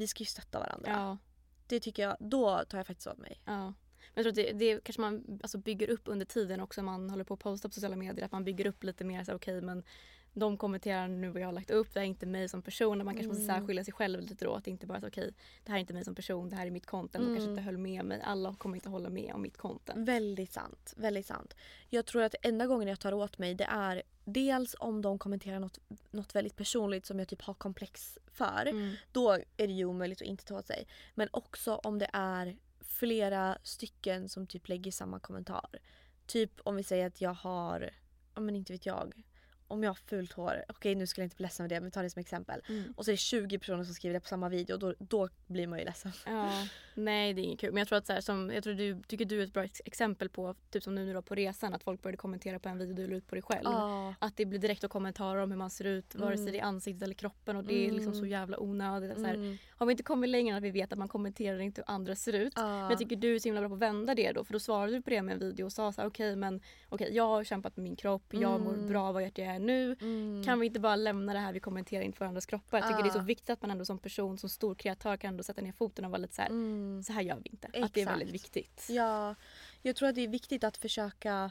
vi 0.00 0.06
ska 0.06 0.22
ju 0.22 0.26
stötta 0.26 0.58
varandra. 0.58 0.90
Ja. 0.90 1.18
Det 1.66 1.80
tycker 1.80 2.02
jag, 2.02 2.16
då 2.20 2.64
tar 2.64 2.78
jag 2.78 2.86
faktiskt 2.86 3.06
åt 3.06 3.18
mig. 3.18 3.40
Ja. 3.44 3.74
Men 4.14 4.24
jag 4.24 4.24
tror 4.24 4.30
att 4.30 4.34
det, 4.34 4.52
det 4.52 4.84
kanske 4.84 5.00
man 5.00 5.40
alltså 5.42 5.58
bygger 5.58 5.90
upp 5.90 6.02
under 6.04 6.26
tiden 6.26 6.60
också. 6.60 6.82
Man 6.82 7.10
håller 7.10 7.24
på 7.24 7.34
att 7.34 7.40
posta 7.40 7.68
på 7.68 7.74
sociala 7.74 7.96
medier. 7.96 8.24
Att 8.24 8.32
man 8.32 8.44
bygger 8.44 8.66
upp 8.66 8.84
lite 8.84 9.04
mer 9.04 9.24
så 9.24 9.34
okej 9.34 9.60
men 9.62 9.84
de 10.32 10.56
kommenterar 10.56 11.08
nu 11.08 11.28
vad 11.28 11.42
jag 11.42 11.46
har 11.48 11.52
lagt 11.52 11.70
upp. 11.70 11.94
Det 11.94 12.00
är 12.00 12.04
inte 12.04 12.26
mig 12.26 12.48
som 12.48 12.62
person. 12.62 12.98
Man 13.04 13.14
kanske 13.14 13.28
måste 13.28 13.42
Mm. 13.44 13.56
särskilja 13.60 13.84
sig 13.84 13.94
själv 13.94 14.20
lite 14.20 14.44
då. 14.44 14.54
Att 14.54 14.64
det 14.64 14.70
inte 14.70 14.86
bara 14.86 15.00
så 15.00 15.06
okej 15.06 15.30
det 15.64 15.70
här 15.72 15.78
är 15.78 15.80
inte 15.80 15.92
mig 15.94 16.04
som 16.04 16.14
person. 16.14 16.48
Det 16.50 16.56
här 16.56 16.66
är 16.66 16.70
mitt 16.70 16.86
content. 16.86 17.24
De 17.24 17.26
kanske 17.26 17.42
Mm. 17.42 17.50
inte 17.50 17.62
höll 17.62 17.78
med 17.78 18.04
mig. 18.04 18.20
Alla 18.24 18.54
kommer 18.54 18.76
inte 18.76 18.88
hålla 18.88 19.08
med 19.08 19.32
om 19.34 19.42
mitt 19.42 19.56
content. 19.56 20.08
Väldigt 20.08 20.52
sant. 20.52 20.94
Väldigt 20.96 21.26
sant. 21.26 21.54
Jag 21.88 22.06
tror 22.06 22.22
att 22.22 22.34
enda 22.42 22.66
gången 22.66 22.88
jag 22.88 23.00
tar 23.00 23.12
åt 23.12 23.38
mig 23.38 23.54
det 23.54 23.64
är 23.64 24.02
dels 24.24 24.76
om 24.78 25.02
de 25.02 25.18
kommenterar 25.18 25.58
något, 25.60 25.78
något 26.10 26.34
väldigt 26.34 26.56
personligt 26.56 27.06
som 27.06 27.18
jag 27.18 27.28
typ 27.28 27.42
har 27.42 27.54
komplex 27.54 28.18
för. 28.32 28.66
Mm. 28.66 28.94
Då 29.12 29.32
är 29.32 29.66
det 29.66 29.72
ju 29.72 29.84
omöjligt 29.84 30.22
att 30.22 30.28
inte 30.28 30.44
ta 30.44 30.58
åt 30.58 30.66
sig. 30.66 30.86
Men 31.14 31.28
också 31.32 31.74
om 31.74 31.98
det 31.98 32.10
är 32.12 32.56
flera 32.80 33.58
stycken 33.62 34.28
som 34.28 34.46
typ 34.46 34.68
lägger 34.68 34.90
samma 34.92 35.18
kommentar. 35.20 35.78
Typ 36.26 36.60
om 36.64 36.76
vi 36.76 36.82
säger 36.82 37.06
att 37.06 37.20
jag 37.20 37.34
har, 37.34 37.90
ja 38.34 38.40
men 38.40 38.56
inte 38.56 38.72
vet 38.72 38.86
jag, 38.86 39.22
om 39.70 39.82
jag 39.82 39.90
har 39.90 39.94
fult 39.94 40.32
hår. 40.32 40.64
Okej 40.68 40.94
nu 40.94 41.06
skulle 41.06 41.22
jag 41.22 41.26
inte 41.26 41.36
bli 41.36 41.42
ledsen 41.42 41.64
med 41.64 41.70
det 41.70 41.80
men 41.80 41.90
ta 41.90 42.02
det 42.02 42.10
som 42.10 42.20
exempel. 42.20 42.60
Mm. 42.68 42.94
Och 42.96 43.04
så 43.04 43.10
är 43.10 43.12
det 43.12 43.16
20 43.16 43.58
personer 43.58 43.84
som 43.84 43.94
skriver 43.94 44.14
det 44.14 44.20
på 44.20 44.28
samma 44.28 44.48
video 44.48 44.76
då, 44.76 44.94
då 44.98 45.28
blir 45.46 45.66
man 45.66 45.78
ju 45.78 45.84
ledsen. 45.84 46.12
Ja, 46.26 46.50
nej 46.94 47.34
det 47.34 47.40
är 47.40 47.44
inget 47.44 47.60
kul. 47.60 47.72
Men 47.72 47.78
jag 47.78 47.88
tror 47.88 47.98
att 47.98 48.06
så 48.06 48.12
här, 48.12 48.20
som, 48.20 48.50
jag 48.54 48.64
tror 48.64 48.74
du, 48.74 49.02
tycker 49.02 49.24
du 49.24 49.40
är 49.40 49.44
ett 49.44 49.52
bra 49.52 49.64
ex- 49.64 49.82
exempel 49.84 50.28
på, 50.28 50.54
typ 50.70 50.82
som 50.82 50.94
nu, 50.94 51.04
nu 51.06 51.12
då 51.14 51.22
på 51.22 51.34
resan, 51.34 51.74
att 51.74 51.82
folk 51.82 52.02
började 52.02 52.16
kommentera 52.16 52.58
på 52.58 52.68
en 52.68 52.78
video 52.78 52.94
du 52.94 53.06
la 53.06 53.16
ut 53.16 53.26
på 53.26 53.34
dig 53.34 53.42
själv. 53.42 53.64
Ja. 53.64 54.14
Att 54.18 54.36
det 54.36 54.46
blir 54.46 54.58
direkt 54.58 54.84
och 54.84 54.90
kommentarer 54.90 55.40
om 55.42 55.50
hur 55.50 55.58
man 55.58 55.70
ser 55.70 55.84
ut, 55.84 56.14
vare 56.14 56.34
sig 56.36 56.40
Mm. 56.42 56.52
det 56.52 56.58
är 56.58 56.64
ansiktet 56.64 57.02
eller 57.02 57.14
kroppen 57.14 57.56
och 57.56 57.64
det 57.64 57.86
är 57.86 57.90
liksom 57.92 58.12
så 58.12 58.18
Mm. 58.18 58.30
jävla 58.30 58.58
onödigt. 58.60 59.14
Så 59.18 59.24
här, 59.24 59.34
Mm. 59.34 59.56
har 59.70 59.86
vi 59.86 59.90
inte 59.92 60.02
kommit 60.02 60.30
längre 60.30 60.50
än 60.50 60.56
att 60.56 60.62
vi 60.62 60.70
vet 60.70 60.92
att 60.92 60.98
man 60.98 61.08
kommenterar 61.08 61.58
inte 61.58 61.80
hur 61.86 61.94
andra 61.94 62.14
ser 62.16 62.32
ut. 62.32 62.52
Ja. 62.56 62.62
Men 62.80 62.90
jag 62.90 62.98
tycker 62.98 63.16
du 63.16 63.34
är 63.34 63.38
så 63.38 63.48
himla 63.48 63.60
bra 63.60 63.68
på 63.68 63.74
att 63.74 63.80
vända 63.80 64.14
det 64.14 64.32
då 64.32 64.44
för 64.44 64.52
då 64.52 64.60
svarade 64.60 64.92
du 64.92 65.02
på 65.02 65.10
det 65.10 65.22
med 65.22 65.32
en 65.32 65.38
video 65.38 65.64
och 65.64 65.72
sa 65.72 65.92
så 65.92 66.00
här, 66.00 66.08
okej 66.08 66.36
men 66.36 66.60
okej 66.88 67.10
jag 67.12 67.26
har 67.28 67.44
kämpat 67.44 67.76
med 67.76 67.84
min 67.84 67.96
kropp, 67.96 68.22
jag 68.30 68.60
mår 68.60 68.74
Mm. 68.74 68.88
bra 68.88 69.02
av 69.08 69.14
vart 69.14 69.38
jag 69.38 69.46
är 69.48 69.58
nu. 69.60 69.96
Mm. 70.00 70.42
Kan 70.44 70.60
vi 70.60 70.66
inte 70.66 70.80
bara 70.80 70.96
lämna 70.96 71.32
det 71.32 71.38
här, 71.38 71.52
vi 71.52 71.60
kommenterar 71.60 72.02
inte 72.02 72.20
varandras 72.20 72.46
kroppar. 72.46 72.78
Jag 72.78 72.88
tycker 72.88 73.02
det 73.02 73.08
är 73.08 73.12
så 73.12 73.18
Ah. 73.18 73.22
viktigt 73.22 73.50
att 73.50 73.62
man 73.62 73.70
ändå 73.70 73.84
som 73.84 73.98
person, 73.98 74.38
som 74.38 74.48
stor 74.50 74.74
kreatör 74.74 75.16
kan 75.16 75.28
ändå 75.28 75.42
sätta 75.42 75.60
ner 75.62 75.72
foten 75.72 76.04
och 76.04 76.10
vara 76.10 76.20
lite 76.20 76.34
så 76.34 76.42
här, 76.42 76.48
Mm. 76.48 77.02
så 77.02 77.12
här 77.12 77.22
gör 77.22 77.36
vi 77.44 77.50
inte. 77.50 77.66
Att 77.66 77.94
det 77.94 78.00
är 78.02 78.06
väldigt 78.06 78.34
Exakt. 78.34 78.56
viktigt. 78.56 78.86
Ja, 78.90 79.34
jag 79.82 79.96
tror 79.96 80.08
att 80.08 80.14
det 80.14 80.20
är 80.24 80.28
viktigt 80.28 80.64
att 80.64 80.76
försöka 80.76 81.50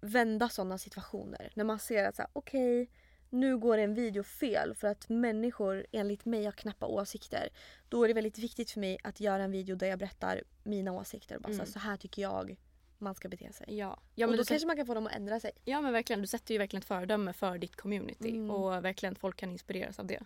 vända 0.00 0.48
sådana 0.48 0.78
situationer. 0.78 1.50
När 1.54 1.64
man 1.64 1.78
ser 1.78 2.04
att 2.08 2.16
så 2.16 2.22
här, 2.22 2.30
okej, 2.32 2.90
nu 3.30 3.58
går 3.58 3.78
en 3.78 3.94
video 3.94 4.22
fel 4.22 4.74
för 4.74 4.88
att 4.88 5.08
människor 5.08 5.86
enligt 5.92 6.24
mig 6.24 6.44
har 6.44 6.52
knappa 6.52 6.86
åsikter. 6.86 7.48
Då 7.88 8.04
är 8.04 8.08
det 8.08 8.14
väldigt 8.14 8.38
viktigt 8.38 8.70
för 8.70 8.80
mig 8.80 8.98
att 9.04 9.20
göra 9.20 9.42
en 9.44 9.50
video 9.52 9.76
där 9.76 9.86
jag 9.86 9.98
berättar 9.98 10.42
mina 10.64 10.92
åsikter. 10.92 11.38
Bara 11.38 11.48
så, 11.48 11.52
här, 11.52 11.60
Mm. 11.60 11.72
så 11.72 11.78
här 11.78 11.96
tycker 11.96 12.22
jag 12.22 12.56
man 12.98 13.14
ska 13.14 13.28
bete 13.28 13.52
sig. 13.52 13.66
Ja, 13.78 14.00
ja 14.14 14.26
och 14.26 14.30
men, 14.30 14.36
då 14.36 14.42
du 14.42 14.46
kanske 14.48 14.66
man 14.66 14.76
kan 14.76 14.86
få 14.86 14.94
dem 14.94 15.06
att 15.06 15.12
ändra 15.12 15.40
sig. 15.40 15.50
ja 15.64 15.80
men 15.80 15.92
verkligen, 15.92 16.20
du 16.20 16.26
sätter 16.26 16.54
ju 16.54 16.58
verkligen 16.58 16.80
ett 16.80 16.88
föredöme 16.88 17.32
för 17.32 17.58
ditt 17.58 17.76
community 17.76 18.28
Mm. 18.30 18.50
och 18.50 18.84
verkligen 18.84 19.14
folk 19.14 19.36
kan 19.36 19.50
inspireras 19.50 19.98
av 19.98 20.06
det. 20.06 20.22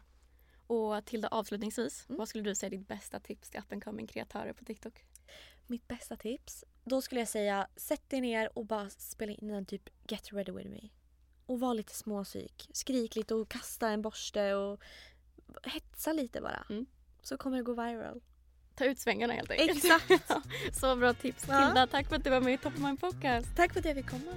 Och 0.67 1.05
Tilda 1.05 1.29
avslutningsvis, 1.29 2.07
Mm. 2.09 2.19
vad 2.19 2.29
skulle 2.29 2.45
du 2.45 2.55
säga 2.55 2.67
är 2.69 2.71
ditt 2.79 2.89
bästa 2.89 3.21
tips 3.21 3.51
till 3.51 3.61
up 3.61 3.73
and 3.73 3.85
coming 3.85 4.07
kreatörer 4.07 4.53
på 4.53 4.65
TikTok? 4.65 5.05
Mitt 5.67 5.89
bästa 5.89 6.17
tips? 6.17 6.65
Då 6.85 7.03
skulle 7.03 7.21
jag 7.21 7.29
säga 7.29 7.69
sätt 7.77 8.11
dig 8.11 8.21
ner 8.21 8.59
och 8.59 8.67
bara 8.67 8.91
spela 8.91 9.33
in 9.33 9.51
en 9.51 9.67
typ 9.67 9.89
Get 10.09 10.33
ready 10.33 10.53
with 10.53 10.69
me. 10.69 10.89
Och 11.47 11.61
var 11.61 11.75
lite 11.75 11.95
småsyk. 11.95 12.69
Skrik 12.73 13.17
lite 13.17 13.35
och 13.35 13.49
kasta 13.49 13.89
en 13.89 14.03
borste 14.03 14.55
och 14.55 14.81
hetsa 15.63 16.13
lite 16.13 16.41
bara. 16.41 16.67
Mm. 16.71 16.87
Så 17.23 17.37
kommer 17.37 17.57
det 17.57 17.63
gå 17.63 17.73
viral. 17.73 18.21
Ta 18.81 18.87
ut 18.87 18.99
svängarna 18.99 19.33
helt 19.33 19.51
enkelt. 19.51 19.85
Exakt. 19.85 20.33
Så 20.81 20.97
bra 20.97 21.13
tips. 21.15 21.45
Ja. 21.49 21.67
Tilda, 21.67 21.87
tack 21.87 22.09
för 22.09 22.17
att 22.17 22.25
du 22.25 22.31
var 22.31 22.41
med 22.41 22.55
i 22.55 22.59
Top 22.59 22.75
of 22.75 22.81
Mind 22.81 23.01
Podcast. 23.01 23.57
Tack 23.57 23.73
för 23.73 23.81
att 23.81 23.87
jag 23.87 23.97
fick 23.97 24.11
komma. 24.11 24.33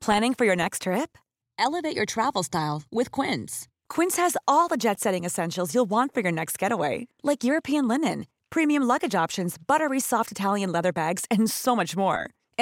Planning 0.00 0.34
for 0.34 0.46
your 0.46 0.56
next 0.56 0.82
trip? 0.82 1.18
Elevate 1.58 1.96
your 1.96 2.06
travel 2.06 2.44
style 2.44 2.82
with 2.92 3.10
Quince. 3.20 3.68
Quince 3.88 4.16
has 4.22 4.36
all 4.46 4.68
the 4.68 4.76
jet 4.76 5.00
setting 5.00 5.24
essentials 5.24 5.74
you'll 5.74 5.90
want 5.90 6.14
for 6.14 6.20
your 6.22 6.32
next 6.32 6.58
getaway, 6.62 7.08
like 7.22 7.44
European 7.44 7.88
linen, 7.88 8.26
premium 8.50 8.82
luggage 8.84 9.24
options, 9.24 9.56
buttery 9.58 10.00
soft 10.00 10.30
Italian 10.30 10.72
leather 10.72 10.92
bags, 10.92 11.24
and 11.30 11.50
so 11.50 11.76
much 11.76 11.96
more. 11.96 12.30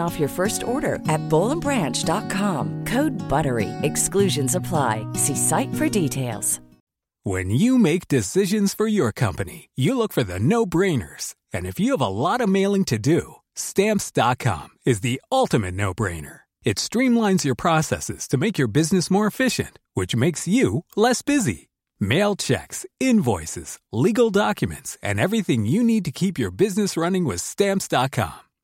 off 0.00 0.18
your 0.18 0.30
first 0.30 0.62
order 0.62 0.94
at 1.10 1.20
bowlandbranch.com. 1.28 2.86
Code 2.86 3.12
BUTTERY. 3.28 3.68
Exclusions 3.82 4.54
apply. 4.54 5.06
See 5.12 5.36
site 5.36 5.74
for 5.74 5.90
details. 5.90 6.58
When 7.24 7.50
you 7.50 7.78
make 7.78 8.08
decisions 8.08 8.74
for 8.74 8.88
your 8.88 9.12
company, 9.12 9.68
you 9.76 9.96
look 9.96 10.12
for 10.12 10.24
the 10.24 10.40
no-brainers. 10.40 11.36
And 11.52 11.66
if 11.66 11.78
you 11.78 11.92
have 11.92 12.00
a 12.00 12.08
lot 12.08 12.40
of 12.40 12.48
mailing 12.48 12.84
to 12.86 12.98
do, 12.98 13.36
stamps.com 13.54 14.70
is 14.84 15.02
the 15.02 15.22
ultimate 15.30 15.74
no-brainer. 15.74 16.40
It 16.64 16.78
streamlines 16.78 17.44
your 17.44 17.54
processes 17.54 18.26
to 18.28 18.36
make 18.36 18.58
your 18.58 18.68
business 18.68 19.10
more 19.10 19.28
efficient, 19.28 19.78
which 19.94 20.16
makes 20.16 20.48
you 20.48 20.84
less 20.96 21.22
busy. 21.22 21.68
Mail 22.00 22.34
checks, 22.34 22.84
invoices, 22.98 23.78
legal 23.92 24.30
documents, 24.30 24.98
and 25.00 25.20
everything 25.20 25.64
you 25.64 25.84
need 25.84 26.04
to 26.04 26.10
keep 26.10 26.38
your 26.38 26.50
business 26.50 26.96
running 26.96 27.24
with 27.24 27.40
stamps.com. 27.40 28.40